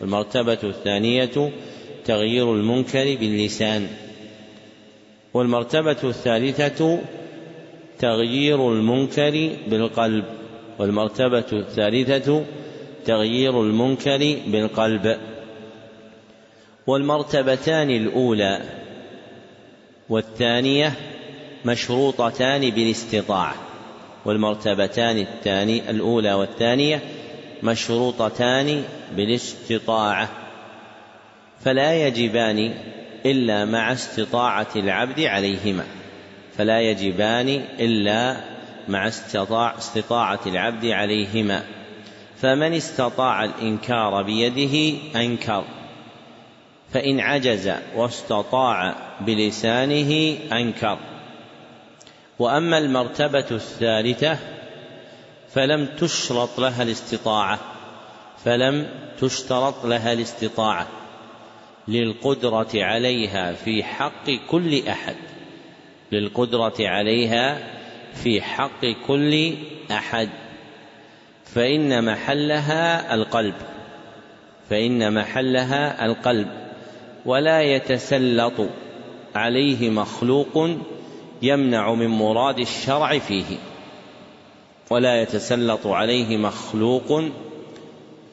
والمرتبة 0.00 0.58
الثانية 0.64 1.50
تغيير 2.04 2.54
المنكر 2.54 3.16
باللسان 3.20 3.86
والمرتبة 5.34 5.96
الثالثة 6.04 7.00
تغيير 7.98 8.72
المنكر 8.72 9.50
بالقلب 9.68 10.24
والمرتبة 10.78 11.46
الثالثة 11.52 12.44
تغيير 13.04 13.62
المنكر 13.62 14.36
بالقلب 14.46 15.16
والمرتبتان 16.86 17.90
الأولى 17.90 18.60
والثانية 20.08 21.13
مشروطتان 21.64 22.70
بالاستطاعة 22.70 23.54
والمرتبتان 24.24 25.18
الثاني 25.18 25.90
الأولى 25.90 26.34
والثانية 26.34 27.00
مشروطتان 27.62 28.84
بالاستطاعة. 29.16 30.28
فلا 31.64 32.06
يجبان 32.06 32.74
إلا 33.26 33.64
مع 33.64 33.92
استطاعة 33.92 34.66
العبد 34.76 35.20
عليهما. 35.20 35.84
فلا 36.56 36.80
يجبان 36.80 37.48
إلا 37.80 38.36
مع 38.88 39.08
استطاع 39.08 39.78
استطاعة 39.78 40.40
العبد 40.46 40.86
عليهما. 40.86 41.64
فمن 42.36 42.74
استطاع 42.74 43.44
الإنكار 43.44 44.22
بيده 44.22 44.98
أنكر. 45.16 45.64
فإن 46.92 47.20
عجز 47.20 47.72
واستطاع 47.96 48.94
بلسانه 49.20 50.36
أنكر. 50.52 50.98
وأما 52.38 52.78
المرتبة 52.78 53.46
الثالثة 53.50 54.38
فلم 55.48 55.86
تشرط 55.86 56.60
لها 56.60 56.82
الاستطاعة 56.82 57.58
فلم 58.44 58.86
تشترط 59.20 59.86
لها 59.86 60.12
الاستطاعة 60.12 60.88
للقدرة 61.88 62.68
عليها 62.74 63.52
في 63.52 63.84
حق 63.84 64.30
كل 64.50 64.88
أحد 64.88 65.16
للقدرة 66.12 66.74
عليها 66.80 67.58
في 68.14 68.42
حق 68.42 68.86
كل 69.06 69.54
أحد 69.90 70.28
فإن 71.44 72.04
محلها 72.04 73.14
القلب 73.14 73.54
فإن 74.70 75.14
محلها 75.14 76.04
القلب 76.04 76.48
ولا 77.26 77.62
يتسلط 77.62 78.68
عليه 79.34 79.90
مخلوق 79.90 80.70
يمنع 81.42 81.94
من 81.94 82.06
مراد 82.06 82.58
الشرع 82.58 83.18
فيه. 83.18 83.58
ولا 84.90 85.22
يتسلط 85.22 85.86
عليه 85.86 86.36
مخلوق 86.36 87.22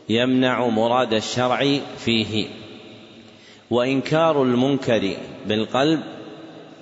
يمنع 0.10 0.68
مراد 0.68 1.14
الشرع 1.14 1.80
فيه. 1.97 2.47
وإنكار 3.72 4.43
المنكر 4.43 5.14
بالقلب 5.47 6.04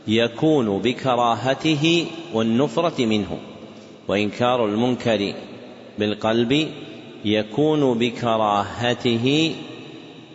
يكون 0.08 0.80
بكراهته 0.80 2.06
والنفرة 2.34 3.06
منه. 3.06 3.38
وإنكار 4.08 4.66
المنكر 4.66 5.34
بالقلب 6.00 6.68
يكون 7.26 8.00
بكراهته 8.00 9.56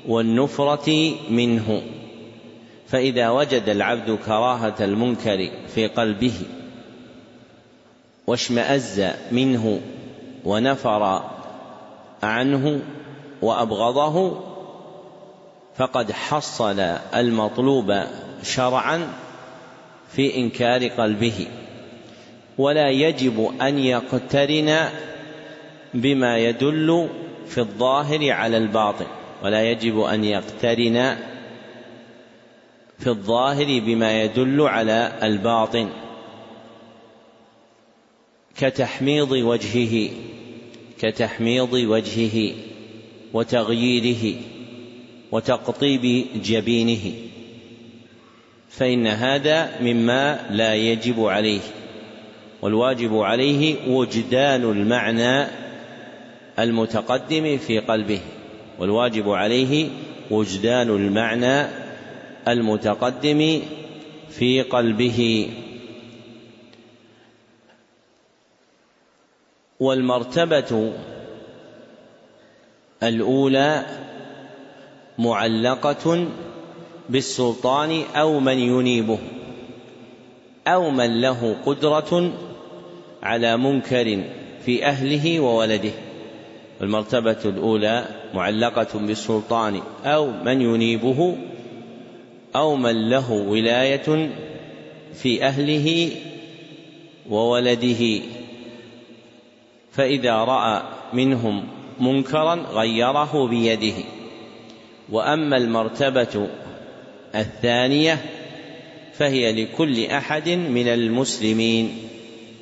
والنفرة 0.08 1.14
منه. 1.30 1.82
فإذا 2.94 3.30
وجد 3.30 3.68
العبد 3.68 4.18
كراهة 4.26 4.74
المنكر 4.80 5.50
في 5.74 5.86
قلبه 5.86 6.32
واشمأز 8.26 9.10
منه 9.32 9.80
ونفر 10.44 11.22
عنه 12.22 12.80
وأبغضه 13.42 14.40
فقد 15.76 16.12
حصل 16.12 16.80
المطلوب 17.14 18.02
شرعا 18.42 19.12
في 20.12 20.36
إنكار 20.36 20.88
قلبه. 20.88 21.46
ولا 22.58 22.90
يجب 22.90 23.52
أن 23.62 23.78
يقترن 23.78 24.88
بما 25.94 26.38
يدل 26.38 27.08
في 27.46 27.58
الظاهر 27.58 28.30
على 28.30 28.56
الباطن 28.56 29.06
ولا 29.42 29.70
يجب 29.70 30.00
أن 30.00 30.24
يقترن 30.24 31.16
في 33.04 33.10
الظاهر 33.10 33.80
بما 33.80 34.22
يدل 34.22 34.60
على 34.60 35.12
الباطن 35.22 35.88
كتحميض 38.56 39.30
وجهه 39.30 40.10
كتحميض 41.00 41.72
وجهه 41.72 42.54
وتغييره 43.32 44.36
وتقطيب 45.32 46.26
جبينه 46.44 47.12
فإن 48.70 49.06
هذا 49.06 49.80
مما 49.80 50.46
لا 50.50 50.74
يجب 50.74 51.24
عليه 51.24 51.60
والواجب 52.62 53.16
عليه 53.16 53.76
وجدان 53.88 54.62
المعنى 54.62 55.46
المتقدم 56.58 57.58
في 57.58 57.78
قلبه 57.78 58.20
والواجب 58.78 59.30
عليه 59.30 59.88
وجدان 60.30 60.88
المعنى 60.88 61.83
المتقدم 62.48 63.62
في 64.30 64.62
قلبه. 64.62 65.50
والمرتبة 69.80 70.92
الأولى 73.02 73.86
معلقة 75.18 76.26
بالسلطان 77.08 78.02
أو 78.16 78.40
من 78.40 78.58
ينيبه 78.58 79.18
أو 80.66 80.90
من 80.90 81.20
له 81.20 81.56
قدرة 81.66 82.32
على 83.22 83.56
منكر 83.56 84.24
في 84.64 84.86
أهله 84.86 85.40
وولده. 85.40 85.92
المرتبه 86.80 87.38
الأولى 87.44 88.04
معلقة 88.34 88.98
بالسلطان 88.98 89.80
أو 90.04 90.30
من 90.30 90.60
ينيبه 90.60 91.36
أو 92.56 92.76
من 92.76 93.10
له 93.10 93.32
ولاية 93.32 94.30
في 95.14 95.44
أهله 95.44 96.10
وولده. 97.30 98.20
فإذا 99.92 100.34
رأى 100.34 100.82
منهم 101.12 101.64
منكرا 102.00 102.54
غيره 102.54 103.46
بيده. 103.48 104.04
وأما 105.10 105.56
المرتبة 105.56 106.48
الثانية 107.34 108.24
فهي 109.12 109.64
لكل 109.64 110.04
أحد 110.06 110.48
من 110.48 110.88
المسلمين. 110.88 111.96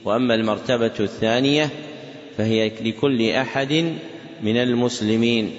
وأما 0.04 0.34
المرتبة 0.34 0.92
الثانية 1.00 1.70
فهي 2.38 2.68
لكل 2.68 3.30
أحد 3.30 3.92
من 4.42 4.56
المسلمين. 4.56 5.50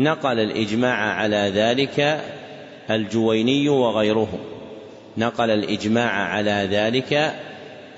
نقل 0.00 0.38
الإجماع 0.38 0.96
على 0.96 1.52
ذلك 1.54 2.22
الجويني 2.90 3.68
وغيره. 3.68 4.38
نقل 5.18 5.50
الإجماع 5.50 6.10
على 6.10 6.68
ذلك 6.70 7.34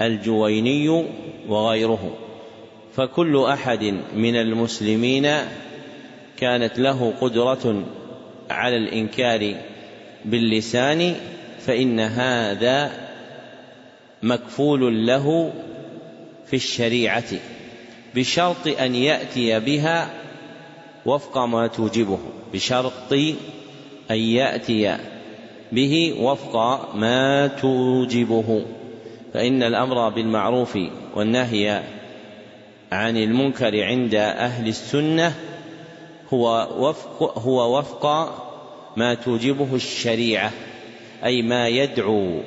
الجويني 0.01 1.05
وغيره. 1.48 2.16
فكل 2.97 3.44
أحد 3.44 3.94
من 4.16 4.36
المسلمين 4.36 5.31
كانت 6.36 6.78
له 6.78 7.12
قدرة 7.20 7.85
على 8.51 8.77
الإنكار 8.77 9.55
باللسان 10.24 11.15
فإن 11.66 12.01
هذا 12.01 12.90
مكفول 14.23 15.06
له 15.06 15.52
في 16.47 16.56
الشريعة 16.56 17.24
بشرط 18.15 18.66
أن 18.81 18.94
يأتي 18.94 19.61
بها 19.61 20.11
وفق 21.06 21.39
ما 21.39 21.66
توجبه 21.66 22.19
بشرط 22.52 23.15
أن 24.10 24.16
يأتي 24.16 24.97
به 25.72 26.14
وفق 26.20 26.56
ما 26.94 27.47
توجبه 27.47 28.64
فإن 29.35 29.62
الأمر 29.62 30.09
بالمعروف 30.09 30.78
والنهي 31.14 31.82
عن 32.93 33.16
المنكر 33.16 33.85
عند 33.85 34.14
أهل 34.14 34.68
السنة 34.68 35.35
هو 36.32 36.68
وفق 36.78 37.39
هو 37.39 37.78
وفق 37.78 38.06
ما 38.97 39.14
توجبه 39.14 39.74
الشريعة 39.74 40.52
أي 41.24 41.43
ما 41.43 41.68
يدعو 41.68 42.40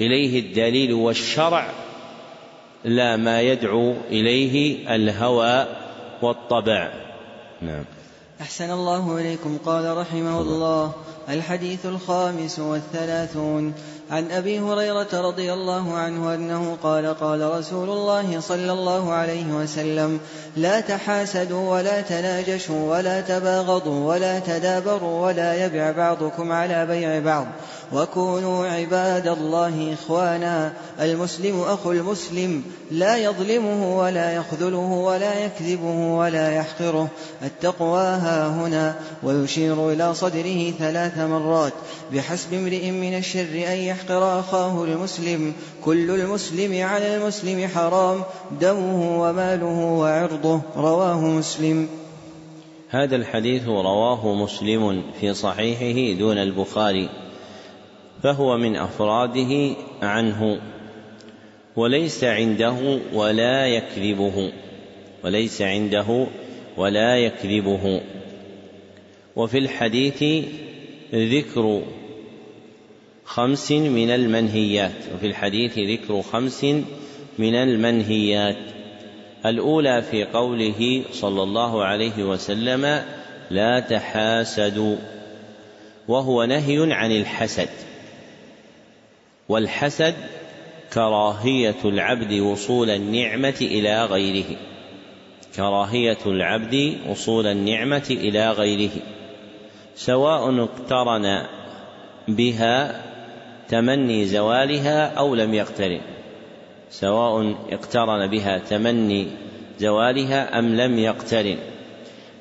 إليه 0.00 0.40
الدليل 0.40 0.92
والشرع 0.92 1.70
لا 2.84 3.16
ما 3.16 3.40
يدعو 3.40 3.94
إليه 4.10 4.94
الهوى 4.94 5.66
والطبع. 6.22 6.92
نعم. 7.62 7.84
أحسن 8.42 8.70
الله 8.70 9.16
إليكم. 9.18 9.58
قال 9.66 9.96
رحمه 9.96 10.40
الله 10.40 10.92
الحديث 11.28 11.86
الخامس 11.86 12.58
والثلاثون. 12.58 13.72
عن 14.12 14.30
أبي 14.30 14.60
هريرة 14.60 15.08
رضي 15.12 15.52
الله 15.52 15.94
عنه 15.94 16.34
أنه 16.34 16.76
قال 16.82 17.14
قال 17.14 17.50
رسول 17.58 17.90
الله 17.90 18.40
صلى 18.40 18.72
الله 18.72 19.12
عليه 19.12 19.52
وسلم 19.52 20.20
لا 20.56 20.80
تحاسدوا 20.80 21.70
ولا 21.70 22.00
تناجشوا 22.00 22.96
ولا 22.96 23.20
تباغضوا 23.20 24.08
ولا 24.08 24.38
تدابروا 24.38 25.26
ولا 25.26 25.66
يبع 25.66 25.90
بعضكم 25.90 26.52
على 26.52 26.86
بيع 26.86 27.18
بعض 27.18 27.46
وكونوا 27.92 28.66
عباد 28.66 29.28
الله 29.28 29.94
إخوانا 29.94 30.72
المسلم 31.00 31.60
أخو 31.60 31.92
المسلم 31.92 32.62
لا 32.90 33.16
يظلمه 33.16 33.98
ولا 33.98 34.32
يخذله 34.32 34.78
ولا 34.78 35.44
يكذبه 35.44 36.16
ولا 36.16 36.52
يحقره 36.52 37.08
التقوى 37.42 38.00
ها 38.00 38.48
هنا 38.48 38.94
ويشير 39.22 39.90
إلى 39.92 40.14
صدره 40.14 40.70
ثلاث 40.78 41.18
مرات 41.18 41.72
بحسب 42.12 42.54
امرئ 42.54 42.90
من 42.90 43.18
الشر 43.18 43.64
أن 43.72 43.78
يحقر 44.02 44.40
أخاه 44.40 44.84
المسلم 44.84 45.54
كل 45.84 46.10
المسلم 46.10 46.86
على 46.86 47.16
المسلم 47.16 47.68
حرام. 47.68 48.22
دمه 48.60 49.22
وماله 49.22 49.78
وعرضه. 49.78 50.60
رواه 50.76 51.20
مسلم. 51.20 51.88
هذا 52.88 53.16
الحديث 53.16 53.68
رواه 53.68 54.34
مسلم 54.34 55.02
في 55.20 55.34
صحيحه 55.34 56.18
دون 56.18 56.38
البخاري 56.38 57.08
فهو 58.22 58.56
من 58.56 58.76
أفراده 58.76 59.76
عنه 60.02 60.60
وليس 61.76 62.24
عنده 62.24 62.98
ولا 63.12 63.66
يكذبه 63.66 64.52
وليس 65.24 65.62
عنده 65.62 66.26
ولا 66.76 67.16
يكذبه. 67.16 68.00
وفي 69.36 69.58
الحديث 69.58 70.44
ذكر 71.14 71.82
خمس 73.24 73.72
من 73.72 74.10
المنهيات 74.10 74.92
وفي 75.14 75.26
الحديث 75.26 75.78
ذكر 75.78 76.22
خمس 76.22 76.64
من 77.38 77.54
المنهيات. 77.54 78.56
الأولى 79.46 80.02
في 80.02 80.24
قوله 80.24 81.02
صلى 81.12 81.42
الله 81.42 81.84
عليه 81.84 82.24
وسلم 82.24 83.04
لا 83.50 83.80
تحاسدوا 83.80 84.96
وهو 86.08 86.44
نهي 86.44 86.92
عن 86.92 87.12
الحسد. 87.12 87.68
والحسد 89.48 90.14
كراهية 90.92 91.76
العبد 91.84 92.32
وصول 92.32 92.90
النعمة 92.90 93.56
إلى 93.60 94.04
غيره. 94.04 94.56
كراهية 95.56 96.18
العبد 96.26 96.96
وصول 97.08 97.46
النعمة 97.46 98.06
إلى 98.10 98.50
غيره. 98.50 98.90
سواء 99.96 100.62
اقترن 100.62 101.46
بها 102.28 103.11
تمني 103.72 104.26
زوالها 104.26 105.06
أو 105.06 105.34
لم 105.34 105.54
يقترن 105.54 106.00
سواء 106.90 107.54
اقترن 107.70 108.26
بها 108.26 108.58
تمني 108.58 109.26
زوالها 109.78 110.58
أم 110.58 110.76
لم 110.76 110.98
يقترن. 110.98 111.56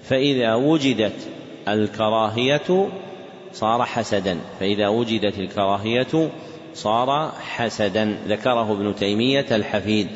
فإذا 0.03 0.56
وجدت 0.56 1.14
الكراهية 1.68 2.88
صار 3.53 3.86
حسدا 3.86 4.38
فإذا 4.60 4.88
وجدت 4.88 5.40
الكراهية 5.40 6.30
صار 6.74 7.32
حسدا 7.41 8.18
ذكره 8.28 8.72
ابن 8.72 8.95
تيمية 8.95 9.45
الحفيد. 9.52 10.08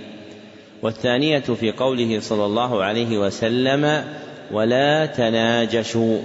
والثانية 0.81 1.39
في 1.39 1.71
قوله 1.71 2.19
صلى 2.19 2.45
الله 2.45 2.83
عليه 2.83 3.17
وسلم 3.17 4.03
ولا 4.51 5.05
تناجشوا 5.05 6.17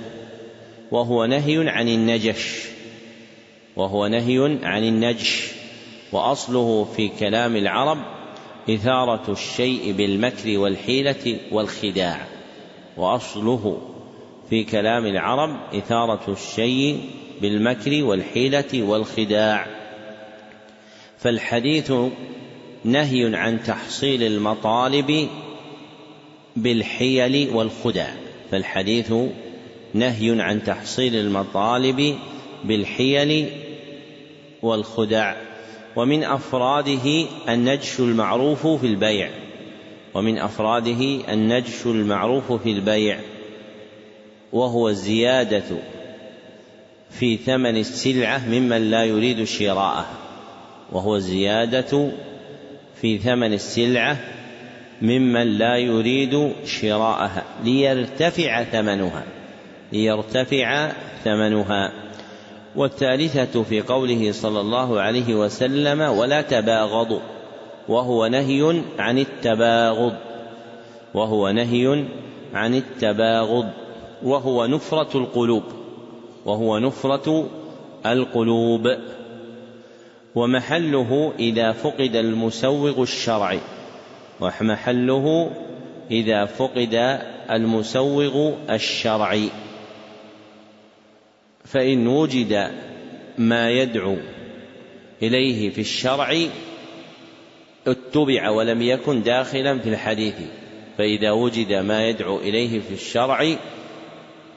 وهو 0.91 1.27
نهي 1.27 1.69
عن 1.69 1.89
النجش. 1.89 2.70
وهو 3.81 4.07
نهي 4.07 4.59
عن 4.63 4.85
النجش 4.85 5.49
وأصله 6.13 6.85
في 6.97 7.09
كلام 7.09 7.57
العرب 7.57 7.99
إثارة 8.71 9.33
الشيء 9.33 9.93
بالمكر 9.93 10.59
والحيلة 10.59 11.41
والخداع 11.53 12.27
وأصله 12.97 13.79
في 14.51 14.65
كلام 14.65 15.07
العرب 15.07 15.57
إثارة 15.75 16.21
الشيء 16.33 17.01
بالمكر 17.43 18.05
والحيلة 18.05 18.83
والخداع. 18.83 19.67
فالحديث 21.19 21.93
نهي 22.85 23.37
عن 23.37 23.63
تحصيل 23.63 24.23
المطالب 24.23 25.29
بالحيل 26.57 27.51
والخدع 27.55 28.09
فالحديث 28.51 29.13
نهي 29.95 30.41
عن 30.43 30.65
تحصيل 30.65 31.17
المطالب 31.17 32.19
بالحيل 32.65 33.51
والخدع 34.63 35.35
ومن 35.97 36.25
أفراده 36.25 37.27
النجش 37.49 38.01
المعروف 38.01 38.67
في 38.67 38.87
البيع 38.87 39.31
ومن 40.15 40.39
أفراده 40.39 41.33
النجش 41.33 41.87
المعروف 41.87 42.53
في 42.53 42.71
البيع 42.71 43.19
وهو 44.53 44.89
الزيادة 44.89 45.63
في 47.11 47.37
ثمن 47.37 47.77
السلعة 47.77 48.49
ممن 48.49 48.91
لا 48.91 49.05
يريد 49.05 49.45
شراءه 49.45 50.07
وهو 50.93 51.17
الزيادة 51.17 52.11
في 53.01 53.19
ثمن 53.19 53.53
السلعة 53.53 54.17
ممن 55.03 55.59
لا 55.59 55.77
يريد 55.77 56.53
شراءها 56.65 57.45
ليرتفع 57.65 58.65
ثمنها 58.65 59.25
ليرتفع 59.93 60.93
ثمنها. 61.25 61.93
والثالثة 62.77 63.63
في 63.63 63.81
قوله 63.81 64.33
صلى 64.33 64.61
الله 64.61 65.01
عليه 65.01 65.35
وسلم 65.35 66.01
ولا 66.01 66.43
تباغضوا 66.43 67.21
وهو 67.89 68.27
نهي 68.27 68.83
عن 68.99 69.19
التباغض 69.19 70.15
وهو 71.15 71.51
نهي 71.51 72.05
عن 72.55 72.75
التباغض 72.75 73.71
وهو 74.23 74.67
نفرة 74.67 75.19
القلوب 75.19 75.63
وهو 76.45 76.79
نفرة 76.79 77.49
القلوب. 78.07 78.97
ومحله 80.35 81.33
إذا 81.39 81.73
فقد 81.73 82.17
المسوغ 82.17 83.03
الشرعي 83.03 83.61
ومحله 84.41 85.51
إذا 86.11 86.45
فقد 86.45 87.21
المسوغ 87.51 88.53
الشرعي. 88.71 89.49
فإن 91.73 92.07
وجد 92.07 92.71
ما 93.39 93.71
يدعو 93.71 94.17
إليه 95.23 95.71
في 95.71 95.81
الشرع 95.81 96.37
اتبع 97.87 98.49
ولم 98.49 98.83
يكن 98.83 99.23
داخلا 99.23 99.79
في 99.79 99.89
الحديث 99.89 100.35
فإذا 100.99 101.31
وجد 101.31 101.73
ما 101.73 102.09
يدعو 102.09 102.39
إليه 102.39 102.81
في 102.81 102.95
الشرع 102.95 103.57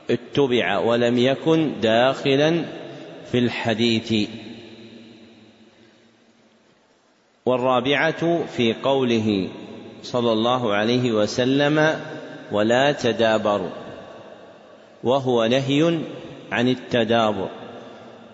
اتبع 0.10 0.78
ولم 0.78 1.18
يكن 1.18 1.72
داخلا 1.82 2.66
في 3.32 3.38
الحديث. 3.38 4.30
والرابعة 7.46 8.46
في 8.46 8.74
قوله 8.74 9.50
صلى 10.04 10.32
الله 10.32 10.74
عليه 10.74 11.12
وسلم 11.12 12.00
ولا 12.52 12.92
تدابروا 12.92 13.70
وهو 15.04 15.46
نهي 15.46 16.00
عن 16.54 16.68
التدابر 16.68 17.50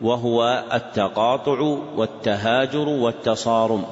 وهو 0.02 0.64
التقاطع 0.74 1.60
والتهاجر 1.96 2.90
والتصارم 2.90 3.84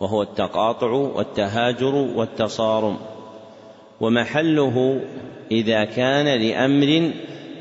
وهو 0.00 0.22
التقاطع 0.22 0.90
والتهاجر 0.90 1.94
والتصارم. 1.94 2.96
ومحله 4.00 5.00
إذا 5.50 5.84
كان 5.84 6.40
لأمر 6.40 7.10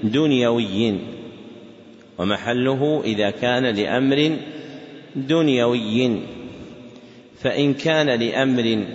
دنيوي 0.03 0.99
ومحله 2.17 3.01
إذا 3.05 3.29
كان 3.29 3.65
لأمر 3.65 4.37
دنيوي. 5.15 6.19
فإن 7.41 7.73
كان 7.73 8.09
لأمر 8.09 8.85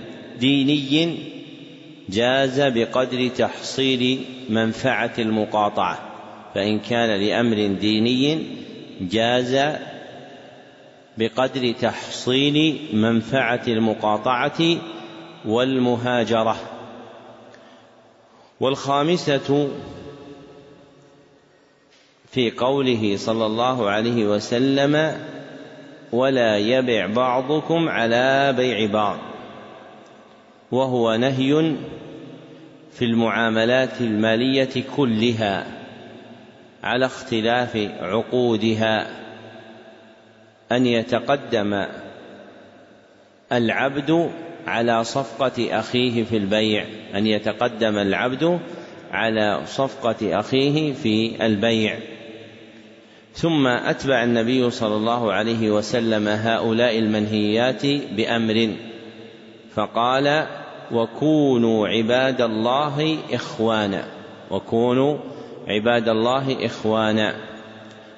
ديني 0.40 1.18
جاز 2.08 2.60
بقدر 2.60 3.28
تحصيل 3.28 4.20
منفعة 4.48 5.12
المقاطعة. 5.18 6.13
فإن 6.54 6.78
كان 6.78 7.20
لأمر 7.20 7.66
ديني 7.66 8.46
جاز 9.00 9.78
بقدر 11.18 11.72
تحصيل 11.72 12.78
منفعة 12.92 13.62
المقاطعة 13.68 14.76
والمهاجرة. 15.44 16.56
والخامسة 18.60 19.68
في 22.30 22.50
قوله 22.50 23.16
صلى 23.16 23.46
الله 23.46 23.90
عليه 23.90 24.26
وسلم 24.26 25.20
ولا 26.12 26.58
يبع 26.58 27.06
بعضكم 27.06 27.88
على 27.88 28.54
بيع 28.56 28.90
بعض 28.92 29.18
وهو 30.72 31.16
نهي 31.16 31.74
في 32.92 33.04
المعاملات 33.04 34.00
المالية 34.00 34.84
كلها. 34.96 35.83
على 36.84 37.06
اختلاف 37.06 37.76
عقودها 38.00 39.06
أن 40.72 40.86
يتقدم 40.86 41.86
العبد 43.52 44.30
على 44.66 45.04
صفقة 45.04 45.78
أخيه 45.78 46.24
في 46.24 46.36
البيع 46.36 46.84
أن 47.14 47.26
يتقدم 47.26 47.98
العبد 47.98 48.60
على 49.12 49.60
صفقة 49.66 50.40
أخيه 50.40 50.92
في 50.92 51.46
البيع. 51.46 51.98
ثم 53.34 53.66
أتبع 53.66 54.24
النبي 54.24 54.70
صلى 54.70 54.96
الله 54.96 55.32
عليه 55.32 55.70
وسلم 55.70 56.28
هؤلاء 56.28 56.98
المنهيات 56.98 57.86
بأمر 57.86 58.70
فقال 59.74 60.46
وكونوا 60.92 61.88
عباد 61.88 62.40
الله 62.40 63.18
إخوانا 63.32 64.04
وكونوا 64.50 65.18
عباد 65.68 66.08
الله 66.08 66.66
إخوانا. 66.66 67.34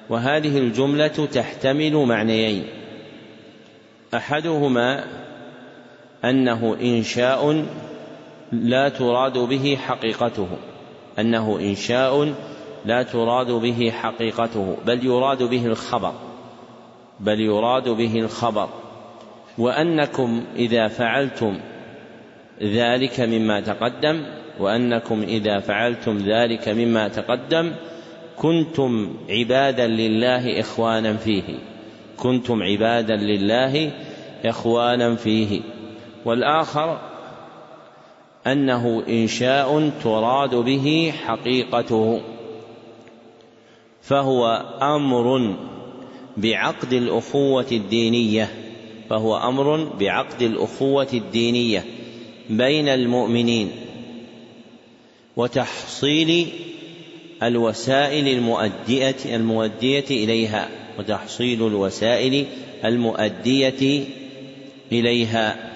وهذه 0.09 0.57
الجملة 0.57 1.07
تحتمل 1.07 1.95
معنيين. 1.95 2.63
أحدهما 4.13 5.03
أنه 6.25 6.77
إنشاء 6.81 7.65
لا 8.51 8.89
تراد 8.89 9.37
به 9.37 9.77
حقيقته. 9.87 10.47
أنه 11.19 11.59
إنشاء 11.59 12.33
لا 12.85 13.03
تراد 13.03 13.51
به 13.51 13.91
حقيقته. 13.91 14.77
بل 14.85 15.05
يراد 15.05 15.43
به 15.43 15.65
الخبر. 15.65 16.13
بل 17.19 17.39
يراد 17.39 17.89
به 17.89 18.15
الخبر. 18.15 18.69
وأنكم 19.57 20.43
إذا 20.55 20.87
فعلتم 20.87 21.59
ذلك 22.61 23.19
مما 23.19 23.59
تقدم 23.59 24.23
وأنكم 24.59 25.21
إذا 25.21 25.59
فعلتم 25.59 26.17
ذلك 26.17 26.69
مما 26.69 27.07
تقدم 27.07 27.71
كنتم 28.37 29.13
عبادا 29.29 29.87
لله 29.87 30.59
إخوانا 30.59 31.17
فيه. 31.17 31.43
كنتم 32.17 32.63
عبادا 32.63 33.15
لله 33.15 33.91
إخوانا 34.45 35.15
فيه. 35.15 35.61
والآخر 36.25 36.99
أنه 38.47 39.03
إنشاء 39.09 39.91
تراد 40.03 40.55
به 40.55 41.13
حقيقته 41.25 42.21
فهو 44.01 44.45
أمر 44.81 45.55
بعقد 46.37 46.93
الأخوة 46.93 47.67
الدينية 47.71 48.49
فهو 49.09 49.37
أمر 49.37 49.83
بعقد 49.99 50.41
الأخوة 50.41 51.07
الدينية. 51.13 51.96
بين 52.49 52.87
المؤمنين 52.87 53.71
وتحصيل 55.35 56.47
الوسائل 57.43 58.27
المؤدية 58.27 59.15
المؤدية 59.25 60.05
إليها 60.09 60.69
وتحصيل 60.99 61.67
الوسائل 61.67 62.45
المؤدية 62.85 64.03
إليها. 64.91 65.71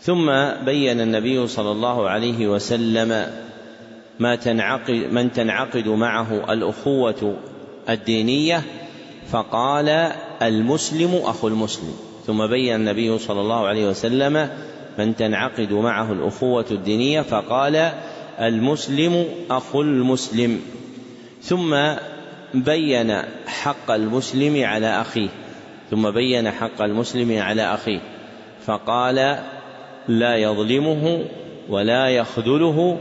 ثم 0.00 0.26
بين 0.64 1.00
النبي 1.00 1.46
صلى 1.46 1.72
الله 1.72 2.08
عليه 2.08 2.46
وسلم 2.46 3.30
ما 4.18 4.36
تنعقد 4.36 5.08
من 5.10 5.32
تنعقد 5.32 5.88
معه 5.88 6.52
الأخوة 6.52 7.36
الدينية 7.88 8.62
فقال 9.30 9.88
المسلم 10.42 11.20
أخو 11.24 11.48
المسلم. 11.48 11.96
ثم 12.26 12.46
بين 12.46 12.74
النبي 12.74 13.18
صلى 13.18 13.40
الله 13.40 13.66
عليه 13.66 13.88
وسلم 13.88 14.50
من 14.98 15.16
تنعقد 15.16 15.72
معه 15.72 16.12
الأخوة 16.12 16.66
الدينية 16.70 17.20
فقال 17.20 17.92
المسلم 18.40 19.24
أخو 19.50 19.82
المسلم. 19.82 20.60
ثم 21.42 21.76
بين 22.54 23.22
حق 23.46 23.90
المسلم 23.90 24.64
على 24.64 25.00
أخيه. 25.00 25.28
ثم 25.90 26.10
بين 26.10 26.50
حق 26.50 26.82
المسلم 26.82 27.42
على 27.42 27.74
أخيه. 27.74 28.00
فقال 28.66 29.38
لا 30.08 30.36
يظلمه 30.36 31.24
ولا 31.68 32.08
يخذله 32.08 32.98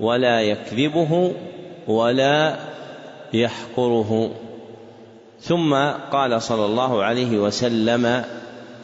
ولا 0.00 0.40
يكذبه 0.40 1.32
ولا 1.86 2.56
يحقره. 3.32 4.30
ثم 5.40 5.74
قال 6.12 6.42
صلى 6.42 6.66
الله 6.66 7.02
عليه 7.02 7.38
وسلم 7.38 8.24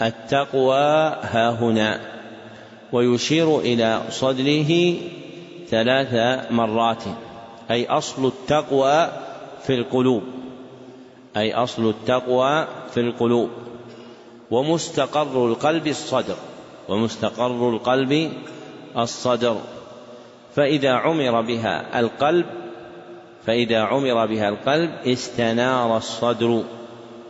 التقوى 0.02 1.16
ها 1.23 1.51
هنا. 1.51 2.01
ويشير 2.93 3.59
إلى 3.59 4.02
صدره 4.10 4.94
ثلاث 5.69 6.15
مرات 6.51 7.02
أي 7.70 7.86
أصل 7.86 8.27
التقوى 8.27 9.09
في 9.62 9.74
القلوب 9.74 10.23
أي 11.36 11.55
أصل 11.55 11.89
التقوى 11.89 12.66
في 12.94 13.01
القلوب 13.01 13.51
ومستقر 14.51 15.47
القلب 15.47 15.86
الصدر 15.86 16.36
ومستقر 16.89 17.70
القلب 17.70 18.32
الصدر. 18.97 19.56
فإذا 20.55 20.93
عمر 20.93 21.40
بها 21.40 22.01
القلب 22.01 22.47
فإذا 23.47 23.78
عمر 23.78 24.27
بها 24.27 24.48
القلب 24.48 24.90
استنار 25.06 25.97
الصدر 25.97 26.62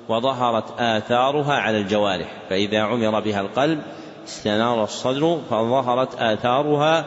وظهرت 0.08 0.80
آثارها 0.80 1.52
على 1.54 1.78
الجوارح. 1.78 2.28
فإذا 2.50 2.80
عمر 2.80 3.20
بها 3.20 3.40
القلب 3.40 3.82
استنار 4.28 4.84
الصدر 4.84 5.40
فظهرت 5.50 6.14
آثارها 6.14 7.04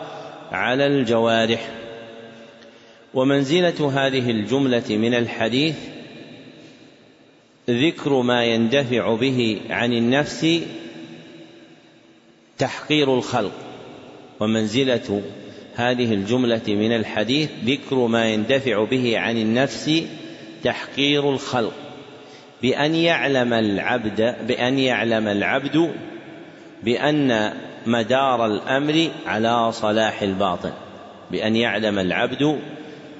على 0.51 0.87
الجوارح. 0.87 1.69
ومنزلة 3.13 3.91
هذه 4.05 4.31
الجملة 4.31 4.83
من 4.89 5.13
الحديث 5.13 5.75
ذكر 7.69 8.21
ما 8.21 8.45
يندفع 8.45 9.15
به 9.15 9.61
عن 9.69 9.93
النفس 9.93 10.61
تحقير 12.57 13.17
الخلق. 13.17 13.53
ومنزلة 14.39 15.21
هذه 15.75 16.13
الجملة 16.13 16.61
من 16.67 16.95
الحديث 16.95 17.49
ذكر 17.65 17.95
ما 17.95 18.33
يندفع 18.33 18.83
به 18.83 19.19
عن 19.19 19.37
النفس 19.37 20.03
تحقير 20.63 21.29
الخلق. 21.29 21.73
بأن 22.61 22.95
يعلم 22.95 23.53
العبد 23.53 24.35
بأن 24.47 24.79
يعلم 24.79 25.27
العبد 25.27 25.91
بأن 26.83 27.53
مدار 27.85 28.45
الأمر 28.45 29.09
على 29.27 29.71
صلاح 29.71 30.21
الباطن 30.21 30.71
بأن 31.31 31.55
يعلم 31.55 31.99
العبد 31.99 32.59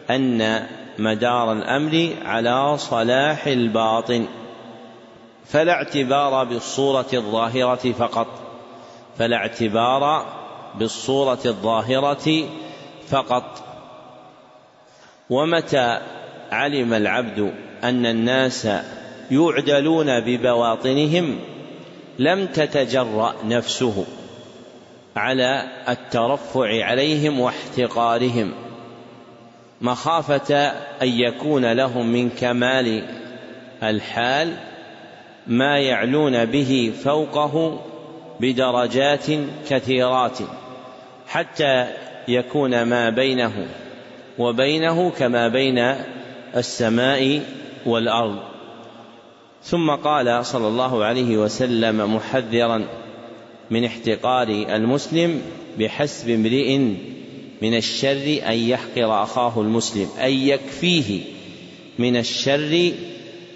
أن 0.10 0.68
مدار 1.00 1.52
الأمر 1.52 2.10
على 2.26 2.78
صلاح 2.78 3.48
الباطن 3.48 4.26
فلا 5.46 5.72
اعتبار 5.72 6.44
بالصورة 6.44 7.08
الظاهرة 7.14 7.92
فقط 7.92 8.28
فلا 9.18 9.36
اعتبار 9.36 10.26
بالصورة 10.80 11.40
الظاهرة 11.46 12.50
فقط. 13.08 13.64
ومتى 15.30 16.00
علم 16.52 16.94
العبد 16.94 17.54
أن 17.84 18.06
الناس 18.06 18.68
يعدلون 19.32 20.20
ببواطنهم؟ 20.20 21.40
لم 22.20 22.46
تتجرأ 22.46 23.36
نفسه 23.44 24.06
على 25.16 25.64
الترفع 25.90 26.86
عليهم 26.86 27.40
واحتقارهم. 27.40 28.54
مخافة 29.82 30.56
أن 31.02 31.08
يكون 31.08 31.72
لهم 31.72 32.08
من 32.08 32.30
كمال 32.30 33.04
الحال 33.84 34.54
ما 35.48 35.80
يعلون 35.80 36.46
به 36.46 36.94
فوقه 37.04 37.82
بدرجات 38.40 39.26
كثيرات 39.70 40.38
حتى 41.28 41.88
يكون 42.28 42.84
ما 42.84 43.10
بينه 43.10 43.68
وبينه 44.38 45.10
كما 45.10 45.48
بين 45.48 45.96
السماء 46.56 47.42
والأرض. 47.86 48.51
ثم 49.64 49.92
قال 49.92 50.46
صلى 50.46 50.68
الله 50.68 51.04
عليه 51.04 51.38
وسلم 51.38 52.16
محذرا 52.16 52.86
من 53.72 53.86
احتقار 53.86 54.48
المسلم 54.48 55.42
بحسب 55.80 56.30
امرئ 56.30 56.78
من 57.62 57.78
الشر 57.78 58.40
أن 58.48 58.58
يحقر 58.58 59.24
أخاه 59.24 59.62
المسلم 59.62 60.08
أن 60.24 60.32
يكفيه 60.32 61.22
من 62.00 62.18
الشر 62.18 62.92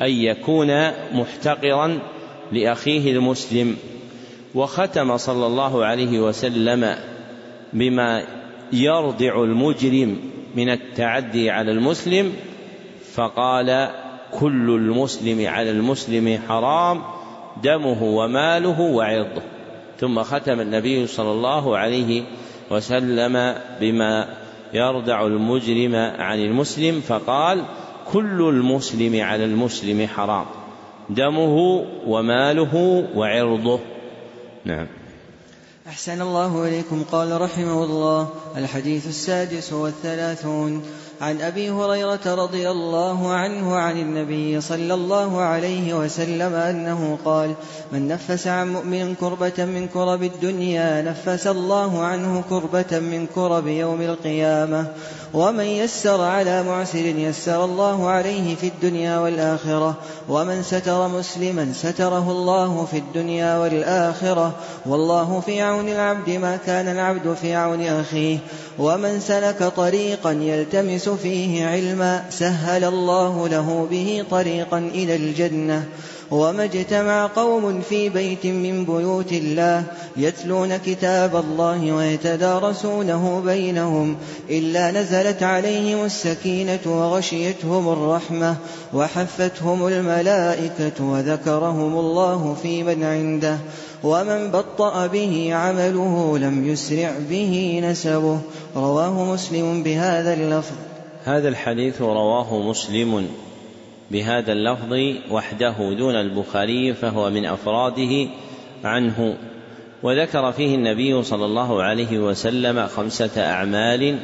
أن 0.01 0.11
يكون 0.11 0.91
محتقرا 1.13 1.99
لأخيه 2.51 3.11
المسلم. 3.11 3.77
وختم 4.55 5.17
صلى 5.17 5.47
الله 5.47 5.85
عليه 5.85 6.19
وسلم 6.19 6.95
بما 7.73 8.23
يرضع 8.73 9.43
المجرم 9.43 10.19
من 10.55 10.69
التعدي 10.69 11.49
على 11.49 11.71
المسلم 11.71 12.33
فقال 13.13 13.89
كل 14.31 14.69
المسلم 14.69 15.47
على 15.47 15.71
المسلم 15.71 16.39
حرام 16.47 17.01
دمه 17.63 18.03
وماله 18.03 18.81
وعرضه. 18.81 19.41
ثم 19.99 20.23
ختم 20.23 20.59
النبي 20.59 21.07
صلى 21.07 21.31
الله 21.31 21.77
عليه 21.77 22.23
وسلم 22.71 23.55
بما 23.81 24.27
يردع 24.73 25.25
المجرم 25.25 25.95
عن 25.95 26.39
المسلم 26.39 27.01
فقال 27.01 27.63
كل 28.11 28.41
المسلم 28.41 29.21
على 29.21 29.45
المسلم 29.45 30.07
حرام 30.07 30.45
دمه 31.09 31.85
وماله 32.07 33.05
وعرضه. 33.15 33.79
نعم. 34.65 34.87
أحسن 35.87 36.21
الله 36.21 36.67
إليكم. 36.67 37.03
قال 37.11 37.41
رحمه 37.41 37.83
الله 37.83 38.29
الحديث 38.57 39.07
السادس 39.07 39.73
والثلاثون. 39.73 40.83
عن 41.21 41.41
أبي 41.41 41.69
هريرة 41.69 42.19
رضي 42.25 42.69
الله 42.71 43.33
عنه 43.33 43.75
عن 43.75 43.97
النبي 43.97 44.61
صلى 44.61 44.93
الله 44.93 45.41
عليه 45.41 45.93
وسلم 45.93 46.53
أنه 46.53 47.17
قال 47.25 47.53
من 47.91 48.07
نفس 48.07 48.47
عن 48.47 48.73
مؤمن 48.73 49.15
كربة 49.15 49.65
من 49.65 49.87
كرب 49.87 50.23
الدنيا 50.23 51.01
نفس 51.01 51.47
الله 51.47 52.03
عنه 52.03 52.43
كربة 52.49 52.99
من 52.99 53.27
كرب 53.35 53.67
يوم 53.67 54.01
القيامة. 54.01 54.87
ومن 55.33 55.65
يسر 55.65 56.21
على 56.21 56.63
معسر 56.63 57.05
يسر 57.05 57.65
الله 57.65 58.09
عليه 58.09 58.55
في 58.55 58.67
الدنيا 58.67 59.19
والآخرة. 59.19 59.95
ومن 60.29 60.63
ستر 60.63 61.07
مسلما 61.07 61.73
ستره 61.73 62.31
الله 62.31 62.87
في 62.91 62.97
الدنيا 62.97 63.57
والآخرة. 63.57 64.51
والله 64.85 65.39
في 65.45 65.61
عون 65.61 65.89
العبد 65.89 66.29
ما 66.29 66.57
كان 66.57 66.87
العبد 66.87 67.33
في 67.33 67.55
عون 67.55 67.81
أخيه. 67.81 68.37
ومن 68.79 69.19
سلك 69.19 69.63
طريقا 69.63 70.31
يلتمس 70.31 71.09
فيه 71.09 71.65
علما 71.65 72.23
سهل 72.29 72.83
الله 72.83 73.47
له 73.47 73.87
به 73.91 74.23
طريقا 74.31 74.77
إلى 74.77 75.15
الجنة. 75.15 75.83
وما 76.31 76.63
اجتمع 76.63 77.27
قوم 77.27 77.81
في 77.81 78.09
بيت 78.09 78.45
من 78.45 78.85
بيوت 78.85 79.31
الله 79.31 79.83
يتلون 80.17 80.77
كتاب 80.77 81.35
الله 81.35 81.91
ويتدارسونه 81.91 83.41
بينهم 83.45 84.17
إلا 84.49 84.91
نزلت 84.91 85.43
عليهم 85.43 86.05
السكينة 86.05 86.79
وغشيتهم 86.85 87.89
الرحمة 87.89 88.55
وحفتهم 88.93 89.87
الملائكة 89.87 91.03
وذكرهم 91.03 91.99
الله 91.99 92.57
في 92.63 92.83
من 92.83 93.03
عنده. 93.03 93.57
ومن 94.05 94.51
بطأ 94.51 95.07
به 95.07 95.53
عمله 95.53 96.37
لم 96.37 96.67
يسرع 96.67 97.13
به 97.29 97.81
نسبه. 97.83 98.39
رواه 98.75 99.33
مسلم 99.33 99.83
بهذا 99.83 100.33
اللفظ. 100.33 100.75
هذا 101.23 101.49
الحديث 101.49 102.01
رواه 102.01 102.59
مسلم 102.69 103.27
بهذا 104.11 104.51
اللفظ 104.51 104.93
وحده 105.31 105.93
دون 105.97 106.15
البخاري 106.15 106.93
فهو 106.93 107.29
من 107.29 107.45
أفراده 107.45 108.27
عنه. 108.83 109.37
وذكر 110.03 110.51
فيه 110.51 110.75
النبي 110.75 111.23
صلى 111.23 111.45
الله 111.45 111.83
عليه 111.83 112.19
وسلم 112.19 112.87
خمسة 112.87 113.41
أعمال 113.41 114.17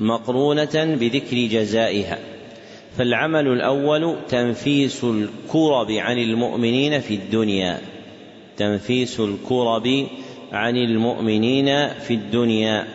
مقرونة 0.00 0.96
بذكر 1.00 1.36
جزائها. 1.36 2.18
فالعمل 2.98 3.46
الأول 3.46 4.16
تنفيس 4.28 5.04
الكرب 5.04 5.90
عن 5.90 6.18
المؤمنين 6.18 7.00
في 7.00 7.14
الدنيا. 7.14 7.93
تنفيس 8.56 9.20
الكرب 9.20 10.06
عن 10.52 10.76
المؤمنين 10.76 11.88
في 11.88 12.14
الدنيا 12.14 12.86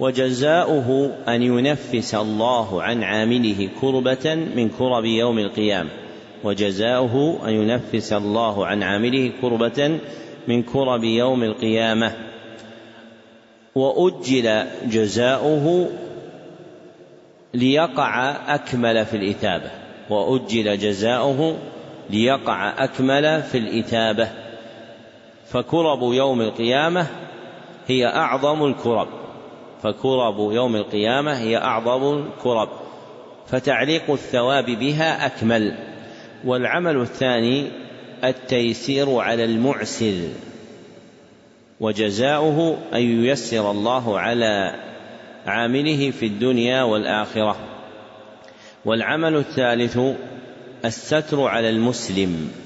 وجزاؤه 0.00 1.10
أن 1.28 1.42
ينفس 1.42 2.14
الله 2.14 2.82
عن 2.82 3.02
عامله 3.02 3.68
كربة 3.80 4.34
من 4.34 4.68
كرب 4.68 5.04
يوم 5.04 5.38
القيامة 5.38 5.90
وجزاؤه 6.44 7.38
أن 7.48 7.54
ينفس 7.54 8.12
الله 8.12 8.66
عن 8.66 8.82
عامله 8.82 9.32
كربة 9.40 9.98
من 10.48 10.62
كرب 10.62 11.04
يوم 11.04 11.42
القيامة. 11.42 12.12
وأجل 13.74 14.64
جزاؤه 14.86 15.90
ليقع 17.54 18.30
أكمل 18.54 19.06
في 19.06 19.16
الإثابة 19.16 19.70
وأجل 20.10 20.78
جزاؤه 20.78 21.56
ليقع 22.10 22.84
أكمل 22.84 23.42
في 23.42 23.58
الإثابة. 23.58 24.43
فكرب 25.46 26.02
يوم 26.02 26.40
القيامة 26.40 27.06
هي 27.86 28.06
أعظم 28.06 28.64
الكرب. 28.64 29.08
فكرب 29.82 30.52
يوم 30.52 30.76
القيامة 30.76 31.38
هي 31.38 31.56
أعظم 31.56 32.18
الكرب. 32.18 32.68
فتعليق 33.46 34.10
الثواب 34.10 34.64
بها 34.64 35.26
أكمل. 35.26 35.78
والعمل 36.44 36.96
الثاني 36.96 37.68
التيسير 38.24 39.16
على 39.16 39.44
المعسر 39.44 40.14
وجزاؤه 41.80 42.78
أن 42.94 43.24
ييسر 43.24 43.70
الله 43.70 44.18
على 44.18 44.74
عامله 45.46 46.10
في 46.10 46.26
الدنيا 46.26 46.82
والآخرة. 46.82 47.56
والعمل 48.84 49.36
الثالث 49.36 49.98
الستر 50.84 51.42
على 51.42 51.70
المسلم. 51.70 52.63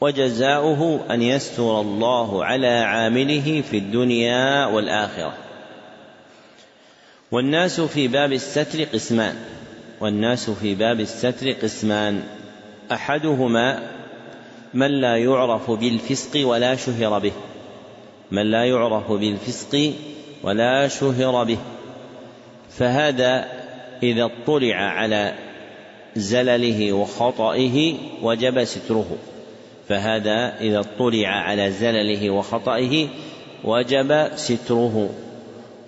وجزاؤه 0.00 1.00
أن 1.10 1.22
يستر 1.22 1.80
الله 1.80 2.44
على 2.44 2.66
عامله 2.66 3.62
في 3.70 3.78
الدنيا 3.78 4.66
والآخرة. 4.66 5.34
والناس 7.30 7.80
في 7.80 8.08
باب 8.08 8.32
الستر 8.32 8.84
قسمان. 8.84 9.34
والناس 10.00 10.50
في 10.50 10.74
باب 10.74 11.00
الستر 11.00 11.52
قسمان. 11.52 12.22
أحدهما 12.92 13.82
من 14.74 15.00
لا 15.00 15.16
يعرف 15.16 15.70
بالفسق 15.70 16.48
ولا 16.48 16.76
شهر 16.76 17.18
به. 17.18 17.32
من 18.30 18.50
لا 18.50 18.64
يعرف 18.64 19.12
بالفسق 19.12 19.92
ولا 20.42 20.88
شهر 20.88 21.44
به. 21.44 21.58
فهذا 22.70 23.48
إذا 24.02 24.24
اطلع 24.24 24.76
على 24.76 25.34
زلله 26.16 26.92
وخطئه 26.92 27.94
وجب 28.22 28.64
ستره. 28.64 29.16
فهذا 29.88 30.56
إذا 30.60 30.80
اطلع 30.80 31.28
على 31.28 31.70
زلله 31.70 32.30
وخطئه 32.30 33.08
وجب 33.64 34.30
ستره 34.34 35.10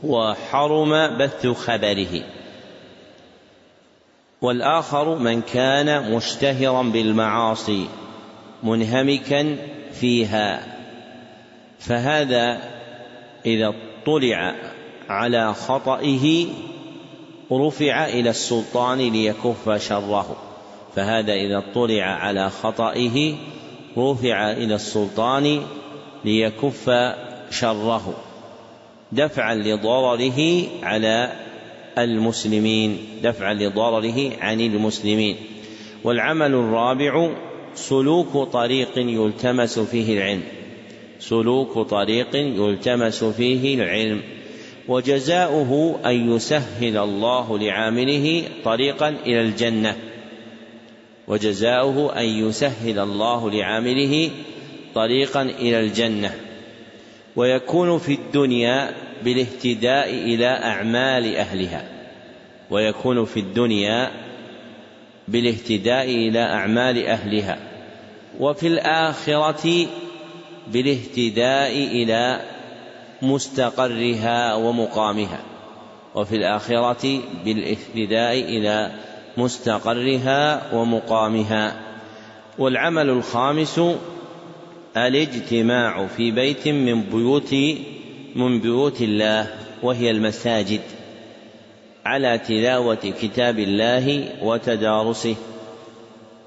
وحرم 0.04 1.18
بث 1.18 1.46
خبره. 1.46 2.22
والآخر 4.42 5.18
من 5.18 5.42
كان 5.42 6.14
مشتهرا 6.14 6.82
بالمعاصي 6.82 7.86
منهمكا 8.62 9.56
فيها. 9.92 10.62
فهذا 11.78 12.60
إذا 13.46 13.74
اطلع 14.02 14.54
على 15.08 15.54
خطئه 15.54 16.46
رفع 17.52 18.06
إلى 18.06 18.30
السلطان 18.30 18.98
ليكف 18.98 19.86
شره. 19.86 20.36
فهذا 20.96 21.32
إذا 21.32 21.58
اطلع 21.58 22.04
على 22.04 22.50
خطئه 22.50 23.34
رفع 23.98 24.52
إلى 24.52 24.74
السلطان 24.74 25.62
ليكف 26.24 26.90
شره 27.50 28.14
دفعا 29.12 29.54
لضرره 29.54 30.62
على 30.82 31.32
المسلمين 31.98 32.98
دفعا 33.22 33.54
لضرره 33.54 34.30
عن 34.40 34.60
المسلمين. 34.60 35.36
والعمل 36.04 36.54
الرابع 36.54 37.30
سلوك 37.74 38.48
طريق 38.52 38.98
يلتمس 38.98 39.78
فيه 39.78 40.18
العلم. 40.18 40.42
سلوك 41.18 41.78
طريق 41.78 42.36
يلتمس 42.36 43.24
فيه 43.24 43.74
العلم. 43.74 44.20
وجزاؤه 44.88 46.00
أن 46.06 46.36
يسهل 46.36 46.96
الله 46.96 47.58
لعامله 47.58 48.42
طريقا 48.64 49.08
إلى 49.08 49.40
الجنة. 49.40 49.96
وجزاؤه 51.30 52.20
أن 52.20 52.24
يسهل 52.24 52.98
الله 52.98 53.50
لعامله 53.50 54.30
طريقا 54.94 55.42
إلى 55.42 55.80
الجنة. 55.80 56.34
ويكون 57.36 57.98
في 57.98 58.12
الدنيا 58.14 58.94
بالاهتداء 59.24 60.10
إلى 60.10 60.46
أعمال 60.46 61.36
أهلها. 61.36 61.88
ويكون 62.70 63.24
في 63.24 63.40
الدنيا 63.40 64.10
بالاهتداء 65.28 66.04
إلى 66.04 66.38
أعمال 66.38 67.06
أهلها. 67.06 67.58
وفي 68.40 68.66
الآخرة 68.66 69.86
بالاهتداء 70.66 71.72
إلى 71.72 72.40
مستقرها 73.22 74.54
ومقامها. 74.54 75.40
وفي 76.14 76.36
الآخرة 76.36 77.20
بالاهتداء 77.44 78.34
إلى 78.34 78.90
مستقرها 79.36 80.74
ومقامها. 80.74 81.80
والعمل 82.58 83.10
الخامس 83.10 83.80
الاجتماع 84.96 86.06
في 86.06 86.30
بيت 86.30 86.68
من 86.68 87.02
بيوت 87.02 87.54
من 88.34 88.60
بيوت 88.60 89.00
الله 89.00 89.46
وهي 89.82 90.10
المساجد 90.10 90.80
على 92.04 92.38
تلاوة 92.38 92.94
كتاب 92.94 93.58
الله 93.58 94.28
وتدارسه. 94.42 95.34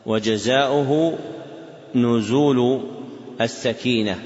وجزاؤه 0.05 1.17
نزول 1.95 2.81
السكينة 3.41 4.19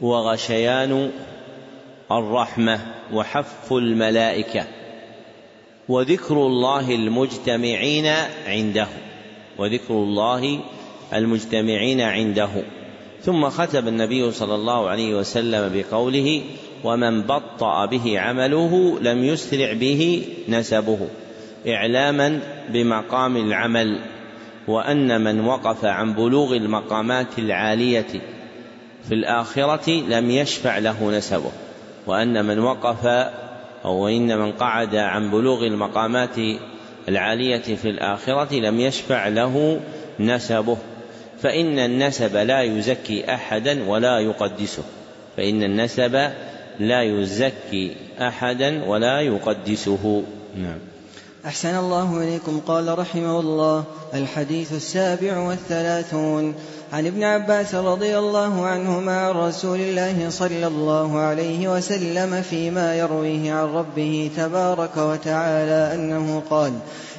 وغشيان 0.00 1.10
الرحمة 2.12 2.80
وحف 3.12 3.72
الملائكة. 3.72 4.75
وذكر 5.88 6.34
الله 6.46 6.94
المجتمعين 6.94 8.06
عنده. 8.46 8.86
وذكر 9.58 9.94
الله 9.94 10.60
المجتمعين 11.14 12.00
عنده. 12.00 12.48
ثم 13.22 13.48
ختم 13.48 13.88
النبي 13.88 14.32
صلى 14.32 14.54
الله 14.54 14.88
عليه 14.88 15.14
وسلم 15.14 15.70
بقوله 15.74 16.42
ومن 16.84 17.22
بطأ 17.22 17.86
به 17.86 18.20
عمله 18.20 18.98
لم 19.00 19.24
يسرع 19.24 19.72
به 19.72 20.24
نسبه. 20.48 21.08
إعلاما 21.68 22.40
بمقام 22.68 23.36
العمل 23.36 24.00
وأن 24.68 25.20
من 25.20 25.40
وقف 25.40 25.84
عن 25.84 26.14
بلوغ 26.14 26.56
المقامات 26.56 27.38
العالية 27.38 28.06
في 29.08 29.14
الآخرة 29.14 29.90
لم 29.90 30.30
يشفع 30.30 30.78
له 30.78 31.10
نسبه 31.18 31.50
وأن 32.06 32.44
من 32.44 32.58
وقف 32.58 33.06
أو 33.86 34.08
إن 34.08 34.38
من 34.38 34.52
قعد 34.52 34.96
عن 34.96 35.30
بلوغ 35.30 35.66
المقامات 35.66 36.36
العالية 37.08 37.76
في 37.76 37.90
الآخرة 37.90 38.54
لم 38.54 38.80
يشفع 38.80 39.28
له 39.28 39.80
نسبه 40.20 40.76
فإن 41.42 41.78
النسب 41.78 42.36
لا 42.36 42.62
يزكي 42.62 43.34
أحدا 43.34 43.88
ولا 43.88 44.18
يقدسه 44.18 44.82
فإن 45.36 45.62
النسب 45.62 46.30
لا 46.80 47.02
يزكي 47.02 47.96
أحدا 48.20 48.84
ولا 48.84 49.20
يقدسه. 49.20 50.22
نعم. 50.56 50.78
أحسن 51.46 51.78
الله 51.78 52.22
إليكم. 52.22 52.60
قال 52.66 52.98
رحمه 52.98 53.40
الله 53.40 53.84
الحديث 54.14 54.72
السابع 54.72 55.38
والثلاثون. 55.38 56.54
عن 56.92 57.06
ابن 57.06 57.22
عباس 57.24 57.74
رضي 57.74 58.18
الله 58.18 58.66
عنهما 58.66 59.20
عن 59.20 59.34
رسول 59.34 59.80
الله 59.80 60.30
صلى 60.30 60.66
الله 60.66 61.18
عليه 61.18 61.76
وسلم 61.76 62.42
فيما 62.42 62.96
يرويه 62.96 63.52
عن 63.52 63.64
ربه 63.64 64.30
تبارك 64.36 64.96
وتعالى 64.96 65.94
أنه 65.94 66.42
قال 66.50 66.72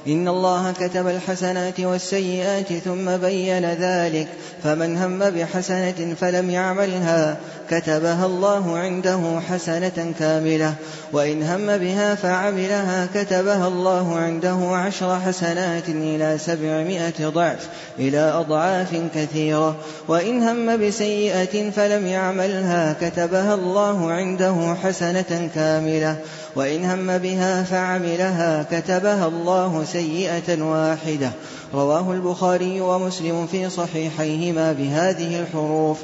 إن 0.07 0.27
الله 0.27 0.71
كتب 0.71 1.07
الحسنات 1.07 1.79
والسيئات 1.79 2.73
ثم 2.73 3.17
بين 3.17 3.65
ذلك 3.65 4.27
فمن 4.63 4.97
هم 4.97 5.19
بحسنة 5.19 6.15
فلم 6.21 6.49
يعملها 6.49 7.37
كتبها 7.69 8.25
الله 8.25 8.77
عنده 8.77 9.39
حسنة 9.49 10.13
كاملة 10.19 10.73
وإن 11.13 11.43
هم 11.43 11.77
بها 11.77 12.15
فعملها 12.15 13.07
كتبها 13.15 13.67
الله 13.67 14.15
عنده 14.15 14.57
عشر 14.71 15.19
حسنات 15.19 15.89
إلى 15.89 16.37
سبعمائة 16.37 17.27
ضعف 17.29 17.67
إلى 17.99 18.19
أضعاف 18.19 19.01
كثيرة 19.15 19.75
وإن 20.07 20.43
هم 20.43 20.87
بسيئة 20.87 21.71
فلم 21.71 22.07
يعملها 22.07 22.95
كتبها 23.01 23.53
الله 23.53 24.11
عنده 24.11 24.75
حسنة 24.83 25.49
كاملة 25.55 26.17
وإن 26.57 26.85
هم 26.85 27.17
بها 27.17 27.63
فعملها 27.63 28.63
كتبها 28.71 29.27
الله 29.27 29.83
سيئة 29.91 30.61
واحدة. 30.61 31.31
رواه 31.73 32.11
البخاري 32.11 32.81
ومسلم 32.81 33.47
في 33.47 33.69
صحيحيهما 33.69 34.71
بهذه 34.71 35.39
الحروف. 35.39 35.97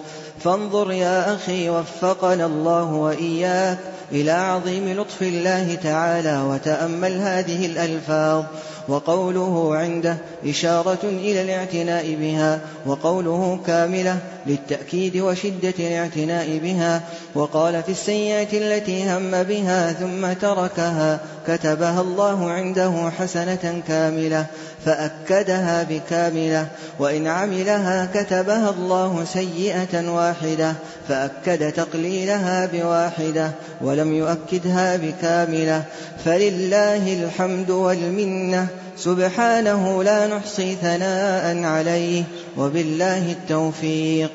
فانظر 0.44 0.92
يا 0.92 1.36
أخي 1.36 1.70
وفقنا 1.70 2.46
الله 2.46 2.94
وإياك 2.94 3.78
إلى 4.12 4.32
عظيم 4.32 5.00
لطف 5.00 5.22
الله 5.22 5.76
تعالى 5.76 6.42
وتأمل 6.42 7.18
هذه 7.22 7.66
الألفاظ. 7.66 8.44
وقوله 8.88 9.76
عنده 9.76 10.18
إشارة 10.45 10.99
إلى 11.03 11.41
الاعتناء 11.41 12.15
بها 12.15 12.60
وقوله 12.85 13.60
كاملة 13.68 14.18
للتأكيد 14.47 15.18
وشدة 15.18 15.73
الاعتناء 15.80 16.57
بها 16.57 17.01
وقال 17.35 17.84
في 17.84 17.91
السيئة 17.91 18.57
التي 18.57 19.11
هم 19.11 19.43
بها 19.43 19.93
ثم 19.93 20.34
تركها 20.34 21.19
كتبها 21.47 22.01
الله 22.01 22.51
عنده 22.51 23.11
حسنة 23.19 23.81
كاملة. 23.88 24.45
فأكدها 24.85 25.84
بكاملة 25.84 26.68
وإن 26.99 27.27
عملها 27.27 28.10
كتبها 28.14 28.69
الله 28.69 29.23
سيئة 29.23 30.10
واحدة 30.10 30.73
فأكد 31.07 31.72
تقليلها 31.72 32.65
بواحدة 32.73 33.51
ولم 33.81 34.14
يؤكدها 34.14 34.97
بكاملة. 34.97 35.84
فلله 36.26 37.23
الحمد 37.23 37.69
والمنة 37.69 38.68
سبحانه 38.97 40.03
لا 40.03 40.27
نحصي 40.27 40.76
ثناء 40.76 41.64
عليه 41.64 42.23
وبالله 42.57 43.31
التوفيق. 43.31 44.31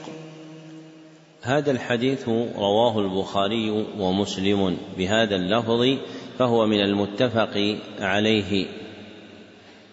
هذا 1.42 1.70
الحديث 1.70 2.28
رواه 2.58 2.98
البخاري 2.98 3.86
ومسلم 3.98 4.76
بهذا 4.98 5.36
اللفظ 5.36 5.98
فهو 6.38 6.66
من 6.66 6.80
المتفق 6.80 7.76
عليه. 8.00 8.66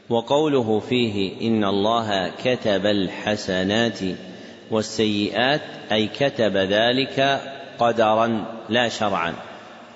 وقوله 0.09 0.79
فيه 0.79 1.47
إن 1.47 1.63
الله 1.63 2.31
كتب 2.43 2.85
الحسنات 2.85 3.99
والسيئات 4.71 5.61
أي 5.91 6.07
كتب 6.07 6.57
ذلك 6.57 7.41
قدرا 7.79 8.45
لا 8.69 8.89
شرعا. 8.89 9.33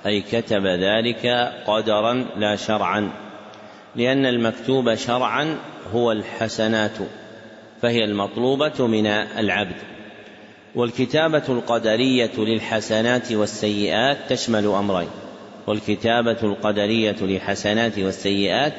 أي 0.06 0.22
كتب 0.22 0.66
ذلك 0.66 1.54
قدرا 1.68 2.26
لا 2.38 2.56
شرعا. 2.56 3.12
لأن 3.96 4.26
المكتوب 4.26 4.96
شرعا 4.96 5.58
هو 5.94 6.12
الحسنات 6.12 6.98
فهي 7.82 8.04
المطلوبة 8.04 8.88
من 8.88 9.06
العبد. 9.08 9.76
والكتابة 10.76 11.44
القدرية 11.50 12.32
للحسنات 12.38 13.32
والسيئات 13.32 14.18
تشمل 14.30 14.66
أمرين 14.66 15.10
والكتابة 15.68 16.38
القدرية 16.44 17.16
للحسنات 17.22 18.00
والسيئات 18.00 18.74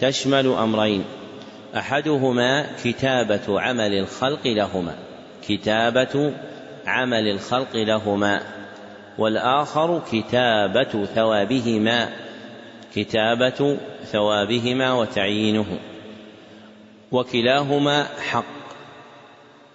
تشمل 0.00 0.46
أمرين. 0.46 1.04
أحدهما 1.76 2.66
كتابة 2.84 3.60
عمل 3.60 3.98
الخلق 3.98 4.46
لهما. 4.46 4.94
كتابة 5.48 6.32
عمل 6.86 7.28
الخلق 7.28 7.76
لهما. 7.76 8.40
والآخر 9.18 10.02
كتابة 10.12 11.04
ثوابهما. 11.04 12.08
كتابة 12.94 13.76
ثوابهما 14.04 14.92
وتعيينه. 14.92 15.78
وكلاهما 17.12 18.06
حق. 18.30 18.44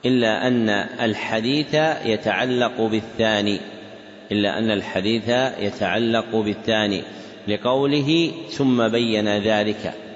إلا 0.06 0.48
أن 0.48 0.70
الحديث 1.02 1.74
يتعلق 2.06 2.82
بالثاني. 2.82 3.60
إلا 4.32 4.58
أن 4.58 4.72
الحديث 4.72 5.30
يتعلق 5.60 6.36
بالثاني. 6.36 7.04
لقوله 7.48 8.32
ثم 8.50 8.88
بين 8.88 9.38
ذلك. 9.38 10.09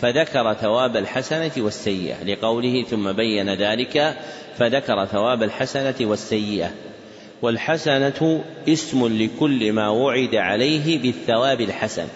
فذكر 0.00 0.54
ثواب 0.54 0.96
الحسنة 0.96 1.52
والسيئة. 1.58 2.24
لقوله 2.24 2.82
ثم 2.82 3.12
بين 3.12 3.54
ذلك 3.54 4.16
فذكر 4.58 5.04
ثواب 5.04 5.42
الحسنة 5.42 5.94
والسيئة. 6.00 6.70
والحسنة 7.42 8.44
اسم 8.68 9.22
لكل 9.22 9.72
ما 9.72 9.88
وعد 9.88 10.34
عليه 10.34 11.02
بالثواب 11.02 11.60
الحسن. 11.60 12.06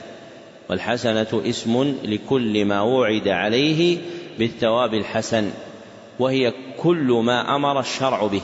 والحسنة 0.71 1.43
اسم 1.47 1.95
لكل 2.05 2.65
ما 2.65 2.81
وعد 2.81 3.29
عليه 3.29 3.99
بالثواب 4.39 4.95
الحسن. 4.95 5.51
وهي 6.19 6.53
كل 6.79 7.21
ما 7.25 7.57
أمر 7.57 7.81
الشرع 7.81 8.27
به. 8.27 8.43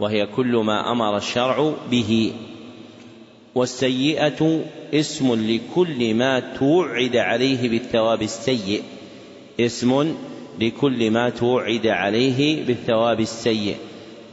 وهي 0.00 0.26
كل 0.26 0.56
ما 0.56 0.92
أمر 0.92 1.16
الشرع 1.16 1.72
به. 1.90 2.32
والسيئة 3.54 4.64
اسم 4.94 5.34
لكل 5.34 6.14
ما 6.14 6.40
توعد 6.40 7.16
عليه 7.16 7.68
بالثواب 7.68 8.22
السيء. 8.22 8.82
اسم 9.60 10.16
لكل 10.60 11.10
ما 11.10 11.30
توعد 11.30 11.86
عليه 11.86 12.66
بالثواب 12.66 13.20
السيء. 13.20 13.76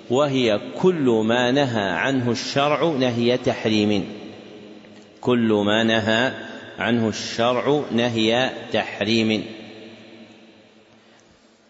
وهي 0.09 0.59
كل 0.81 1.23
ما 1.25 1.51
نهى 1.51 1.89
عنه 1.89 2.31
الشرع 2.31 2.83
نهي 2.83 3.37
تحريم. 3.37 4.05
كل 5.21 5.63
ما 5.65 5.83
نهى 5.83 6.31
عنه 6.79 7.09
الشرع 7.09 7.83
نهي 7.91 8.51
تحريم. 8.73 9.43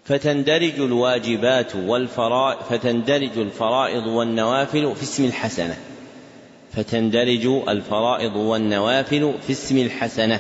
فتندرج 0.06 0.80
الواجبات 0.80 1.76
والفرائض 1.76 2.60
فتندرج 2.60 3.38
الفرائض 3.38 4.08
والنوافل 4.08 4.96
في 4.96 5.04
اسم 5.04 5.26
الحسنة. 5.26 5.78
فتندرج 6.78 7.46
الفرائض 7.70 8.36
والنوافل 8.36 9.34
في 9.48 9.54
اسم 9.54 9.78
الحسنة 9.78 10.40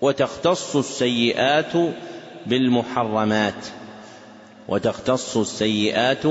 وتختص 0.00 0.76
السيئات 0.76 1.72
بالمحرمات 2.46 3.66
وتختص 4.68 5.36
السيئات 5.36 6.26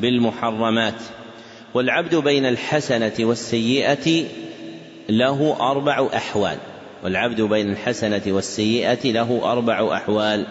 بالمحرمات. 0.00 0.94
والعبد 1.74 2.14
بين 2.14 2.46
الحسنة 2.46 3.12
والسيئة 3.20 4.24
له 5.08 5.56
أربع 5.60 6.08
أحوال. 6.16 6.58
والعبد 7.04 7.40
بين 7.40 7.70
الحسنة 7.72 8.22
والسيئة 8.26 9.12
له 9.12 9.52
أربع 9.52 9.96
أحوال. 9.96 10.46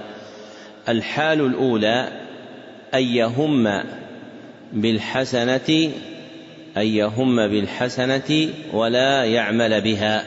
الحال 0.89 1.41
الأولى 1.41 2.07
أن 2.93 3.03
يهم 3.03 3.83
بالحسنة 4.73 5.91
أن 6.77 6.85
يهم 6.85 7.47
بالحسنة 7.47 8.49
ولا 8.73 9.23
يعمل 9.25 9.81
بها. 9.81 10.21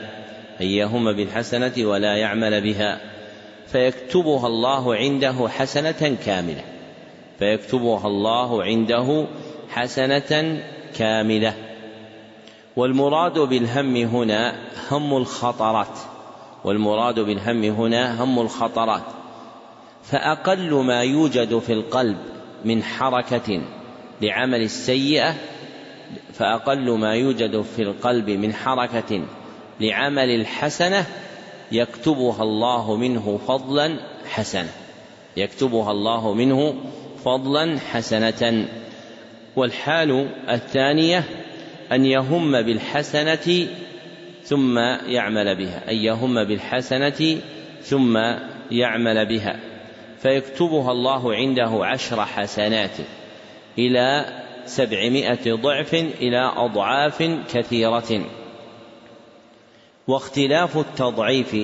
أن 0.60 0.66
يهم 0.66 1.12
بالحسنة 1.12 1.73
ولا 1.78 2.16
يعمل 2.16 2.60
بها. 2.60 3.01
فيكتبها 3.66 4.47
الله 4.47 4.94
عنده 4.94 5.48
حسنة 5.48 6.16
كاملة. 6.27 6.64
فيكتبها 7.39 8.06
الله 8.06 8.62
عنده 8.62 9.27
حسنة 9.68 10.60
كاملة. 10.97 11.55
والمراد 12.77 13.39
بالهم 13.39 13.97
هنا 13.97 14.56
هم 14.90 15.16
الخطرات. 15.16 15.98
والمراد 16.64 17.20
بالهم 17.20 17.64
هنا 17.64 18.24
هم 18.24 18.40
الخطرات. 18.40 19.05
فأقل 20.02 20.74
ما 20.74 21.02
يوجد 21.02 21.59
في 21.59 21.73
القلب 21.73 22.16
من 22.64 22.82
حركة 22.82 23.62
لعمل 24.23 24.62
السيئة 24.62 25.35
فأقل 26.32 26.90
ما 26.90 27.14
يوجد 27.14 27.62
في 27.62 27.82
القلب 27.82 28.30
من 28.30 28.54
حركة 28.54 29.24
لعمل 29.80 30.30
الحسنة 30.30 31.06
يكتبها 31.72 32.42
الله 32.42 32.96
منه 32.96 33.40
فضلا 33.48 33.96
حسنة. 34.30 34.72
يكتبها 35.36 35.90
الله 35.90 36.34
منه 36.34 36.74
فضلا 37.24 37.78
حسنة. 37.78 38.68
والحال 39.56 40.28
الثانية 40.48 41.24
أن 41.92 42.06
يهم 42.06 42.62
بالحسنة 42.62 43.66
ثم 44.44 44.78
يعمل 45.08 45.56
بها. 45.56 45.90
أن 45.90 45.96
يهم 45.96 46.44
بالحسنة 46.44 47.38
ثم 47.82 48.18
يعمل 48.70 49.26
بها. 49.26 49.60
فيكتبها 50.22 50.92
الله 50.92 51.34
عنده 51.34 51.86
عشر 51.86 52.24
حسنات 52.24 52.96
إلى 53.78 54.24
سبعمائة 54.66 55.55
ضعف 55.55 55.94
إلى 55.94 56.52
أضعاف 56.56 57.22
كثيرة. 57.55 58.24
واختلاف 60.09 60.78
التضعيف 60.78 61.56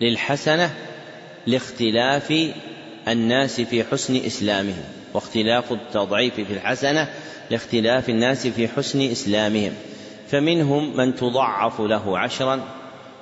للحسنة 0.00 0.74
لاختلاف 1.46 2.52
الناس 3.08 3.60
في 3.60 3.84
حسن 3.84 4.16
إسلامهم. 4.16 4.84
واختلاف 5.14 5.72
التضعيف 5.72 6.34
في 6.34 6.52
الحسنة 6.52 7.08
لاختلاف 7.50 8.08
الناس 8.08 8.46
في 8.46 8.68
حسن 8.68 9.00
إسلامهم. 9.10 9.72
فمنهم 10.28 10.96
من 10.96 11.14
تضعف 11.14 11.80
له 11.80 12.18
عشرا 12.18 12.60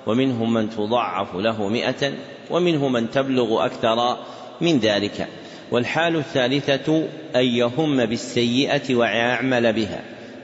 ومنهم 0.07 0.55
من 0.55 0.71
تضعف 0.71 1.35
له 1.35 1.69
مئة 1.69 2.13
ومنهم 2.51 2.93
من 2.93 3.11
تبلغ 3.11 3.65
أكثر 3.65 4.19
من 4.61 4.79
ذلك. 4.79 5.29
والحال 5.71 6.17
الثالثة 6.17 7.05
أن 7.37 7.45
يهم 7.45 8.07
بالسيئة 8.07 8.95
ويعمل 8.95 9.73
بها. 9.73 10.01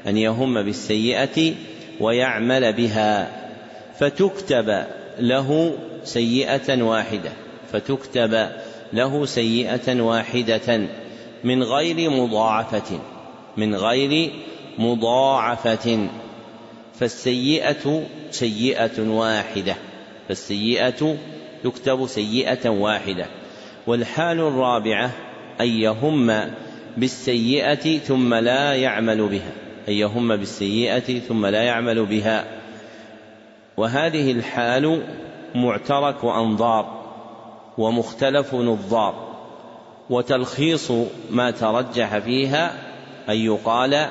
أن 0.07 0.17
يهم 0.17 0.63
بالسيئة 0.63 1.55
ويعمل 2.01 2.73
بها. 2.73 3.31
فتكتب 3.99 4.85
له 5.19 5.79
سيئة 6.05 6.83
واحدة. 6.83 7.31
فتكتب 7.73 8.49
له 8.93 9.27
سيئة 9.27 10.01
واحدة 10.01 10.87
من 11.45 11.63
غير 11.63 12.11
مضاعفة. 12.11 13.01
من 13.57 13.75
غير 13.75 14.33
مضاعفة. 14.79 16.09
فالسيئة 17.01 18.03
سيئة 18.31 19.01
واحدة. 19.01 19.77
فالسيئة 20.29 21.17
تكتب 21.65 22.07
سيئة 22.07 22.69
واحدة. 22.69 23.27
والحال 23.87 24.41
الرابعة 24.41 25.11
أن 25.61 25.67
يهم 25.67 26.51
بالسيئة 26.97 27.99
ثم 27.99 28.35
لا 28.35 28.75
يعمل 28.75 29.29
بها. 29.29 29.53
أن 29.89 29.93
يهم 29.93 30.37
بالسيئة 30.37 31.21
ثم 31.21 31.47
لا 31.47 31.63
يعمل 31.63 32.07
بها. 32.07 32.45
وهذه 33.77 34.33
الحال 34.33 35.03
معترك 35.55 36.25
أنظار 36.25 37.05
ومختلف 37.79 38.55
نظار. 38.55 39.35
وتلخيص 40.11 40.93
ما 41.31 41.51
ترجح 41.51 42.19
فيها 42.19 42.73
أن 43.29 43.37
يقال 43.37 44.07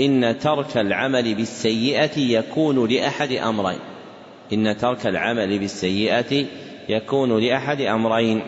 إن 0.00 0.38
ترك 0.38 0.76
العمل 0.76 1.34
بالسيئة 1.34 2.18
يكون 2.18 2.88
لأحد 2.88 3.32
أمرين. 3.32 3.78
إن 4.52 4.76
ترك 4.76 5.06
العمل 5.06 5.58
بالسيئة 5.58 6.46
يكون 6.88 7.38
لأحد 7.38 7.80
أمرين. 7.80 8.42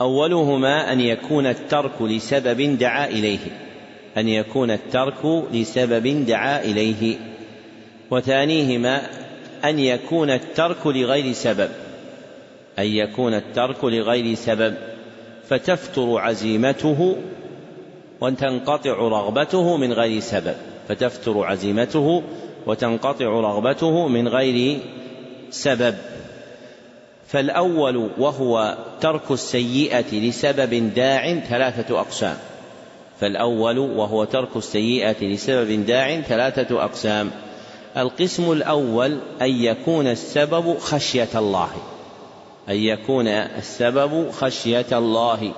أولهما 0.00 0.92
أن 0.92 1.00
يكون 1.00 1.46
الترك 1.46 2.02
لسبب 2.02 2.78
دعا 2.78 3.06
إليه 3.06 3.38
أن 4.16 4.28
يكون 4.28 4.70
الترك 4.70 5.44
لسبب 5.52 6.26
دعا 6.26 6.64
إليه. 6.64 7.16
وثانيهما 8.10 9.02
أن 9.64 9.78
يكون 9.78 10.30
الترك 10.30 10.86
لغير 10.86 11.32
سبب 11.32 11.68
أن 12.78 12.86
يكون 12.86 13.34
الترك 13.34 13.84
لغير 13.84 14.34
سبب. 14.34 14.74
فتفتر 15.48 16.18
عزيمته 16.18 17.16
وتنقطع 18.20 18.92
رغبته 18.92 19.76
من 19.76 19.92
غير 19.92 20.20
سبب 20.20 20.54
فتفتر 20.88 21.44
عزيمته 21.44 22.22
وتنقطع 22.66 23.26
رغبته 23.26 24.08
من 24.08 24.28
غير 24.28 24.78
سبب. 25.50 25.94
فالأول 27.30 28.10
وهو 28.18 28.78
ترك 29.00 29.30
السيئة 29.30 30.14
لسبب 30.14 30.94
داع 30.94 31.34
ثلاثة 31.34 32.00
أقسام. 32.00 32.36
فالأول 33.20 33.78
وهو 33.78 34.24
ترك 34.24 34.56
السيئة 34.56 35.24
لسبب 35.24 35.86
داع 35.86 36.20
ثلاثة 36.20 36.84
أقسام. 36.84 37.30
القسم 37.96 38.52
الأول 38.52 39.18
أن 39.42 39.50
يكون 39.50 40.06
السبب 40.06 40.78
خشية 40.78 41.28
الله. 41.34 41.70
أن 42.68 42.76
يكون 42.76 43.28
السبب 43.28 44.30
خشية 44.30 44.86
الله 44.92 45.52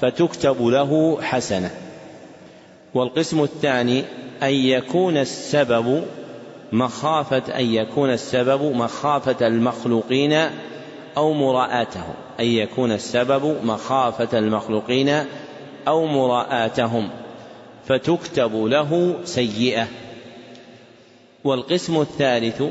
فتكتب 0.00 0.66
له 0.66 1.18
حسنة. 1.22 1.70
والقسم 2.94 3.42
الثاني 3.42 4.04
أن 4.42 4.54
يكون 4.54 5.16
السبب 5.16 6.04
مخافة 6.72 7.58
أن 7.58 7.64
يكون 7.74 8.10
السبب 8.10 8.62
مخافة 8.62 9.46
المخلوقين 9.46 10.50
أو 11.16 11.32
مراءاتهم 11.32 12.14
أن 12.40 12.44
يكون 12.46 12.92
السبب 12.92 13.56
مخافة 13.64 14.38
المخلوقين 14.38 15.24
أو 15.88 16.06
مراءاتهم 16.06 17.10
فتكتب 17.86 18.64
له 18.64 19.20
سيئة. 19.24 19.88
والقسم 21.44 22.00
الثالث 22.00 22.62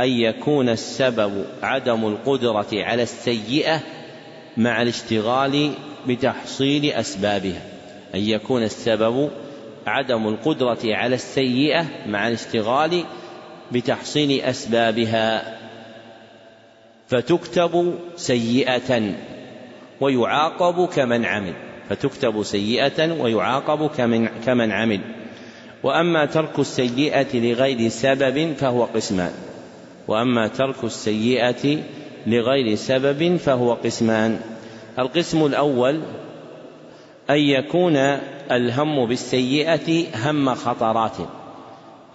أن 0.00 0.08
يكون 0.08 0.68
السبب 0.68 1.44
عدم 1.62 2.06
القدرة 2.06 2.66
على 2.72 3.02
السيئة 3.02 3.80
مع 4.56 4.82
الاشتغال 4.82 5.72
بتحصيل 6.06 6.90
أسبابها. 6.90 7.62
أن 8.14 8.20
يكون 8.20 8.62
السبب 8.62 9.30
عدم 9.86 10.28
القدرة 10.28 10.78
على 10.84 11.14
السيئة 11.14 11.86
مع 12.06 12.28
الاشتغال 12.28 13.04
بتحصيل 13.72 14.40
أسبابها. 14.40 15.58
فتكتب 17.14 17.94
سيئة 18.16 19.14
ويعاقب 20.00 20.88
كمن 20.88 21.24
عمل. 21.24 21.52
فتكتب 21.88 22.42
سيئة 22.42 23.22
ويعاقب 23.22 23.90
كمن, 23.90 24.28
كمن 24.46 24.72
عمل. 24.72 25.00
وأما 25.82 26.24
ترك 26.24 26.58
السيئة 26.58 27.40
لغير 27.40 27.88
سبب 27.88 28.52
فهو 28.52 28.84
قسمان. 28.84 29.32
وأما 30.08 30.48
ترك 30.48 30.84
السيئة 30.84 31.78
لغير 32.26 32.74
سبب 32.74 33.36
فهو 33.36 33.72
قسمان. 33.72 34.40
القسم 34.98 35.46
الأول 35.46 36.00
أن 37.30 37.38
يكون 37.38 37.96
الهم 38.50 39.06
بالسيئة 39.06 40.06
هم 40.16 40.54
خطرات. 40.54 41.16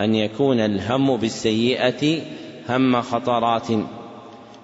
أن 0.02 0.16
يكون 0.16 0.60
الهم 0.60 1.18
بالسيئة 1.18 2.22
هم 2.70 3.02
خطرات. 3.02 3.68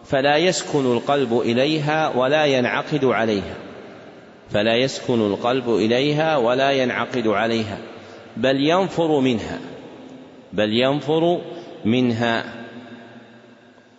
فلا 0.06 0.38
يسكن 0.38 0.86
القلب 0.86 1.40
إليها 1.40 2.18
ولا 2.18 2.45
ينعقد 2.45 3.06
عليها. 3.06 3.56
فلا 4.49 4.76
يسكن 4.76 5.22
القلب 5.22 5.69
إليها 5.69 6.38
ولا 6.38 6.72
ينعقد 6.72 7.27
عليها. 7.27 7.77
بل 8.38 8.69
ينفر 8.69 9.19
منها. 9.19 9.60
بل 10.53 10.73
ينفر 10.73 11.41
منها. 11.86 12.44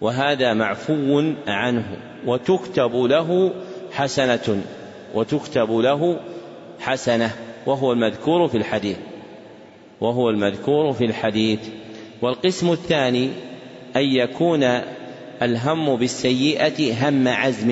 وهذا 0.01 0.55
معفو 0.55 1.23
عنه. 1.47 1.97
وتكتب 2.27 2.97
له 2.97 3.51
حسنة. 3.93 4.63
وتكتب 5.15 5.73
له 5.79 6.21
حسنة. 6.81 7.31
وهو 7.67 7.93
المذكور 7.93 8.49
في 8.49 8.57
الحديث. 8.57 8.97
وهو 10.01 10.31
المذكور 10.31 10.93
في 10.93 11.05
الحديث. 11.05 11.61
والقسم 12.23 12.73
الثاني 12.73 13.31
أن 13.97 14.03
يكون 14.03 14.81
الهم 15.43 15.97
بالسيئة 15.97 17.09
هم 17.09 17.29
عزم. 17.29 17.71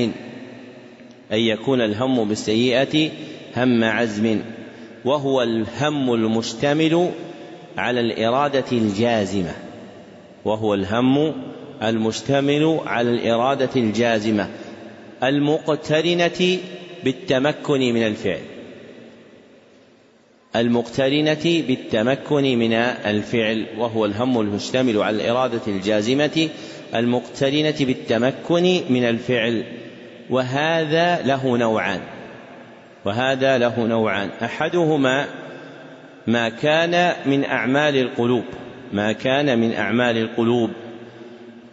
أن 1.33 1.39
يكون 1.39 1.81
الهم 1.81 2.29
بالسيئة 2.29 3.11
هم 3.57 3.85
عزم. 3.85 4.41
وهو 5.05 5.43
الهم 5.43 6.15
المشتمل 6.15 7.11
على 7.79 8.01
الإرادة 8.01 8.65
الجازمة. 8.73 9.53
وهو 10.45 10.75
الهم 10.75 11.35
المشتمل 11.83 12.81
على 12.87 13.11
الإرادة 13.11 13.71
الجازمة. 13.77 14.49
المقترنة 15.23 16.59
بالتمكن 17.05 17.81
من 17.81 18.03
الفعل. 18.07 18.41
المقترنة 20.57 21.63
بالتمكن 21.69 22.59
من 22.59 22.73
الفعل. 22.73 23.67
وهو 23.79 24.05
الهم 24.05 24.41
المشتمل 24.41 25.03
على 25.03 25.17
الإرادة 25.17 25.61
الجازمة. 25.67 26.49
المقترنة 26.95 27.75
بالتمكن 27.81 28.81
من 28.91 29.05
الفعل 29.05 29.65
وهذا 30.31 31.23
له 31.23 31.57
نوعان. 31.57 32.01
وهذا 33.05 33.59
له 33.59 33.87
نوعان. 33.87 34.31
أحدهما 34.43 35.27
ما 36.27 36.49
كان 36.49 37.15
من 37.27 37.45
أعمال 37.45 37.97
القلوب 37.97 38.45
ما 38.93 39.13
كان 39.13 39.59
من 39.59 39.75
أعمال 39.75 40.17
القلوب 40.17 40.71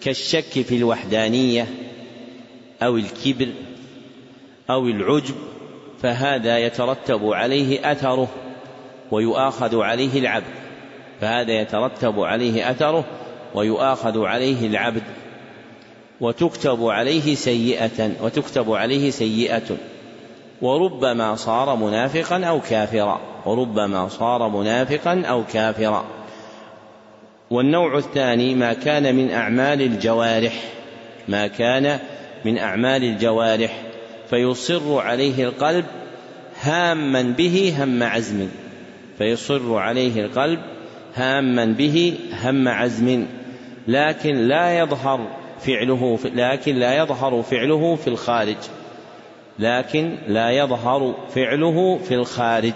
كالشك 0.01 0.61
في 0.61 0.77
الوحدانية 0.77 1.67
أو 2.83 2.97
الكبر 2.97 3.47
أو 4.69 4.87
العجب 4.87 5.35
فهذا 6.01 6.57
يترتب 6.57 7.25
عليه 7.25 7.91
أثره 7.91 8.27
ويؤاخذ 9.11 9.81
عليه 9.81 10.19
العبد 10.19 10.53
فهذا 11.21 11.61
يترتب 11.61 12.19
عليه 12.19 12.71
أثره 12.71 13.05
ويؤاخذ 13.55 14.25
عليه 14.25 14.67
العبد 14.67 15.03
وتكتب 16.21 16.87
عليه 16.87 17.35
سيئة 17.35 18.11
وتكتب 18.21 18.71
عليه 18.71 19.09
سيئة. 19.09 19.77
وربما 20.61 21.35
صار 21.35 21.75
منافقا 21.75 22.43
أو 22.43 22.61
كافرا. 22.69 23.21
وربما 23.45 24.07
صار 24.07 24.49
منافقا 24.49 25.21
أو 25.25 25.43
كافرا. 25.53 26.05
والنوع 27.51 27.97
الثاني 27.97 28.55
ما 28.55 28.73
كان 28.73 29.15
من 29.15 29.31
أعمال 29.31 29.81
الجوارح. 29.81 30.53
ما 31.27 31.47
كان 31.47 31.99
من 32.45 32.57
أعمال 32.57 33.03
الجوارح. 33.03 33.81
فيصر 34.29 34.99
عليه 34.99 35.43
القلب 35.43 35.85
هاما 36.61 37.21
به 37.21 37.75
هم 37.79 38.03
عزم. 38.03 38.47
فيصر 39.17 39.75
عليه 39.75 40.25
القلب 40.25 40.59
هاما 41.15 41.65
به 41.65 42.17
هم 42.43 42.67
عزم. 42.67 43.25
لكن 43.87 44.35
لا 44.35 44.79
يظهر 44.79 45.27
فعله 45.59 46.19
لكن 46.25 46.75
لا 46.75 46.97
يظهر 46.97 47.41
فعله 47.41 47.95
في 47.95 48.07
الخارج. 48.07 48.57
لكن 49.59 50.17
لا 50.27 50.51
يظهر 50.51 51.13
فعله 51.35 51.97
في 51.97 52.15
الخارج. 52.15 52.73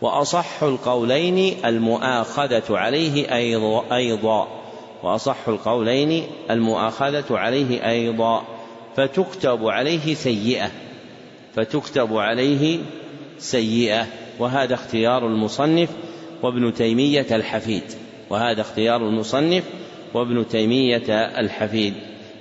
وأصح 0.00 0.62
القولين 0.62 1.54
المؤاخذة 1.64 2.62
عليه 2.70 3.34
أيضا 3.34 3.84
أيضا. 3.92 4.48
وأصح 5.02 5.48
القولين 5.48 6.24
المؤاخذة 6.50 7.38
عليه 7.38 7.88
أيضا. 7.90 8.42
فتكتب 8.96 9.68
عليه 9.68 10.14
سيئة. 10.14 10.70
فتكتب 11.54 12.16
عليه 12.16 12.78
سيئة. 13.38 14.06
وهذا 14.38 14.74
اختيار 14.74 15.26
المصنف 15.26 15.88
وابن 16.42 16.74
تيمية 16.74 17.26
الحفيد. 17.30 17.82
وهذا 18.30 18.60
اختيار 18.60 18.96
المصنف 18.96 19.64
وابن 20.14 20.48
تيمية 20.48 21.10
الحفيد. 21.38 21.94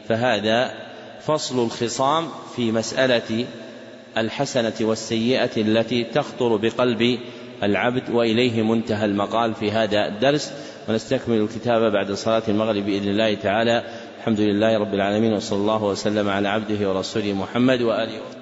فهذا 0.10 0.74
فصل 1.22 1.64
الخصام 1.66 2.28
في 2.56 2.72
مسألة 2.72 3.46
الحسنة 4.18 4.74
والسيئة 4.82 5.62
التي 5.62 6.04
تخطر 6.04 6.56
بقلب 6.56 7.20
العبد 7.64 8.10
وإليه 8.10 8.62
منتهى 8.62 9.06
المقال 9.06 9.54
في 9.54 9.72
هذا 9.72 10.08
الدرس. 10.08 10.54
ونستكمل 10.90 11.38
الكتاب 11.38 11.92
بعد 11.92 12.12
صلاة 12.12 12.44
المغرب 12.48 12.86
بإذن 12.86 13.10
الله 13.10 13.34
تعالى. 13.34 13.84
الحمد 14.20 14.40
لله 14.40 14.78
رب 14.78 14.94
العالمين 14.94 15.34
وصلى 15.34 15.60
الله 15.60 15.84
وسلم 15.84 16.30
على 16.30 16.48
عبده 16.48 16.90
ورسوله 16.90 17.34
محمد 17.34 17.82
وآله 17.82 18.14
وصحبه. 18.14 18.41